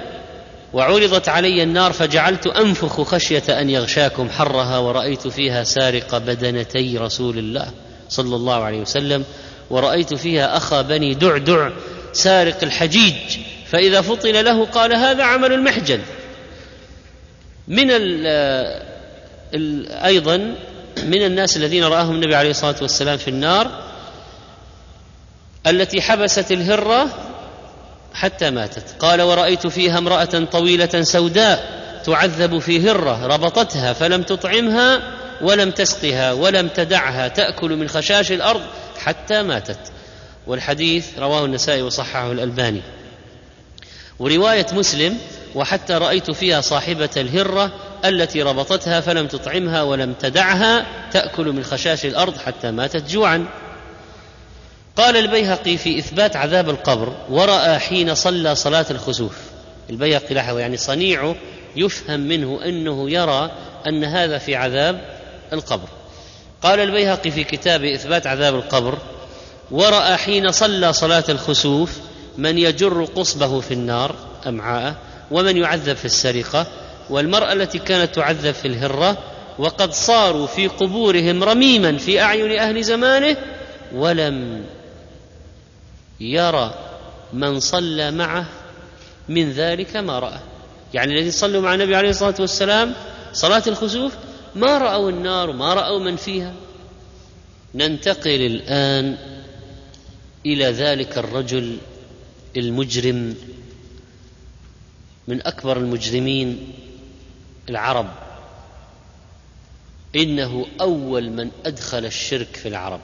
وعرضت 0.72 1.28
علي 1.28 1.62
النار 1.62 1.92
فجعلت 1.92 2.46
أنفخ 2.46 3.02
خشية 3.02 3.60
أن 3.60 3.70
يغشاكم 3.70 4.30
حرها 4.30 4.78
ورأيت 4.78 5.28
فيها 5.28 5.64
سارق 5.64 6.18
بدنتي 6.18 6.98
رسول 6.98 7.38
الله 7.38 7.70
صلى 8.08 8.36
الله 8.36 8.64
عليه 8.64 8.80
وسلم 8.80 9.24
ورأيت 9.70 10.14
فيها 10.14 10.56
أخا 10.56 10.82
بني 10.82 11.14
دعدع 11.14 11.70
سارق 12.12 12.58
الحجيج 12.62 13.14
فإذا 13.66 14.00
فطن 14.00 14.32
له 14.32 14.64
قال 14.64 14.92
هذا 14.92 15.24
عمل 15.24 15.52
المحجن. 15.52 16.00
من 17.68 17.90
ال 17.90 18.26
أيضا 19.90 20.36
من 21.04 21.24
الناس 21.24 21.56
الذين 21.56 21.84
رآهم 21.84 22.14
النبي 22.14 22.34
عليه 22.34 22.50
الصلاة 22.50 22.76
والسلام 22.82 23.16
في 23.16 23.28
النار 23.28 23.82
التي 25.66 26.02
حبست 26.02 26.52
الهرة 26.52 27.08
حتى 28.14 28.50
ماتت. 28.50 28.84
قال 28.98 29.22
ورأيت 29.22 29.66
فيها 29.66 29.98
امرأة 29.98 30.44
طويلة 30.52 31.02
سوداء 31.02 31.78
تعذب 32.04 32.58
في 32.58 32.90
هرة 32.90 33.26
ربطتها 33.26 33.92
فلم 33.92 34.22
تطعمها 34.22 35.02
ولم 35.40 35.70
تسقها 35.70 36.32
ولم 36.32 36.68
تدعها 36.68 37.28
تأكل 37.28 37.76
من 37.76 37.88
خشاش 37.88 38.32
الأرض 38.32 38.60
حتى 38.98 39.42
ماتت. 39.42 39.78
والحديث 40.46 41.18
رواه 41.18 41.44
النسائي 41.44 41.82
وصححه 41.82 42.32
الألباني. 42.32 42.82
ورواية 44.18 44.66
مسلم 44.72 45.18
وحتى 45.54 45.94
رأيت 45.94 46.30
فيها 46.30 46.60
صاحبة 46.60 47.10
الهرة 47.16 47.72
التي 48.04 48.42
ربطتها 48.42 49.00
فلم 49.00 49.26
تطعمها 49.26 49.82
ولم 49.82 50.12
تدعها 50.12 50.86
تأكل 51.10 51.52
من 51.52 51.64
خشاش 51.64 52.04
الأرض 52.04 52.38
حتى 52.38 52.70
ماتت 52.70 53.10
جوعا. 53.10 53.46
قال 54.98 55.16
البيهقي 55.16 55.76
في 55.76 55.98
إثبات 55.98 56.36
عذاب 56.36 56.70
القبر 56.70 57.12
ورأى 57.30 57.78
حين 57.78 58.14
صلى 58.14 58.54
صلاة 58.54 58.86
الخسوف. 58.90 59.36
البيهقي 59.90 60.34
لاحظ 60.34 60.58
يعني 60.58 60.76
صنيعه 60.76 61.34
يفهم 61.76 62.20
منه 62.20 62.60
أنه 62.64 63.10
يرى 63.10 63.50
أن 63.86 64.04
هذا 64.04 64.38
في 64.38 64.56
عذاب 64.56 65.00
القبر. 65.52 65.88
قال 66.62 66.80
البيهقي 66.80 67.30
في 67.30 67.44
كتاب 67.44 67.84
إثبات 67.84 68.26
عذاب 68.26 68.54
القبر 68.54 68.98
ورأى 69.70 70.16
حين 70.16 70.52
صلى 70.52 70.92
صلاة 70.92 71.24
الخسوف 71.28 71.98
من 72.38 72.58
يجر 72.58 73.04
قصبه 73.04 73.60
في 73.60 73.74
النار 73.74 74.14
أمعاءه 74.46 74.96
ومن 75.30 75.56
يعذب 75.56 75.96
في 75.96 76.04
السرقة 76.04 76.66
والمرأة 77.10 77.52
التي 77.52 77.78
كانت 77.78 78.14
تعذب 78.14 78.54
في 78.54 78.68
الهرة 78.68 79.18
وقد 79.58 79.92
صاروا 79.92 80.46
في 80.46 80.66
قبورهم 80.66 81.44
رميما 81.44 81.98
في 81.98 82.20
أعين 82.20 82.58
أهل 82.58 82.84
زمانه 82.84 83.36
ولم 83.94 84.64
يرى 86.20 86.74
من 87.32 87.60
صلى 87.60 88.10
معه 88.10 88.46
من 89.28 89.52
ذلك 89.52 89.96
ما 89.96 90.18
رأى. 90.18 90.38
يعني 90.94 91.14
الذين 91.14 91.30
صلوا 91.30 91.62
مع 91.62 91.74
النبي 91.74 91.96
عليه 91.96 92.10
الصلاة 92.10 92.34
والسلام 92.40 92.94
صلاة 93.32 93.62
الخسوف 93.66 94.14
ما 94.54 94.78
رأوا 94.78 95.10
النار 95.10 95.50
وما 95.50 95.74
رأوا 95.74 95.98
من 95.98 96.16
فيها. 96.16 96.54
ننتقل 97.74 98.46
الآن 98.46 99.18
إلى 100.46 100.64
ذلك 100.64 101.18
الرجل 101.18 101.78
المجرم 102.56 103.34
من 105.28 105.46
أكبر 105.46 105.76
المجرمين 105.76 106.72
العرب. 107.68 108.08
إنه 110.16 110.66
أول 110.80 111.30
من 111.30 111.50
أدخل 111.66 112.04
الشرك 112.04 112.56
في 112.56 112.68
العرب. 112.68 113.00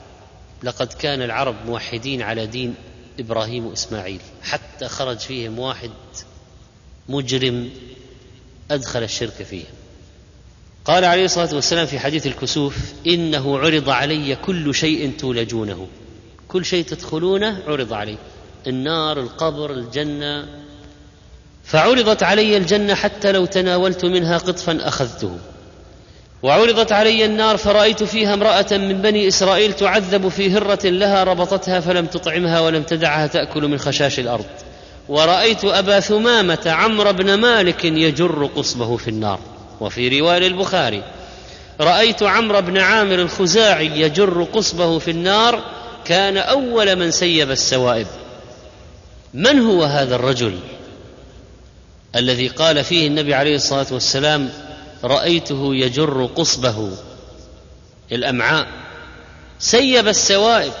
لقد 0.63 0.93
كان 0.93 1.21
العرب 1.21 1.55
موحدين 1.65 2.21
على 2.21 2.45
دين. 2.45 2.75
إبراهيم 3.19 3.65
وإسماعيل. 3.65 4.21
حتى 4.43 4.87
خرج 4.87 5.17
فيهم 5.17 5.59
واحد 5.59 5.91
مجرم 7.09 7.69
أدخل 8.71 9.03
الشرك 9.03 9.43
فيهم 9.43 9.73
قال 10.85 11.05
عليه 11.05 11.25
الصلاة 11.25 11.55
والسلام 11.55 11.85
في 11.85 11.99
حديث 11.99 12.27
الكسوف 12.27 12.77
إنه 13.07 13.59
عرض 13.59 13.89
علي 13.89 14.35
كل 14.35 14.75
شيء 14.75 15.11
تولجونه. 15.19 15.87
كل 16.47 16.65
شيء 16.65 16.85
تدخلونه 16.85 17.61
عرض 17.67 17.93
علي. 17.93 18.17
النار 18.67 19.19
القبر 19.19 19.71
الجنة. 19.71 20.47
فعرضت 21.63 22.23
علي 22.23 22.57
الجنة 22.57 22.95
حتى 22.95 23.31
لو 23.31 23.45
تناولت 23.45 24.05
منها 24.05 24.37
قطفا 24.37 24.87
أخذته. 24.87 25.39
وعرضت 26.45 26.91
علي 26.91 27.25
النار 27.25 27.57
فرأيت 27.57 28.03
فيها 28.03 28.33
امرأة 28.33 28.65
من 28.71 29.01
بني 29.01 29.27
إسرائيل 29.27 29.73
تعذب 29.73 30.29
في 30.29 30.51
هرة 30.51 30.79
لها 30.83 31.23
ربطتها 31.23 31.79
فلم 31.79 32.05
تطعمها 32.05 32.59
ولم 32.59 32.83
تدعها 32.83 33.27
تأكل 33.27 33.67
من 33.67 33.77
خشاش 33.77 34.19
الأرض. 34.19 34.45
ورأيت 35.09 35.65
أبا 35.65 35.99
ثمامة 35.99 36.59
عمرو 36.65 37.13
بن 37.13 37.33
مالك 37.33 37.85
يجر 37.85 38.49
قصبه 38.55 38.97
في 38.97 39.07
النار. 39.07 39.39
وفي 39.81 40.19
رواية 40.19 40.47
البخاري 40.47 41.03
رأيت 41.81 42.23
عمرو 42.23 42.61
بن 42.61 42.77
عامر 42.77 43.15
الخزاعي 43.15 44.01
يجر 44.01 44.43
قصبه 44.43 44.99
في 44.99 45.11
النار 45.11 45.63
كان 46.05 46.37
أول 46.37 46.95
من 46.95 47.11
سيب 47.11 47.51
السوائب. 47.51 48.07
من 49.33 49.59
هو 49.59 49.83
هذا 49.83 50.15
الرجل 50.15 50.59
الذي 52.15 52.47
قال 52.47 52.83
فيه 52.83 53.07
النبي 53.07 53.33
عليه 53.33 53.55
الصلاة 53.55 53.87
والسلام 53.91 54.49
رأيته 55.03 55.75
يجر 55.75 56.25
قصبه. 56.25 56.91
الأمعاء. 58.11 58.67
سيب 59.59 60.07
السوائب. 60.07 60.73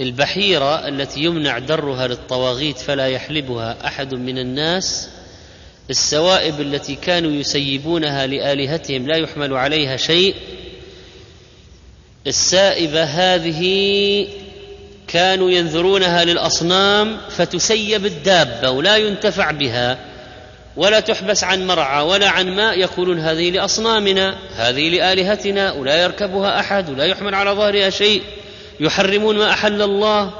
البحيرة 0.00 0.88
التي 0.88 1.20
يمنع 1.20 1.58
درها 1.58 2.06
للطواغيت 2.06 2.78
فلا 2.78 3.06
يحلبها 3.06 3.76
أحد 3.86 4.14
من 4.14 4.38
الناس. 4.38 5.08
السوائب 5.90 6.60
التي 6.60 6.94
كانوا 6.94 7.30
يسيبونها 7.30 8.26
لآلهتهم 8.26 9.06
لا 9.06 9.16
يحمل 9.16 9.54
عليها 9.54 9.96
شيء. 9.96 10.34
السائبة 12.26 13.04
هذه 13.04 14.28
كانوا 15.08 15.50
ينذرونها 15.50 16.24
للأصنام 16.24 17.18
فتسيب 17.30 18.06
الدابة 18.06 18.70
ولا 18.70 18.96
ينتفع 18.96 19.50
بها. 19.50 20.15
ولا 20.76 21.00
تحبس 21.00 21.44
عن 21.44 21.66
مرعى 21.66 22.02
ولا 22.04 22.28
عن 22.28 22.56
ماء 22.56 22.78
يقولون 22.78 23.18
هذه 23.18 23.50
لأصنامنا 23.50 24.38
هذه 24.56 24.88
لآلهتنا 24.88 25.72
ولا 25.72 26.02
يركبها 26.02 26.60
أحد 26.60 26.90
ولا 26.90 27.04
يحمل 27.04 27.34
على 27.34 27.50
ظهرها 27.50 27.90
شيء. 27.90 28.22
يحرمون 28.80 29.38
ما 29.38 29.50
أحل 29.50 29.82
الله. 29.82 30.30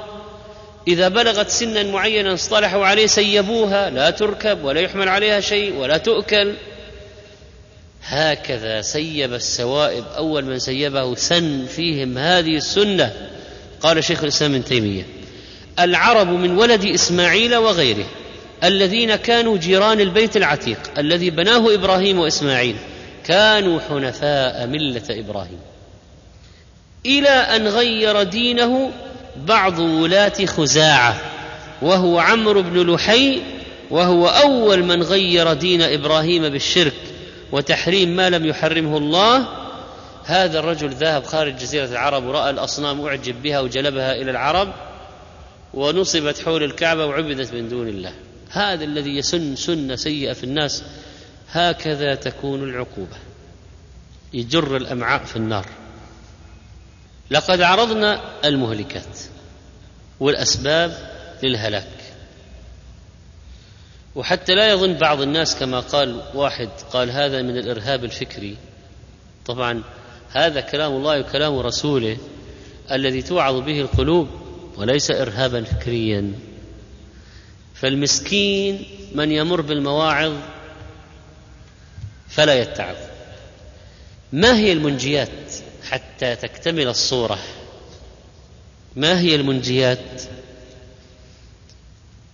إذا 0.87 1.07
بلغت 1.07 1.49
سنا 1.49 1.83
معينا 1.83 2.33
اصطلحوا 2.33 2.85
عليه 2.85 3.07
سيبوها 3.07 3.89
لا 3.89 4.09
تركب 4.09 4.63
ولا 4.63 4.81
يحمل 4.81 5.09
عليها 5.09 5.39
شيء 5.39 5.75
ولا 5.75 5.97
تؤكل. 5.97 6.53
هكذا 8.03 8.81
سيب 8.81 9.33
السوائب 9.33 10.03
أول 10.17 10.45
من 10.45 10.59
سيبه 10.59 11.15
سن 11.15 11.65
فيهم 11.75 12.17
هذه 12.17 12.57
السنة. 12.57 13.13
قال 13.81 14.03
شيخ 14.03 14.23
الإسلام 14.23 14.53
ابن 14.53 14.65
تيمية 14.65 15.03
العرب 15.79 16.27
من 16.27 16.57
ولد 16.57 16.85
إسماعيل 16.85 17.55
وغيره. 17.55 18.05
الذين 18.63 19.15
كانوا 19.15 19.57
جيران 19.57 19.99
البيت 19.99 20.37
العتيق 20.37 20.79
الذي 20.97 21.29
بناه 21.29 21.73
إبراهيم 21.73 22.19
وإسماعيل 22.19 22.75
كانوا 23.25 23.79
حنفاء 23.79 24.67
ملة 24.67 25.03
إبراهيم. 25.09 25.59
إلى 27.05 27.29
أن 27.29 27.67
غير 27.67 28.23
دينه 28.23 28.91
بعض 29.45 29.79
ولاة 29.79 30.45
خزاعة 30.45 31.21
وهو 31.81 32.19
عمرو 32.19 32.61
بن 32.61 32.93
لحي 32.93 33.41
وهو 33.91 34.27
أول 34.27 34.83
من 34.83 35.03
غير 35.03 35.53
دين 35.53 35.81
إبراهيم 35.81 36.49
بالشرك 36.49 36.93
وتحريم 37.51 38.15
ما 38.15 38.29
لم 38.29 38.45
يحرمه 38.45 38.97
الله. 38.97 39.47
هذا 40.25 40.59
الرجل 40.59 40.89
ذهب 40.89 41.23
خارج 41.23 41.55
جزيرة 41.55 41.85
العرب 41.85 42.25
ورأى 42.25 42.49
الأصنام 42.49 43.05
أعجب 43.05 43.41
بها 43.41 43.59
وجلبها 43.59 44.15
إلى 44.15 44.31
العرب 44.31 44.73
ونصبت 45.73 46.41
حول 46.45 46.63
الكعبة 46.63 47.05
وعبدت 47.05 47.53
من 47.53 47.69
دون 47.69 47.87
الله. 47.87 48.13
هذا 48.49 48.83
الذي 48.83 49.17
يسن 49.17 49.55
سنة 49.55 49.95
سيئة 49.95 50.33
في 50.33 50.43
الناس 50.43 50.83
هكذا 51.51 52.15
تكون 52.15 52.63
العقوبة. 52.63 53.17
يجر 54.33 54.77
الأمعاء 54.77 55.23
في 55.23 55.35
النار. 55.35 55.65
لقد 57.31 57.61
عرضنا 57.61 58.21
المهلكات 58.45 59.19
والأسباب 60.19 60.97
للهلاك. 61.43 61.87
وحتى 64.15 64.55
لا 64.55 64.71
يظن 64.71 64.93
بعض 64.93 65.21
الناس 65.21 65.59
كما 65.59 65.79
قال 65.79 66.21
واحد 66.33 66.69
قال 66.91 67.11
هذا 67.11 67.41
من 67.41 67.57
الإرهاب 67.57 68.03
الفكري. 68.03 68.57
طبعا 69.45 69.83
هذا 70.31 70.61
كلام 70.61 70.91
الله 70.91 71.19
وكلام 71.19 71.59
رسوله 71.59 72.17
الذي 72.91 73.21
توعظ 73.21 73.55
به 73.59 73.81
القلوب 73.81 74.27
وليس 74.77 75.11
ارهابا 75.11 75.63
فكريا. 75.63 76.33
فالمسكين 77.81 78.85
من 79.15 79.31
يمر 79.31 79.61
بالمواعظ 79.61 80.33
فلا 82.29 82.53
يتعظ. 82.53 82.95
ما 84.33 84.57
هي 84.57 84.73
المنجيات 84.73 85.53
حتى 85.89 86.35
تكتمل 86.35 86.87
الصورة؟ 86.87 87.39
ما 88.95 89.19
هي 89.19 89.35
المنجيات؟ 89.35 90.21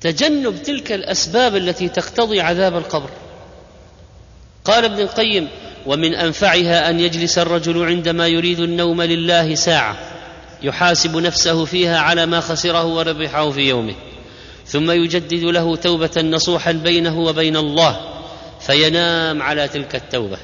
تجنب 0.01 0.63
تلك 0.63 0.91
الأسباب 0.91 1.55
التي 1.55 1.89
تقتضي 1.89 2.41
عذاب 2.41 2.77
القبر. 2.77 3.09
قال 4.65 4.85
ابن 4.85 4.99
القيم 4.99 5.47
ومن 5.85 6.15
أنفعها 6.15 6.89
أن 6.89 6.99
يجلس 6.99 7.37
الرجل 7.37 7.85
عندما 7.85 8.27
يريد 8.27 8.59
النوم 8.59 9.01
لله 9.01 9.55
ساعة 9.55 9.97
يحاسب 10.61 11.17
نفسه 11.17 11.65
فيها 11.65 11.99
على 11.99 12.25
ما 12.25 12.39
خسره 12.39 12.85
وربحه 12.85 13.51
في 13.51 13.61
يومه. 13.61 13.95
ثم 14.67 14.91
يجدد 14.91 15.43
له 15.43 15.75
توبة 15.75 16.21
نصوحا 16.21 16.71
بينه 16.71 17.19
وبين 17.19 17.57
الله 17.57 18.01
فينام 18.59 19.41
على 19.41 19.67
تلك 19.67 19.95
التوبة 19.95 20.37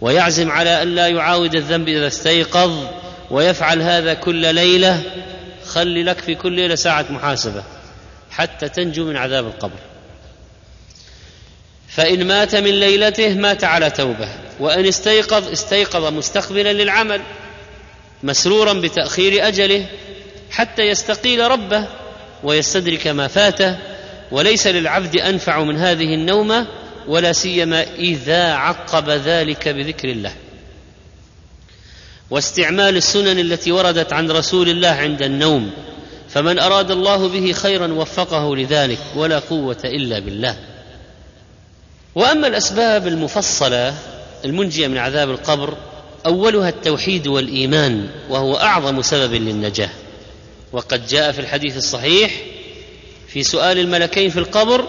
ويعزم 0.00 0.50
على 0.50 0.82
أن 0.82 0.94
لا 0.94 1.08
يعاود 1.08 1.54
الذنب 1.54 1.88
إذا 1.88 2.06
استيقظ 2.06 2.86
ويفعل 3.30 3.82
هذا 3.82 4.14
كل 4.14 4.54
ليلة 4.54 5.02
خل 5.66 6.06
لك 6.06 6.18
في 6.18 6.34
كل 6.34 6.52
ليلة 6.52 6.74
ساعة 6.74 7.06
محاسبة 7.10 7.62
حتى 8.30 8.68
تنجو 8.68 9.04
من 9.04 9.16
عذاب 9.16 9.46
القبر. 9.46 9.78
فإن 11.88 12.26
مات 12.26 12.54
من 12.54 12.70
ليلته 12.70 13.34
مات 13.34 13.64
على 13.64 13.90
توبة 13.90 14.28
وإن 14.60 14.86
استيقظ 14.86 15.52
استيقظ 15.52 16.12
مستقبلا 16.12 16.72
للعمل 16.72 17.20
مسرورا 18.22 18.72
بتأخير 18.72 19.48
أجله 19.48 19.86
حتى 20.50 20.82
يستقيل 20.82 21.50
ربه 21.50 21.86
ويستدرك 22.44 23.06
ما 23.06 23.28
فاته 23.28 23.76
وليس 24.30 24.66
للعبد 24.66 25.16
أنفع 25.16 25.64
من 25.64 25.76
هذه 25.76 26.14
النومة 26.14 26.66
ولا 27.08 27.32
سيما 27.32 27.82
إذا 27.82 28.52
عقب 28.52 29.10
ذلك 29.10 29.68
بذكر 29.68 30.08
الله. 30.08 30.32
واستعمال 32.30 32.96
السنن 32.96 33.38
التي 33.38 33.72
وردت 33.72 34.12
عن 34.12 34.30
رسول 34.30 34.68
الله 34.68 34.88
عند 34.88 35.22
النوم 35.22 35.70
فمن 36.28 36.58
أراد 36.58 36.90
الله 36.90 37.28
به 37.28 37.52
خيرا 37.52 37.92
وفقه 37.92 38.56
لذلك 38.56 38.98
ولا 39.16 39.38
قوة 39.38 39.78
إلا 39.84 40.18
بالله. 40.18 40.56
وأما 42.14 42.46
الأسباب 42.46 43.06
المفصلة 43.06 43.94
المنجية 44.44 44.86
من 44.86 44.98
عذاب 44.98 45.30
القبر 45.30 45.76
أولها 46.26 46.68
التوحيد 46.68 47.26
والإيمان 47.26 48.08
وهو 48.30 48.56
أعظم 48.56 49.02
سبب 49.02 49.34
للنجاة. 49.34 49.90
وقد 50.72 51.06
جاء 51.06 51.32
في 51.32 51.38
الحديث 51.38 51.76
الصحيح 51.76 52.32
في 53.28 53.42
سؤال 53.42 53.78
الملكين 53.78 54.30
في 54.30 54.38
القبر 54.38 54.84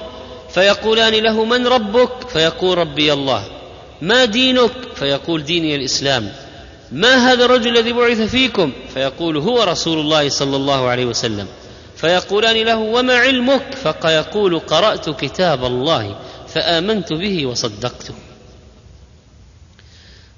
فيقولان 0.54 1.14
له 1.14 1.46
من 1.46 1.68
ربك؟ 1.68 2.30
فيقول 2.30 2.78
ربي 2.78 3.14
الله. 3.14 3.44
ما 4.02 4.26
دينك؟ 4.26 4.72
فيقول 4.96 5.44
ديني 5.44 5.76
الإسلام. 5.76 6.32
ما 6.92 7.32
هذا 7.32 7.46
الرجل 7.46 7.78
الذي 7.78 7.94
بعث 7.94 8.22
فيكم؟ 8.22 8.72
فيقول 8.94 9.38
هو 9.38 9.64
رسول 9.64 10.00
الله 10.00 10.30
صلى 10.30 10.56
الله 10.56 10.88
عليه 10.88 11.06
وسلم. 11.06 11.48
فيقولان 11.96 12.56
له 12.56 12.78
وما 12.78 13.14
علمك؟ 13.14 13.76
فيقول 14.02 14.60
قرأت 14.60 15.10
كتاب 15.10 15.66
الله 15.66 16.16
فآمنت 16.48 17.14
به 17.14 17.46
وصدقته. 17.46 18.14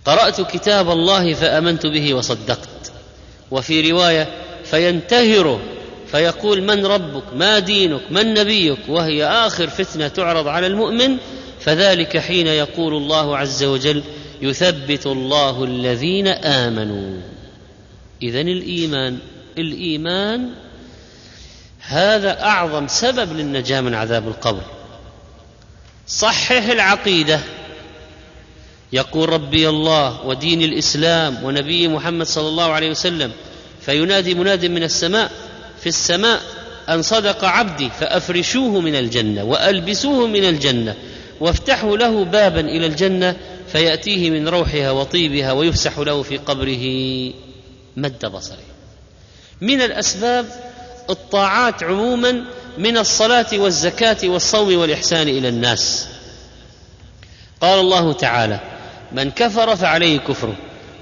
قرأت 0.06 0.42
كتاب 0.42 0.92
الله 0.92 1.34
فآمنت 1.34 1.86
به 1.86 2.14
وصدقت. 2.14 2.92
وفي 3.52 3.92
رواية 3.92 4.41
فينتهره 4.72 5.60
فيقول 6.12 6.64
من 6.64 6.86
ربك؟ 6.86 7.24
ما 7.36 7.60
دينك؟ 7.60 8.02
من 8.12 8.34
نبيك؟ 8.34 8.80
وهي 8.88 9.26
آخر 9.26 9.68
فتنة 9.68 10.08
تعرض 10.08 10.48
على 10.48 10.68
المؤمن. 10.68 11.18
فذلك 11.60 12.18
حين 12.18 12.48
يقول 12.48 12.94
الله 12.94 13.38
عز 13.38 13.64
وجل 13.64 14.04
يثبت 14.42 15.06
الله 15.06 15.64
الذين 15.64 16.28
آمنوا. 16.28 17.22
اذا 18.22 18.42
الإيمان 18.42 19.18
الإيمان 19.58 20.50
هذا 21.80 22.44
أعظم 22.44 22.88
سبب 22.88 23.34
للنجاة 23.34 23.82
من 23.82 23.94
عذاب 23.94 24.28
القبر. 24.28 24.64
صحح 26.08 26.70
العقيدة. 26.70 27.40
يقول 28.94 29.30
ربي 29.30 29.70
الله 29.70 30.26
ودين 30.26 30.62
الإسلام 30.62 31.44
ونبي 31.44 31.88
محمد 31.88 32.26
صلى 32.26 32.48
الله 32.48 32.72
عليه 32.72 32.90
وسلم 32.90 33.32
فينادي 33.86 34.34
مناد 34.34 34.66
من 34.66 34.84
السماء 34.84 35.32
في 35.82 35.88
السماء 35.88 36.42
أن 36.90 37.02
صدق 37.02 37.46
عبدي 37.46 37.90
فأفرشوه 38.00 38.82
من 38.82 38.96
الجنة 38.96 39.44
وألبسوه 39.44 40.28
من 40.28 40.44
الجنة 40.44 40.96
وافتحوا 41.40 41.98
له 41.98 42.26
بابا 42.26 42.60
إلى 42.60 42.86
الجنة 42.86 43.36
فيأتيه 43.72 44.30
من 44.30 44.48
روحها 44.48 44.92
وطيبها 44.92 45.52
ويفسح 45.52 46.00
له 46.00 46.24
في 46.24 46.38
قبره. 46.38 46.84
مد 47.98 48.26
بصره. 48.26 48.58
من 49.62 49.82
الأسباب 49.82 50.46
الطاعات 51.10 51.84
عموما 51.84 52.44
من 52.78 52.98
الصلاة 52.98 53.48
والزكاة 53.54 54.18
والصوم 54.24 54.78
والإحسان 54.78 55.28
إلى 55.28 55.50
الناس. 55.50 56.08
قال 57.62 57.80
الله 57.80 58.14
تعالى 58.14 58.60
من 59.12 59.32
كفر 59.32 59.76
فعليه 59.76 60.20
كفره 60.20 60.56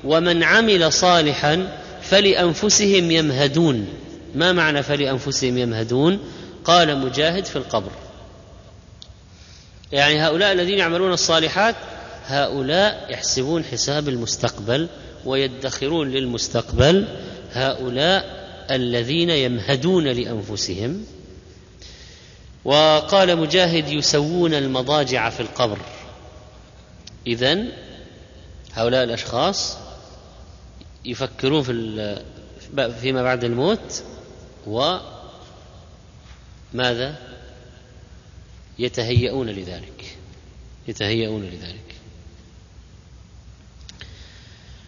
ومن 0.04 0.44
عمل 0.44 0.94
صالحا 0.94 1.79
فلأنفسهم 2.10 3.12
يمهدون. 3.12 3.88
ما 4.36 4.54
معنى 4.54 4.84
فلأنفسهم 4.84 5.58
يمهدون؟ 5.58 6.20
قال 6.64 6.98
مجاهد 6.98 7.46
في 7.46 7.56
القبر. 7.56 7.92
يعني 9.92 10.20
هؤلاء 10.20 10.52
الذين 10.52 10.78
يعملون 10.78 11.14
الصالحات 11.14 11.76
هؤلاء 12.26 13.08
يحسبون 13.10 13.64
حساب 13.64 14.10
المستقبل 14.10 14.88
ويدخرون 15.26 16.12
للمستقبل 16.12 17.08
هؤلاء 17.54 18.40
الذين 18.72 19.30
يمهدون 19.30 20.08
لأنفسهم. 20.08 21.06
وقال 22.66 23.36
مجاهد 23.36 23.90
يسوون 23.90 24.54
المضاجع 24.54 25.30
في 25.30 25.40
القبر. 25.40 25.78
إذن 27.28 27.68
هؤلاء 28.74 29.04
الأشخاص 29.04 29.78
يفكرون 31.06 31.64
في 31.64 32.22
فيما 33.02 33.24
بعد 33.24 33.44
الموت 33.44 34.04
وماذا 34.68 35.00
يتهيئون 38.80 39.50
لذلك. 39.50 40.18
يتهيئون 40.88 41.44
لذلك. 41.44 41.96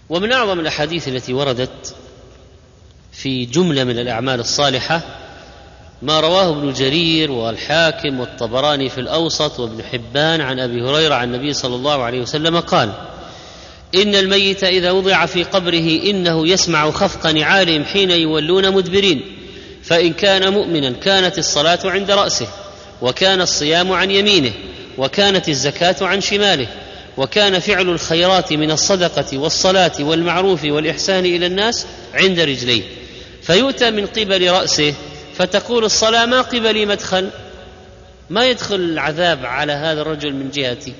ومن 0.09 0.31
أعظم 0.31 0.59
الأحاديث 0.59 1.07
التي 1.07 1.33
وردت 1.33 1.95
في 3.11 3.45
جملة 3.45 3.83
من 3.83 3.99
الأعمال 3.99 4.39
الصالحة 4.39 5.01
ما 6.01 6.19
رواه 6.19 6.49
ابن 6.49 6.73
جرير 6.73 7.31
والحاكم 7.31 8.19
والطبراني 8.19 8.89
في 8.89 8.97
الأوسط 8.97 9.59
وابن 9.59 9.83
حبان 9.83 10.41
عن 10.41 10.59
أبي 10.59 10.81
هريرة 10.81 11.15
عن 11.15 11.33
النبي 11.33 11.53
صلى 11.53 11.75
الله 11.75 12.03
عليه 12.03 12.21
وسلم 12.21 12.59
قال 12.59 13.10
إن 13.95 14.15
الميت 14.15 14.63
إذا 14.63 14.91
وضع 14.91 15.25
في 15.25 15.43
قبره 15.43 16.01
إنه 16.09 16.47
يسمع 16.47 16.91
خفق 16.91 17.27
نعالهم 17.27 17.83
حين 17.83 18.11
يولون 18.11 18.71
مدبرين 18.71 19.21
فإن 19.83 20.13
كان 20.13 20.53
مؤمنا 20.53 20.91
كانت 20.91 21.37
الصلاة 21.37 21.79
عند 21.85 22.11
رأسه 22.11 22.47
وكان 23.01 23.41
الصيام 23.41 23.91
عن 23.91 24.11
يمينه 24.11 24.51
وكانت 24.97 25.49
الزكاة 25.49 25.95
عن 26.01 26.21
شماله 26.21 26.67
وكان 27.17 27.59
فعل 27.59 27.89
الخيرات 27.89 28.53
من 28.53 28.71
الصدقة 28.71 29.37
والصلاة 29.37 29.91
والمعروف 29.99 30.63
والإحسان 30.63 31.25
إلى 31.25 31.45
الناس 31.45 31.85
عند 32.13 32.39
رجليه. 32.39 32.83
فيؤتى 33.41 33.91
من 33.91 34.05
قبل 34.05 34.51
رأسه 34.51 34.93
فتقول 35.35 35.85
الصلاة 35.85 36.25
ما 36.25 36.41
قبلي 36.41 36.85
مدخل؟ 36.85 37.29
ما 38.29 38.45
يدخل 38.45 38.75
العذاب 38.75 39.45
على 39.45 39.73
هذا 39.73 40.01
الرجل 40.01 40.33
من 40.33 40.49
جهتي؟ 40.51 40.93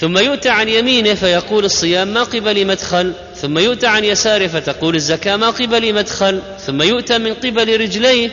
ثم 0.00 0.18
يؤتى 0.18 0.48
عن 0.48 0.68
يمينه 0.68 1.14
فيقول 1.14 1.64
الصيام 1.64 2.08
ما 2.08 2.22
قبل 2.22 2.66
مدخل 2.66 3.12
ثم 3.36 3.58
يؤتى 3.58 3.86
عن 3.86 4.04
يساره 4.04 4.46
فتقول 4.46 4.94
الزكاة 4.94 5.36
ما 5.36 5.50
قبل 5.50 5.94
مدخل 5.94 6.40
ثم 6.66 6.82
يؤتى 6.82 7.18
من 7.18 7.34
قبل 7.34 7.80
رجليه 7.80 8.30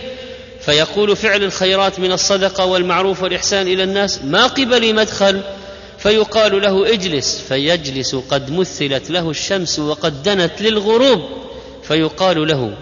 فيقول 0.61 1.16
فعل 1.16 1.43
الخيرات 1.43 1.99
من 1.99 2.11
الصدقة 2.11 2.66
والمعروف 2.66 3.24
والإحسان 3.24 3.68
إلى 3.68 3.84
الناس 3.84 4.20
ما 4.24 4.47
قبل 4.47 4.95
مدخل 4.95 5.41
فيقال 5.97 6.61
له 6.61 6.93
اجلس 6.93 7.41
فيجلس 7.49 8.16
قد 8.16 8.51
مثلت 8.51 9.11
له 9.11 9.30
الشمس 9.30 9.80
وقد 9.80 10.24
دنت 10.24 10.61
للغروب 10.61 11.22
فيقال 11.84 12.47
له 12.47 12.74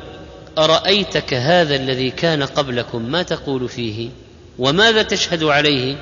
أرأيتك 0.58 1.34
هذا 1.34 1.76
الذي 1.76 2.12
كان 2.12 2.44
قبلكم 2.44 3.12
ما 3.12 3.24
تقول 3.24 3.70
فيه؟ 3.70 4.10
وماذا 4.60 5.04
تشهد 5.04 5.44
عليه؟ 5.44 5.96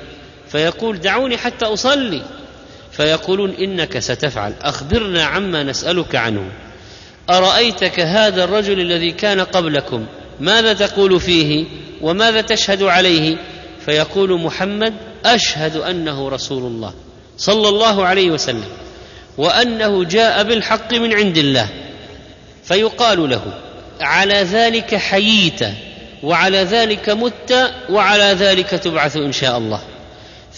فيقول 0.48 1.00
دعوني 1.00 1.36
حتى 1.36 1.64
أصلي. 1.64 2.22
فيقولون 2.92 3.50
إنك 3.50 3.98
ستفعل. 3.98 4.54
أخبرنا 4.62 5.24
عما 5.24 5.62
نسألك 5.62 6.16
عنه. 6.16 6.52
أرأيتك 7.30 8.00
هذا 8.00 8.44
الرجل 8.44 8.80
الذي 8.80 9.12
كان 9.12 9.40
قبلكم؟ 9.40 10.06
ماذا 10.40 10.72
تقول 10.72 11.20
فيه؟ 11.20 11.66
وماذا 12.00 12.40
تشهد 12.40 12.82
عليه؟ 12.82 13.36
فيقول 13.84 14.40
محمد 14.40 14.94
أشهد 15.24 15.76
أنه 15.76 16.28
رسول 16.28 16.62
الله 16.62 16.94
صلى 17.36 17.68
الله 17.68 18.04
عليه 18.04 18.30
وسلم 18.30 18.68
وأنه 19.38 20.04
جاء 20.04 20.42
بالحق 20.42 20.94
من 20.94 21.12
عند 21.12 21.38
الله. 21.38 21.68
فيقال 22.64 23.30
له 23.30 23.42
على 24.00 24.34
ذلك 24.34 24.94
حييت 24.94 25.60
وعلى 26.22 26.58
ذلك 26.58 27.10
مت 27.10 27.70
وعلى 27.90 28.24
ذلك 28.24 28.66
تبعث 28.66 29.16
إن 29.16 29.32
شاء 29.32 29.58
الله. 29.58 29.80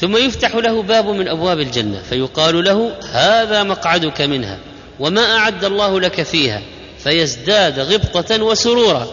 ثم 0.05 0.17
يفتح 0.17 0.55
له 0.55 0.83
باب 0.83 1.09
من 1.09 1.29
أبواب 1.29 1.61
الجنة 1.61 2.03
فيقال 2.03 2.65
له 2.65 2.97
هذا 3.13 3.63
مقعدك 3.63 4.21
منها 4.21 4.59
وما 5.01 5.37
أعد 5.37 5.65
الله 5.65 6.01
لك 6.01 6.23
فيها 6.23 6.63
فيزداد 6.99 7.79
غبطة 7.81 8.43
وسرورا. 8.43 9.07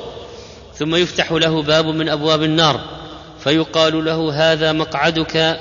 ثم 0.76 0.96
يفتح 0.96 1.32
له 1.32 1.62
باب 1.62 1.86
من 1.86 2.10
أبواب 2.10 2.44
النار 2.44 2.82
فيقال 3.44 4.06
له 4.06 4.34
هذا 4.34 4.72
مقعدك 4.72 5.60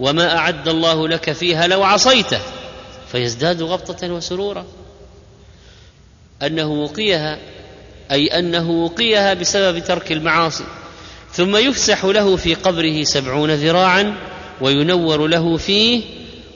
وما 0.00 0.36
أعد 0.36 0.68
الله 0.68 1.08
لك 1.08 1.32
فيها 1.32 1.66
لو 1.66 1.82
عصيته 1.82 2.40
فيزداد 3.12 3.62
غبطة 3.62 4.12
وسرورا. 4.12 4.66
أنه 6.42 6.70
وقيها 6.72 7.38
أي 8.12 8.26
أنه 8.26 8.70
وقيها 8.70 9.34
بسبب 9.34 9.78
ترك 9.78 10.12
المعاصي. 10.12 10.64
ثم 11.32 11.56
يفسح 11.56 12.04
له 12.04 12.36
في 12.36 12.54
قبره 12.54 13.04
سبعون 13.04 13.50
ذراعا 13.50 14.31
وينور 14.60 15.26
له 15.26 15.56
فيه 15.56 16.02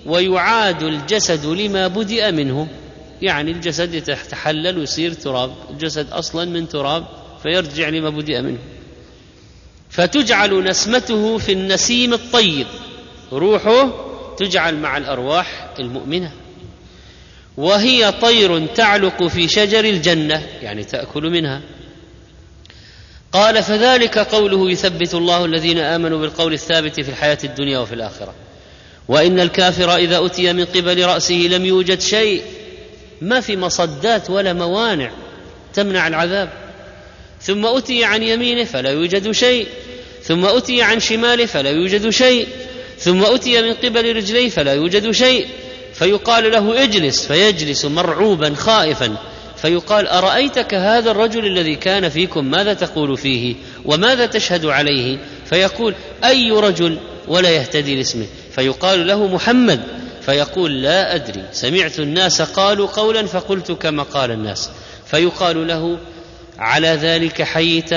ويعاد 0.07 0.83
الجسد 0.83 1.47
لما 1.47 1.89
بدأ 1.89 2.31
منه. 2.31 2.69
يعني 3.23 3.51
الجسد 3.51 3.95
يتحلل 3.95 4.79
ويصير 4.79 5.13
تراب. 5.13 5.55
الجسد 5.71 6.11
أصلا 6.11 6.51
من 6.51 6.69
تراب 6.69 7.07
فيرجع 7.43 7.89
لما 7.89 8.11
بدأ 8.11 8.41
منه. 8.41 8.59
فتجعل 9.91 10.65
نسمته 10.65 11.39
في 11.39 11.53
النسيم 11.53 12.15
الطيب. 12.15 12.67
روحه 13.33 14.07
تجعل 14.37 14.77
مع 14.77 14.97
الأرواح 14.97 15.69
المؤمنة. 15.79 16.33
وهي 17.57 18.13
طير 18.13 18.67
تعلق 18.67 19.27
في 19.27 19.49
شجر 19.49 19.85
الجنة. 19.85 20.47
يعني 20.63 20.85
تأكل 20.85 21.31
منها. 21.31 21.63
قال 23.37 23.63
فذلك 23.63 24.19
قوله 24.19 24.71
يثبت 24.71 25.15
الله 25.15 25.45
الذين 25.45 25.79
آمنوا 25.79 26.19
بالقول 26.19 26.53
الثابت 26.53 27.01
في 27.01 27.09
الحياة 27.09 27.39
الدنيا 27.45 27.79
وفي 27.79 27.95
الآخرة. 27.95 28.35
وإن 29.09 29.41
الكافر 29.41 29.97
إذا 29.97 30.27
أتي 30.27 30.53
من 30.53 30.65
قبل 30.65 31.05
رأسه 31.05 31.35
لم 31.35 31.65
يوجد 31.65 32.01
شيء 32.01 32.43
ما 33.21 33.41
في 33.41 33.57
مصدات 33.57 34.31
ولا 34.31 34.53
موانع 34.53 35.11
تمنع 35.75 36.09
العذاب. 36.09 36.49
ثم 37.43 37.67
أتي 37.67 38.05
عن 38.05 38.23
يمينه 38.23 38.65
فلا 38.65 38.91
يوجد 38.91 39.31
شيء 39.31 39.67
ثم 40.23 40.45
أتي 40.45 40.83
عن 40.83 41.01
شماله 41.01 41.47
فلا 41.47 41.71
يوجد 41.71 42.09
شيء 42.09 42.49
ثم 42.99 43.25
أتي 43.25 43.63
من 43.63 43.75
قبل 43.75 44.17
رجليه 44.17 44.49
فلا 44.51 44.75
يوجد 44.75 45.11
شيء. 45.11 45.47
فيقال 45.95 46.53
له 46.53 46.83
اجلس 46.83 47.27
فيجلس 47.27 47.85
مرعوبا 47.85 48.55
خائفا. 48.55 49.17
فيقال 49.67 50.09
أرأيتك 50.09 50.75
هذا 50.75 51.11
الرجل 51.11 51.47
الذي 51.47 51.77
كان 51.77 52.09
فيكم 52.09 52.51
ماذا 52.51 52.75
تقول 52.75 53.17
فيه 53.17 53.55
وماذا 53.85 54.27
تشهد 54.27 54.67
عليه 54.67 55.19
فيقول 55.45 55.95
أي 56.25 56.51
رجل 56.51 56.99
ولا 57.29 57.51
يهتدي 57.51 57.97
لاسمه. 57.97 58.27
فيقال 58.53 59.07
له 59.07 59.27
محمد 59.27 59.81
فيقول 60.21 60.83
لا 60.83 61.15
أدري. 61.15 61.43
سمعت 61.53 61.99
الناس 61.99 62.43
قالوا 62.43 62.87
قولا 62.87 63.27
فقلت 63.27 63.73
كما 63.73 64.03
قال 64.03 64.31
الناس. 64.31 64.71
فيقال 65.07 65.67
له 65.69 65.99
على 66.59 66.89
ذلك 66.89 67.43
حييت 67.43 67.91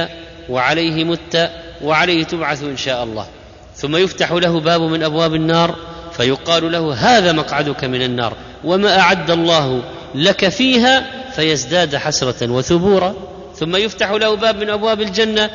وعليه 0.50 1.04
مت 1.04 1.52
وعليه 1.84 2.24
تبعث 2.24 2.64
إن 2.64 2.78
شاء 2.78 3.04
الله. 3.04 3.28
ثم 3.76 3.96
يفتح 3.96 4.32
له 4.32 4.60
باب 4.60 4.82
من 4.82 5.04
أبواب 5.04 5.36
النار 5.36 5.76
فيقال 6.12 6.72
له 6.72 6.94
هذا 6.94 7.32
مقعدك 7.32 7.84
من 7.84 8.02
النار 8.02 8.34
وما 8.64 9.00
أعد 9.00 9.32
الله 9.32 9.84
لك 10.16 10.50
فيها 10.50 11.06
فيزداد 11.36 11.96
حسرة 11.96 12.52
وثبورا 12.52 13.16
ثم 13.56 13.76
يفتح 13.76 14.12
له 14.12 14.36
باب 14.36 14.58
من 14.58 14.70
أبواب 14.70 15.02
الجنة 15.02 15.50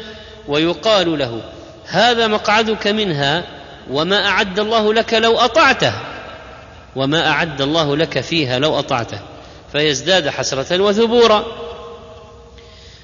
ويقال 0.48 1.18
له 1.18 1.40
هذا 1.86 2.26
مقعدك 2.26 2.86
منها 2.86 3.44
وما 3.90 4.26
أعد 4.26 4.59
الله 4.59 4.94
لك 4.94 5.14
لو 5.14 5.38
أطعته 5.38 5.92
وما 6.96 7.28
أعد 7.28 7.62
الله 7.62 7.96
لك 7.96 8.20
فيها 8.20 8.59
لو 8.59 8.78
أطعته 8.78 9.18
فيزداد 9.72 10.28
حسرة 10.28 10.82
وثبورا. 10.82 11.44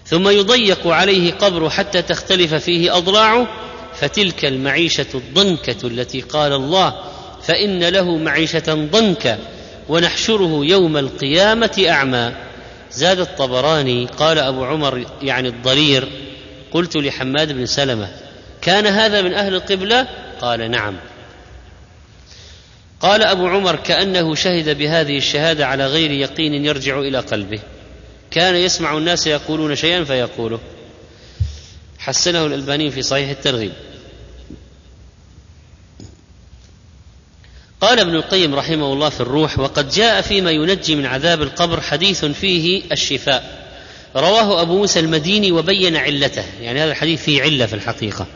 ثم 0.06 0.28
يضيق 0.28 0.86
عليه 0.86 1.32
قبره 1.32 1.68
حتى 1.68 2.02
تختلف 2.02 2.54
فيه 2.54 2.96
أضلاعه 2.96 3.46
فتلك 3.94 4.44
المعيشة 4.44 5.06
الضنكة 5.14 5.86
التي 5.86 6.20
قال 6.20 6.52
الله 6.52 6.94
فإن 7.42 7.84
له 7.84 8.16
معيشة 8.16 8.88
ضنكا. 8.92 9.38
ونحشره 9.90 10.60
يوم 10.64 10.96
القيامة 10.96 11.84
أعمى. 11.88 12.32
زاد 12.92 13.20
الطبراني 13.20 14.06
قال 14.06 14.38
أبو 14.38 14.64
عمر 14.64 15.06
يعني 15.22 15.48
الضرير 15.48 16.08
قلت 16.72 16.96
لحماد 16.96 17.52
بن 17.52 17.66
سلمة 17.66 18.08
كان 18.62 18.86
هذا 18.86 19.22
من 19.22 19.34
أهل 19.34 19.54
القبلة؟ 19.54 20.08
قال 20.40 20.70
نعم. 20.70 20.96
قال 23.00 23.22
أبو 23.22 23.46
عمر 23.46 23.76
كأنه 23.76 24.34
شهد 24.34 24.78
بهذه 24.78 25.16
الشهادة 25.16 25.66
على 25.66 25.86
غير 25.86 26.10
يقين 26.10 26.64
يرجع 26.64 26.98
إلى 26.98 27.18
قلبه. 27.18 27.60
كان 28.30 28.54
يسمع 28.54 28.96
الناس 28.98 29.26
يقولون 29.26 29.76
شيئا 29.76 30.04
فيقوله. 30.04 30.60
حسنه 31.98 32.46
الألباني 32.46 32.90
في 32.90 33.02
صحيح 33.02 33.30
الترغيب. 33.30 33.72
قال 37.80 38.00
ابن 38.00 38.14
القيم 38.14 38.54
رحمه 38.54 38.92
الله 38.92 39.08
في 39.08 39.20
الروح 39.20 39.58
وقد 39.58 39.88
جاء 39.88 40.20
فيما 40.20 40.50
ينجي 40.50 40.96
من 40.96 41.06
عذاب 41.06 41.42
القبر 41.42 41.80
حديث 41.80 42.24
فيه 42.24 42.82
الشفاء. 42.92 43.70
رواه 44.16 44.62
أبو 44.62 44.76
موسى 44.78 45.00
المديني 45.00 45.52
وبين 45.52 45.96
علته. 45.96 46.44
يعني 46.60 46.80
هذا 46.80 46.90
الحديث 46.90 47.22
فيه 47.22 47.42
علة 47.42 47.66
في 47.66 47.74
الحقيقة. 47.74 48.26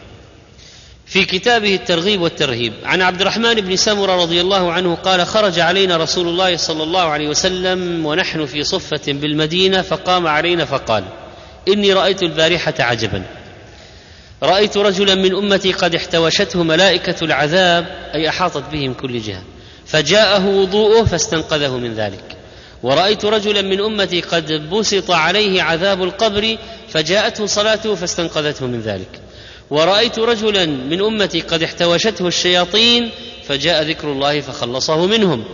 في 1.06 1.24
كتابه 1.24 1.74
الترغيب 1.74 2.20
والترهيب 2.20 2.72
عن 2.84 3.02
عبد 3.02 3.20
الرحمن 3.20 3.54
بن 3.54 3.76
سمرة 3.76 4.22
رضي 4.22 4.40
الله 4.40 4.72
عنه 4.72 4.94
قال 4.94 5.26
خرج 5.26 5.58
علينا 5.58 5.96
رسول 5.96 6.28
الله 6.28 6.56
صلى 6.56 6.82
الله 6.82 7.00
عليه 7.00 7.28
وسلم 7.28 8.06
ونحن 8.06 8.46
في 8.46 8.64
صفة 8.64 9.12
بالمدينة 9.12 9.82
فقام 9.82 10.26
علينا 10.26 10.64
فقال 10.64 11.04
إني 11.68 11.92
رأيت 11.92 12.22
البارحة 12.22 12.74
عجبا 12.78 13.22
رأيت 14.44 14.76
رجلا 14.76 15.14
من 15.14 15.34
أمتي 15.36 15.72
قد 15.72 15.94
احتوشته 15.94 16.62
ملائكة 16.62 17.24
العذاب 17.24 17.86
أي 18.14 18.28
أحاطت 18.28 18.64
به 18.72 18.88
من 18.88 18.94
كل 18.94 19.18
جهة. 19.18 19.42
فجاءه 19.86 20.46
وضوءه 20.46 21.04
فاستنقذه 21.04 21.76
من 21.76 21.94
ذلك. 21.94 22.36
ورأيت 22.82 23.24
رجلا 23.24 23.62
من 23.62 23.80
أمتي 23.80 24.20
قد 24.20 24.52
بسط 24.70 25.10
عليه 25.10 25.62
عذاب 25.62 26.02
القبر 26.02 26.56
فجاءته 26.88 27.46
صلاته 27.46 27.94
فاستنقذته 27.94 28.66
من 28.66 28.80
ذلك. 28.80 29.20
ورأيت 29.70 30.18
رجلا 30.18 30.66
من 30.66 31.00
أمتي 31.00 31.40
قد 31.40 31.62
احتوشته 31.62 32.26
الشياطين 32.26 33.10
فجاء 33.48 33.82
ذكر 33.82 34.12
الله 34.12 34.40
فخلصه 34.40 35.06
منهم. 35.06 35.44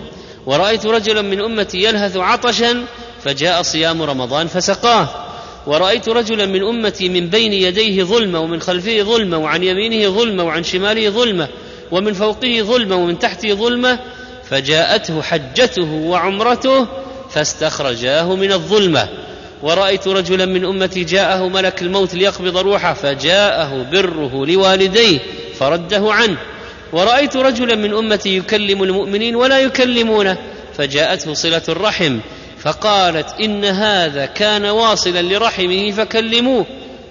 ورأيت 0.46 0.86
رجلا 0.86 1.22
من 1.22 1.40
أمتي 1.40 1.78
يلهث 1.78 2.16
عطشا 2.16 2.84
فجاء 3.24 3.62
صيام 3.62 4.02
رمضان 4.02 4.46
فسقاه. 4.46 5.29
ورأيت 5.66 6.08
رجلا 6.08 6.46
من 6.46 6.62
أمتي 6.62 7.08
من 7.08 7.26
بين 7.28 7.52
يديه 7.52 8.02
ظلمة 8.02 8.40
ومن 8.40 8.60
خلفه 8.60 9.02
ظلمة 9.02 9.38
وعن 9.38 9.62
يمينه 9.62 10.08
ظلمة 10.08 10.44
وعن 10.44 10.64
شماله 10.64 11.10
ظلمة 11.10 11.48
ومن 11.90 12.12
فوقه 12.12 12.62
ظلمة 12.62 12.96
ومن 12.96 13.18
تحته 13.18 13.54
ظلمة 13.54 13.98
فجاءته 14.50 15.22
حجته 15.22 15.92
وعمرته 15.92 16.86
فاستخرجاه 17.30 18.36
من 18.36 18.52
الظلمة. 18.52 19.08
ورأيت 19.62 20.08
رجلا 20.08 20.46
من 20.46 20.64
أمتي 20.64 21.04
جاءه 21.04 21.48
ملك 21.48 21.82
الموت 21.82 22.14
ليقبض 22.14 22.56
روحه 22.56 22.94
فجاءه 22.94 23.86
بره 23.92 24.46
لوالديه 24.46 25.18
فرده 25.58 26.12
عنه. 26.12 26.38
ورأيت 26.92 27.36
رجلا 27.36 27.74
من 27.74 27.94
أمتي 27.94 28.36
يكلم 28.36 28.82
المؤمنين 28.82 29.36
ولا 29.36 29.60
يكلمونه 29.60 30.38
فجاءته 30.76 31.34
صلة 31.34 31.62
الرحم. 31.68 32.18
فقالت 32.62 33.40
إن 33.40 33.64
هذا 33.64 34.26
كان 34.26 34.64
واصلا 34.64 35.22
لرحمه 35.22 35.90
فكلموه 35.90 36.66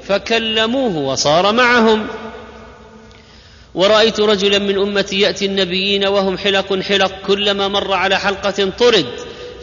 فكلموه 0.08 0.98
وصار 0.98 1.52
معهم. 1.52 2.08
ورأيت 3.76 4.20
رجلا 4.20 4.60
من 4.60 4.78
أمتي 4.78 5.20
يأتي 5.20 5.46
النبيين 5.46 6.08
وهم 6.08 6.38
حلق 6.38 6.80
حلق 6.80 7.12
كلما 7.28 7.68
مر 7.68 7.94
على 7.94 8.20
حلقة 8.20 8.70
طرد 8.80 9.06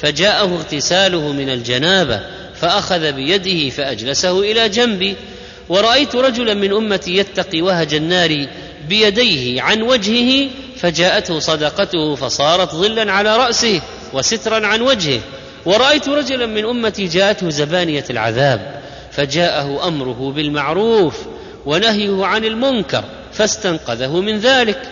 فجاءه 0.01 0.55
اغتساله 0.55 1.33
من 1.33 1.51
الجنابة 1.51 2.21
فأخذ 2.61 3.13
بيده 3.13 3.71
فأجلسه 3.71 4.41
إلى 4.41 4.69
جنبي. 4.69 5.17
ورأيت 5.69 6.17
رجلا 6.17 6.55
من 6.55 6.73
أمتي 6.73 7.17
يتقي 7.17 7.63
وهج 7.63 7.95
النار 7.95 8.47
بيديه 8.89 9.63
عن 9.63 9.83
وجهه 9.83 10.49
فجاءته 10.77 11.39
صدقته 11.39 12.15
فصارت 12.15 12.75
ظلا 12.75 13.13
على 13.13 13.37
رأسه 13.37 13.81
وسترا 14.13 14.67
عن 14.67 14.81
وجهه. 14.81 15.21
ورأيت 15.67 16.09
رجلا 16.09 16.47
من 16.47 16.65
أمتي 16.65 17.07
جاءته 17.07 17.51
زبانية 17.51 18.05
العذاب 18.11 18.81
فجاءه 19.11 19.89
أمره 19.89 20.33
بالمعروف 20.37 21.27
ونهيه 21.67 22.25
عن 22.25 22.45
المنكر 22.45 23.05
فاستنقذه 23.33 24.21
من 24.21 24.39
ذلك. 24.39 24.83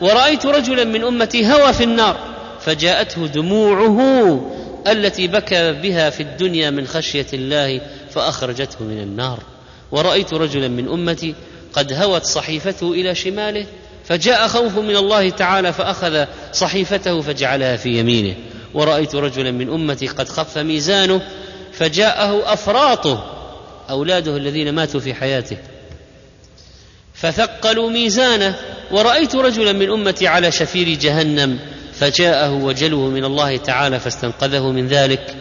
ورأيت 0.00 0.46
رجلا 0.46 0.84
من 0.84 1.04
أمتي 1.04 1.46
هوى 1.46 1.72
في 1.72 1.84
النار 1.84 2.16
فجاءته 2.60 3.26
دموعه 3.26 4.50
التي 4.86 5.26
بكى 5.26 5.72
بها 5.72 6.10
في 6.10 6.22
الدنيا 6.22 6.70
من 6.70 6.86
خشية 6.86 7.26
الله 7.32 7.80
فأخرجته 8.10 8.84
من 8.84 8.98
النار. 8.98 9.38
ورأيت 9.90 10.34
رجلا 10.34 10.68
من 10.68 10.88
أمتي 10.88 11.34
قد 11.72 11.92
هوت 11.92 12.24
صحيفته 12.24 12.92
إلى 12.92 13.14
شماله 13.14 13.66
فجاء 14.04 14.48
خوف 14.48 14.78
من 14.78 14.96
الله 14.96 15.30
تعالى 15.30 15.72
فأخذ 15.72 16.24
صحيفته 16.52 17.20
فجعلها 17.20 17.76
في 17.76 17.98
يمينه. 17.98 18.34
ورأيت 18.74 19.14
رجلا 19.14 19.50
من 19.50 19.68
أمتي 19.68 20.06
قد 20.06 20.28
خف 20.28 20.58
ميزانه 20.58 21.22
فجاءه 21.72 22.52
أفراطه 22.52 23.24
أولاده 23.90 24.36
الذين 24.36 24.74
ماتوا 24.74 25.00
في 25.00 25.14
حياته. 25.14 25.56
فثقلوا 27.14 27.90
ميزانه 27.90 28.54
ورأيت 28.90 29.34
رجلا 29.34 29.72
من 29.72 29.90
أمتي 29.90 30.26
على 30.26 30.52
شفير 30.52 30.88
جهنم 30.88 31.58
فجاءه 31.92 32.52
وجلوه 32.52 33.08
من 33.08 33.24
الله 33.24 33.56
تعالى 33.56 34.00
فاستنقذه 34.00 34.70
من 34.70 34.88
ذلك. 34.88 35.36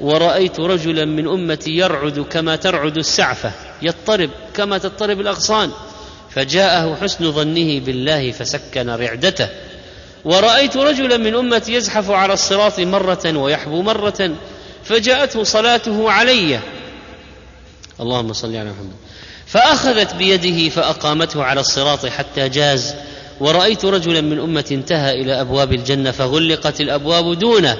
ورأيت 0.00 0.60
رجلا 0.60 1.04
من 1.04 1.28
أمتي 1.28 1.70
يرعد 1.70 2.20
كما 2.20 2.56
ترعد 2.56 2.96
السعفة 2.96 3.52
يضطرب 3.82 4.30
كما 4.54 4.78
تضطرب 4.78 5.20
الأغصان. 5.20 5.70
فجاءه 6.30 6.94
حسن 7.02 7.32
ظنه 7.32 7.80
بالله 7.80 8.30
فسكن 8.30 8.90
رعدته. 8.90 9.48
ورأيت 10.24 10.76
رجلا 10.76 11.16
من 11.16 11.34
أمتي 11.34 11.72
يزحف 11.74 12.10
على 12.10 12.32
الصراط 12.32 12.80
مرة 12.80 13.36
ويحبو 13.36 13.82
مرة 13.82 14.30
فجاءته 14.84 15.42
صلاته 15.42 16.10
علي. 16.10 16.60
اللهم 18.00 18.32
صل 18.32 18.56
على 18.56 18.70
محمد. 18.70 18.96
فأخذت 19.46 20.14
بيده 20.14 20.68
فأقامته 20.68 21.44
على 21.44 21.60
الصراط 21.60 22.06
حتى 22.06 22.48
جاز. 22.48 22.94
ورأيت 23.40 23.84
رجلا 23.84 24.20
من 24.20 24.38
أمتي 24.38 24.74
انتهى 24.74 25.20
إلى 25.20 25.40
أبواب 25.40 25.72
الجنة 25.72 26.10
فغلقت 26.10 26.80
الأبواب 26.80 27.38
دونه. 27.38 27.76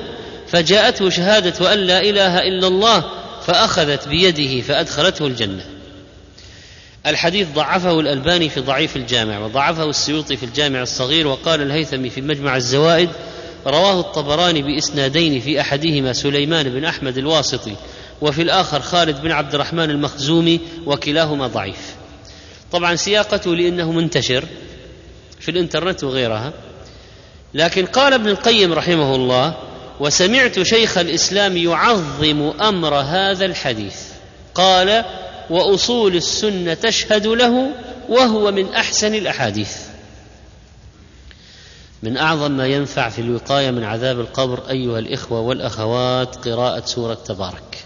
فجاءته 0.49 1.11
شهادة 1.11 1.73
أن 1.73 1.79
لا 1.79 2.01
إله 2.01 2.39
إلا 2.39 2.67
الله 2.67 3.05
فأخذت 3.47 4.09
بيده 4.09 4.61
فأدخلته 4.61 5.27
الجنة. 5.27 5.76
الحديث 7.07 7.49
ضعفه 7.55 8.01
الألباني 8.01 8.49
في 8.49 8.61
ضعيف 8.61 8.97
الجامع 8.97 9.39
وضعفه 9.39 9.91
السيوطي 9.91 10.37
في 10.37 10.43
الجامع 10.43 10.83
الصغير 10.83 11.27
وقال 11.27 11.63
الهيثمي 11.63 12.11
في 12.11 12.21
مجمع 12.21 12.57
الزوائد 12.57 13.11
رواه 13.67 14.01
الطبراني 14.01 14.63
بإسنادين 14.63 15.41
في 15.41 15.61
أحدهما 15.61 16.13
سليمان 16.13 16.69
بن 16.69 16.85
أحمد 16.85 17.19
الواسطي 17.19 17.75
وفي 18.21 18.43
الآخر 18.43 18.81
خالد 18.81 19.23
بن 19.23 19.31
عبد 19.31 19.55
الرحمن 19.55 19.91
المخزومي 19.91 20.61
وكلاهما 20.87 21.47
ضعيف. 21.47 21.95
طبعا 22.73 22.97
سياقته 22.97 23.57
لأنه 23.57 23.93
منتشر 23.93 24.45
في 25.41 25.51
الإنترنت 25.51 26.05
وغيرها 26.05 26.53
لكن 27.55 27.87
قال 27.87 28.13
ابن 28.13 28.29
القيم 28.29 28.73
رحمه 28.73 29.15
الله 29.15 29.55
وسمعت 30.01 30.63
شيخ 30.63 30.99
الإسلام 30.99 31.57
يعظم 31.57 32.53
أمر 32.61 32.95
هذا 32.95 33.45
الحديث 33.45 33.97
قال 34.55 35.05
وأصول 35.51 36.17
السنة 36.17 36.75
تشهد 36.75 37.27
له 37.27 37.71
وهو 38.09 38.53
من 38.53 38.75
أحسن 38.75 39.15
الأحاديث. 39.15 39.77
من 42.03 42.17
أعظم 42.17 42.51
ما 42.51 42.67
ينفع 42.67 43.09
في 43.09 43.19
الوقاية 43.19 43.71
من 43.71 43.85
عذاب 43.85 44.21
القبر 44.21 44.71
أيها 44.71 44.99
الإخوة 44.99 45.41
والأخوات 45.41 46.49
قراءة 46.49 46.85
سورة 46.85 47.15
تبارك. 47.15 47.85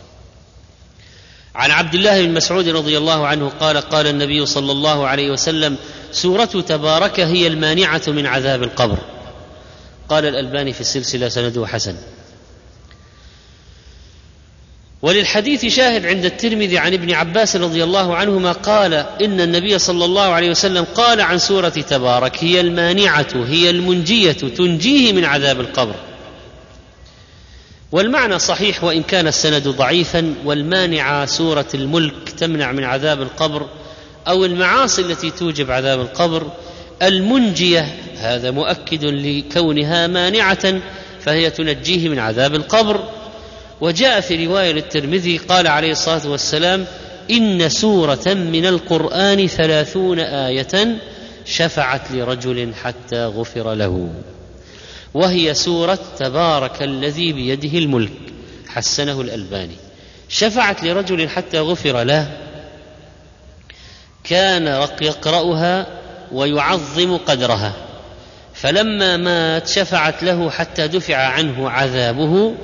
عن 1.54 1.70
عبد 1.70 1.94
الله 1.94 2.26
بن 2.26 2.34
مسعود 2.34 2.68
رضي 2.68 2.98
الله 2.98 3.26
عنه 3.26 3.48
قال 3.48 3.76
قال 3.76 4.06
النبي 4.06 4.46
صلى 4.46 4.72
الله 4.72 5.06
عليه 5.06 5.30
وسلم 5.30 5.76
سورة 6.12 6.44
تبارك 6.44 7.20
هي 7.20 7.46
المانعة 7.46 8.02
من 8.08 8.26
عذاب 8.26 8.62
القبر. 8.62 8.98
قال 10.08 10.24
الألباني 10.24 10.72
في 10.72 10.80
السلسلة 10.80 11.28
سنده 11.28 11.66
حسن. 11.66 11.96
وللحديث 15.02 15.66
شاهد 15.66 16.06
عند 16.06 16.24
الترمذي 16.24 16.78
عن 16.78 16.92
ابن 16.92 17.12
عباس 17.12 17.56
رضي 17.56 17.84
الله 17.84 18.16
عنهما 18.16 18.52
قال 18.52 18.94
إن 18.94 19.40
النبي 19.40 19.78
صلى 19.78 20.04
الله 20.04 20.22
عليه 20.22 20.50
وسلم 20.50 20.84
قال 20.84 21.20
عن 21.20 21.38
سورة 21.38 21.68
تبارك 21.68 22.44
هي 22.44 22.60
المانعة 22.60 23.26
هي 23.34 23.70
المنجية 23.70 24.32
تنجيه 24.32 25.12
من 25.12 25.24
عذاب 25.24 25.60
القبر. 25.60 25.94
والمعنى 27.92 28.38
صحيح 28.38 28.84
وإن 28.84 29.02
كان 29.02 29.26
السند 29.26 29.68
ضعيفا 29.68 30.34
والمانعة 30.44 31.26
سورة 31.26 31.68
الملك 31.74 32.28
تمنع 32.38 32.72
من 32.72 32.84
عذاب 32.84 33.22
القبر 33.22 33.66
أو 34.28 34.44
المعاصي 34.44 35.02
التي 35.02 35.30
توجب 35.30 35.70
عذاب 35.70 36.00
القبر. 36.00 36.46
المنجية 37.02 37.94
هذا 38.18 38.50
مؤكد 38.50 39.04
لكونها 39.04 40.06
مانعة 40.06 40.80
فهي 41.20 41.50
تنجيه 41.50 42.08
من 42.08 42.18
عذاب 42.18 42.54
القبر. 42.54 43.19
وجاء 43.80 44.20
في 44.20 44.46
رواية 44.46 44.72
للترمذي 44.72 45.36
قال 45.36 45.66
عليه 45.66 45.92
الصلاة 45.92 46.28
والسلام 46.28 46.86
إن 47.30 47.68
سورة 47.68 48.34
من 48.34 48.66
القرآن 48.66 49.46
ثلاثون 49.46 50.20
آية 50.20 50.96
شفعت 51.44 52.10
لرجل 52.10 52.74
حتى 52.74 53.24
غفر 53.24 53.74
له. 53.74 54.10
وهي 55.14 55.54
سورة 55.54 55.98
تبارك 56.18 56.82
الذي 56.82 57.32
بيده 57.32 57.78
الملك 57.78 58.12
حسنه 58.68 59.20
الألباني. 59.20 59.76
شفعت 60.28 60.84
لرجل 60.84 61.28
حتى 61.28 61.58
غفر 61.58 62.02
له. 62.02 62.36
كان 64.24 64.66
يقرأها 65.00 65.86
ويعظم 66.32 67.16
قدرها. 67.16 67.72
فلما 68.54 69.16
مات 69.16 69.68
شفعت 69.68 70.22
له 70.22 70.50
حتى 70.50 70.88
دفع 70.88 71.16
عنه 71.16 71.70
عذابه. 71.70 72.54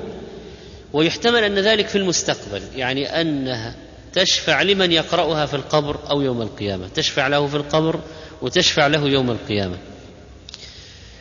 ويحتمل 0.97 1.45
أن 1.45 1.59
ذلك 1.59 1.89
في 1.89 1.99
المستقبل 1.99 2.63
يعني 2.77 3.21
أنها 3.21 3.75
تشفع 4.13 4.63
لمن 4.63 4.93
يقرأها 4.93 5.47
في 5.47 5.55
القبر 5.55 5.99
أو 6.11 6.21
يوم 6.21 6.43
القيامة 6.43 6.89
تشفع 6.89 7.27
له 7.27 7.47
في 7.47 7.57
القبر 7.57 8.01
وتشفع 8.43 8.87
له 8.87 9.09
يوم 9.09 9.31
القيامة. 9.31 9.77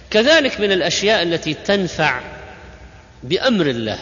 كذلك 0.09 0.59
من 0.59 0.71
الأشياء 0.71 1.23
التي 1.23 1.53
تنفع 1.53 2.21
بأمر 3.23 3.65
الله 3.65 3.99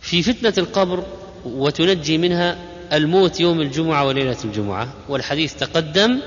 في 0.00 0.22
فتنة 0.22 0.54
القبر 0.58 1.06
وتنجي 1.44 2.18
منها 2.18 2.58
الموت 2.92 3.40
يوم 3.40 3.60
الجمعة 3.60 4.06
وليلة 4.06 4.38
الجمعة. 4.44 4.88
والحديث 5.08 5.54
تقدم 5.54 6.20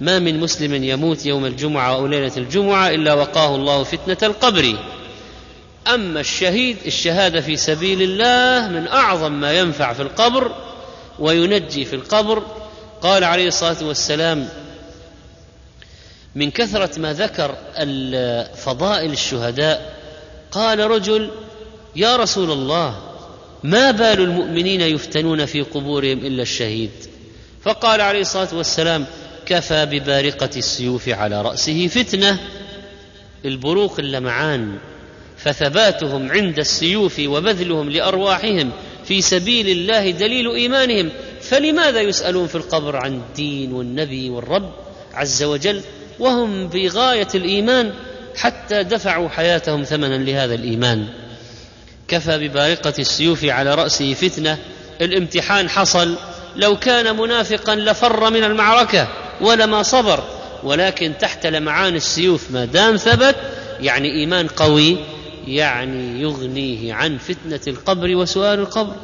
ما 0.00 0.18
من 0.18 0.40
مسلم 0.40 0.84
يموت 0.84 1.26
يوم 1.26 1.46
الجمعة 1.46 1.94
أو 1.94 2.06
ليلة 2.06 2.32
الجمعة 2.36 2.88
إلا 2.88 3.14
وقاه 3.14 3.56
الله 3.56 3.82
فتنة 3.82 4.18
القبر. 4.22 4.78
أما 5.86 6.20
الشهيد 6.20 6.76
الشهادة 6.86 7.40
في 7.40 7.56
سبيل 7.56 8.02
الله 8.02 8.68
من 8.68 8.88
أعظم 8.88 9.32
ما 9.32 9.52
ينفع 9.58 9.92
في 9.92 10.02
القبر 10.02 10.54
وينجي 11.18 11.84
في 11.84 11.96
القبر. 11.96 12.42
قال 13.02 13.24
عليه 13.24 13.48
الصلاة 13.48 13.84
والسلام 13.84 14.48
من 16.34 16.50
كثرة 16.50 16.98
ما 16.98 17.12
ذكر 17.12 17.54
فضائل 18.54 19.12
الشهداء 19.12 19.98
قال 20.50 20.78
رجل 20.90 21.30
يا 21.96 22.16
رسول 22.16 22.50
الله 22.50 22.98
ما 23.62 23.90
بال 23.90 24.20
المؤمنين 24.20 24.80
يفتنون 24.80 25.46
في 25.46 25.62
قبورهم 25.62 26.18
إلا 26.18 26.42
الشهيد؟ 26.42 26.90
فقال 27.62 28.00
عليه 28.00 28.20
الصلاة 28.20 28.48
والسلام 28.52 29.06
كفى 29.46 29.86
ببارقة 29.86 30.50
السيوف 30.56 31.08
على 31.08 31.42
رأسه 31.42 31.86
فتنة 31.86 32.38
البروق 33.44 33.98
اللمعان 33.98 34.78
فثباتهم 35.38 36.32
عند 36.32 36.58
السيوف 36.58 37.18
وبذلهم 37.18 37.90
لأرواحهم 37.90 38.70
في 39.04 39.22
سبيل 39.22 39.68
الله 39.68 40.10
دليل 40.10 40.54
إيمانهم 40.54 41.10
فلماذا 41.40 42.00
يسألون 42.00 42.46
في 42.46 42.54
القبر 42.54 42.96
عن 42.96 43.14
الدين 43.14 43.72
والنبي 43.72 44.30
والرب 44.30 44.72
عز 45.14 45.42
وجل؟ 45.42 45.80
وهم 46.18 46.68
في 46.68 46.88
غاية 46.88 47.28
الإيمان 47.34 47.92
حتى 48.36 48.82
دفعوا 48.82 49.28
حياتهم 49.28 49.82
ثمنا 49.82 50.18
لهذا 50.18 50.54
الإيمان. 50.54 51.06
كفى 52.08 52.48
ببارقة 52.48 52.94
السيوف 52.98 53.44
على 53.44 53.74
رأسه 53.74 54.14
فتنة 54.14 54.58
الامتحان 55.00 55.68
حصل 55.68 56.16
لو 56.56 56.76
كان 56.76 57.16
منافقا 57.16 57.74
لفر 57.74 58.30
من 58.30 58.44
المعركة 58.44 59.08
ولما 59.40 59.82
صبر 59.82 60.24
ولكن 60.62 61.12
تحت 61.20 61.46
لمعان 61.46 61.96
السيوف 61.96 62.50
ما 62.50 62.64
دام 62.64 62.96
ثبت 62.96 63.36
يعني 63.80 64.08
إيمان 64.20 64.46
قوي 64.46 64.96
يعني 65.56 66.22
يغنيه 66.22 66.94
عن 66.94 67.18
فتنة 67.18 67.60
القبر 67.66 68.16
وسؤال 68.16 68.58
القبر. 68.58 68.94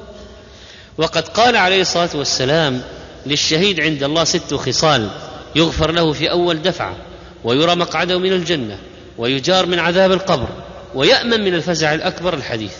وقد 0.98 1.28
قال 1.28 1.56
عليه 1.56 1.80
الصلاة 1.80 2.10
والسلام 2.14 2.82
للشهيد 3.26 3.80
عند 3.80 4.02
الله 4.02 4.24
ست 4.24 4.54
خصال 4.54 5.08
يغفر 5.56 5.90
له 5.90 6.12
في 6.12 6.30
أول 6.30 6.62
دفعة 6.62 6.96
ويرى 7.44 7.74
مقعده 7.74 8.18
من 8.18 8.32
الجنة 8.32 8.78
ويجار 9.18 9.66
من 9.66 9.78
عذاب 9.78 10.12
القبر 10.12 10.48
ويأمن 10.94 11.40
من 11.40 11.54
الفزع 11.54 11.94
الأكبر 11.94 12.34
الحديث. 12.34 12.74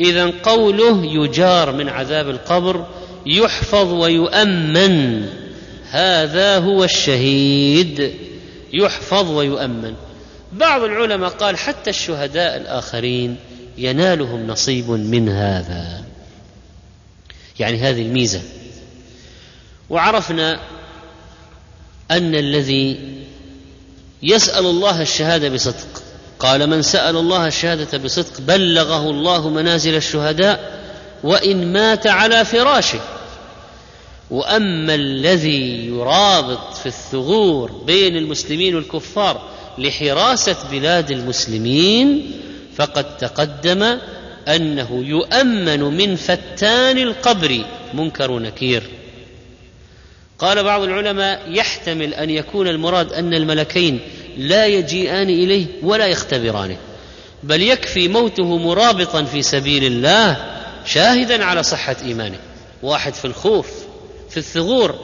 إذا 0.00 0.32
قوله 0.42 1.04
يجار 1.04 1.72
من 1.72 1.88
عذاب 1.88 2.30
القبر 2.30 2.86
يحفظ 3.26 3.92
ويؤمن 3.92 5.26
هذا 5.90 6.58
هو 6.58 6.84
الشهيد. 6.84 8.14
يحفظ 8.72 9.30
ويؤمن. 9.30 9.94
بعض 10.52 10.82
العلماء 10.82 11.30
قال 11.30 11.58
حتى 11.58 11.90
الشهداء 11.90 12.56
الآخرين 12.56 13.36
ينالهم 13.78 14.46
نصيب 14.46 14.90
من 14.90 15.28
هذا. 15.28 16.04
يعني 17.58 17.78
هذه 17.78 18.02
الميزة. 18.02 18.42
وعرفنا 19.90 20.60
أن 22.10 22.34
الذي 22.34 22.98
يسأل 24.22 24.66
الله 24.66 25.02
الشهادة 25.02 25.48
بصدق 25.48 26.02
قال 26.38 26.66
من 26.66 26.82
سأل 26.82 27.16
الله 27.16 27.46
الشهادة 27.46 27.98
بصدق 27.98 28.40
بلغه 28.40 29.10
الله 29.10 29.48
منازل 29.48 29.94
الشهداء 29.94 30.82
وإن 31.22 31.72
مات 31.72 32.06
على 32.06 32.44
فراشه. 32.44 33.00
وأما 34.30 34.94
الذي 34.94 35.86
يرابط 35.86 36.74
في 36.74 36.86
الثغور 36.86 37.72
بين 37.72 38.16
المسلمين 38.16 38.74
والكفار 38.74 39.55
لحراسة 39.78 40.56
بلاد 40.70 41.10
المسلمين 41.10 42.30
فقد 42.76 43.16
تقدم 43.16 43.98
أنه 44.48 45.04
يؤمن 45.04 45.80
من 45.80 46.16
فتان 46.16 46.98
القبر. 46.98 47.64
منكر 47.94 48.30
ونكير. 48.30 48.82
قال 50.38 50.64
بعض 50.64 50.82
العلماء 50.82 51.42
يحتمل 51.48 52.14
أن 52.14 52.30
يكون 52.30 52.68
المراد 52.68 53.12
أن 53.12 53.34
الملكين 53.34 54.00
لا 54.38 54.66
يجيئان 54.66 55.28
إليه 55.28 55.66
ولا 55.82 56.06
يختبرانه 56.06 56.76
بل 57.42 57.62
يكفي 57.62 58.08
موته 58.08 58.58
مرابطا 58.58 59.24
في 59.24 59.42
سبيل 59.42 59.84
الله 59.84 60.36
شاهدا 60.84 61.44
على 61.44 61.62
صحة 61.62 61.96
إيمانه. 62.04 62.38
واحد 62.82 63.14
في 63.14 63.24
الخوف 63.24 63.68
في 64.30 64.36
الثغور 64.36 64.94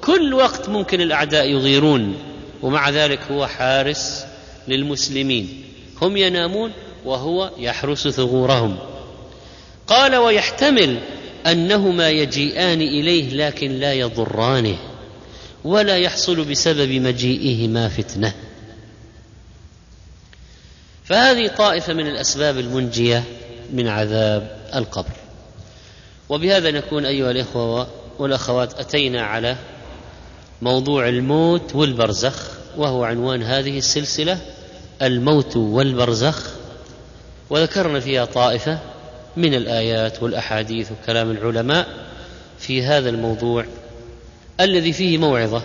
كل 0.00 0.34
وقت 0.34 0.68
ممكن 0.68 1.00
الأعداء 1.00 1.48
يغيرون. 1.50 2.16
ومع 2.62 2.90
ذلك 2.90 3.20
هو 3.30 3.46
حارس 3.46 4.24
للمسلمين. 4.68 5.64
هم 6.02 6.16
ينامون 6.16 6.72
وهو 7.04 7.50
يحرس 7.58 8.08
ثغورهم. 8.08 8.78
قال 9.86 10.16
ويحتمل 10.16 11.00
أنهما 11.46 12.10
يجيئان 12.10 12.80
إليه 12.80 13.34
لكن 13.34 13.72
لا 13.72 13.92
يضرانه 13.92 14.78
ولا 15.64 15.96
يحصل 15.96 16.44
بسبب 16.44 16.92
مجيئهما 16.92 17.88
فتنة. 17.88 18.34
فهذه 21.04 21.46
طائفة 21.46 21.92
من 21.92 22.06
الأسباب 22.06 22.58
المنجية 22.58 23.24
من 23.72 23.88
عذاب 23.88 24.58
القبر. 24.74 25.12
وبهذا 26.28 26.70
نكون 26.70 27.06
أيها 27.06 27.30
الإخوة 27.30 27.88
والأخوات 28.18 28.80
أتينا 28.80 29.22
على 29.22 29.56
موضوع 30.62 31.08
الموت 31.08 31.74
والبرزخ 31.74 32.50
وهو 32.76 33.04
عنوان 33.04 33.42
هذه 33.42 33.78
السلسلة 33.78 34.38
الموت 35.02 35.56
والبرزخ. 35.56 36.50
وذكرنا 37.50 38.00
فيها 38.00 38.24
طائفة 38.24 38.78
من 39.36 39.54
الآيات 39.54 40.22
والأحاديث 40.22 40.92
وكلام 40.92 41.30
العلماء 41.30 41.86
في 42.58 42.82
هذا 42.82 43.10
الموضوع 43.10 43.64
الذي 44.60 44.92
فيه 44.92 45.18
موعظة 45.18 45.62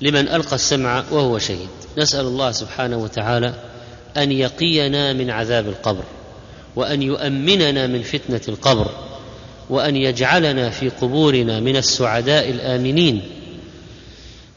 لمن 0.00 0.28
ألقى 0.28 0.54
السمع 0.54 1.04
وهو 1.10 1.38
شهيد. 1.38 1.68
نسأل 1.98 2.26
الله 2.26 2.52
سبحانه 2.52 2.96
وتعالى 2.96 3.54
أن 4.16 4.32
يقينا 4.32 5.12
من 5.12 5.30
عذاب 5.30 5.68
القبر 5.68 6.04
وأن 6.76 7.02
يؤمننا 7.02 7.86
من 7.86 8.02
فتنة 8.02 8.40
القبر 8.48 8.90
وأن 9.70 9.96
يجعلنا 9.96 10.70
في 10.70 10.88
قبورنا 10.88 11.60
من 11.60 11.76
السعداء 11.76 12.50
الآمنين 12.50 13.22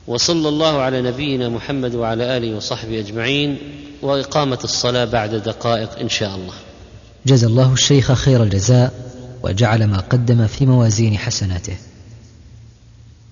وصلى 0.07 0.49
الله 0.49 0.81
على 0.81 1.01
نبينا 1.01 1.49
محمد 1.49 1.95
وعلى 1.95 2.37
آله 2.37 2.55
وصحبه 2.55 2.99
أجمعين 2.99 3.57
وإقامة 4.01 4.59
الصلاة 4.63 5.05
بعد 5.05 5.35
دقائق 5.35 5.99
إن 5.99 6.09
شاء 6.09 6.35
الله. 6.35 6.53
جزى 7.25 7.47
الله 7.47 7.73
الشيخ 7.73 8.11
خير 8.11 8.43
الجزاء 8.43 8.93
وجعل 9.43 9.83
ما 9.83 9.99
قدم 9.99 10.47
في 10.47 10.65
موازين 10.65 11.17
حسناته. 11.17 11.75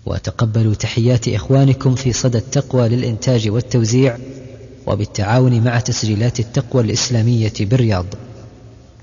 وتقبلوا 0.06 0.73
تحيات 0.73 1.27
إخوانكم 1.27 1.95
في 1.95 2.14
صدى 2.14 2.38
التقوى 2.38 2.89
للإنتاج 2.89 3.49
والتوزيع 3.49 4.18
وبالتعاون 4.88 5.61
مع 5.61 5.80
تسجيلات 5.80 6.39
التقوى 6.39 6.84
الإسلامية 6.84 7.53
بالرياض. 7.60 8.06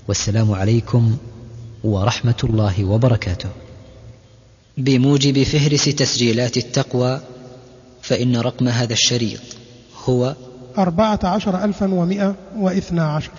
والسلام 0.07 0.51
عليكم 0.51 1.17
ورحمة 1.83 2.35
الله 2.43 2.85
وبركاته. 2.85 3.49
بموجب 4.77 5.43
فهرس 5.43 5.85
تسجيلات 5.85 6.57
التقوى 6.57 7.21
فإن 8.03 8.35
رقم 8.37 8.67
هذا 8.67 8.93
الشريط 8.93 9.39
هو 10.05 10.35
أربعة 10.77 11.19
عشر 11.23 11.63
ألفا 11.63 11.93
ومائة 11.93 12.35
واثنا 12.57 13.03
عشر. 13.03 13.31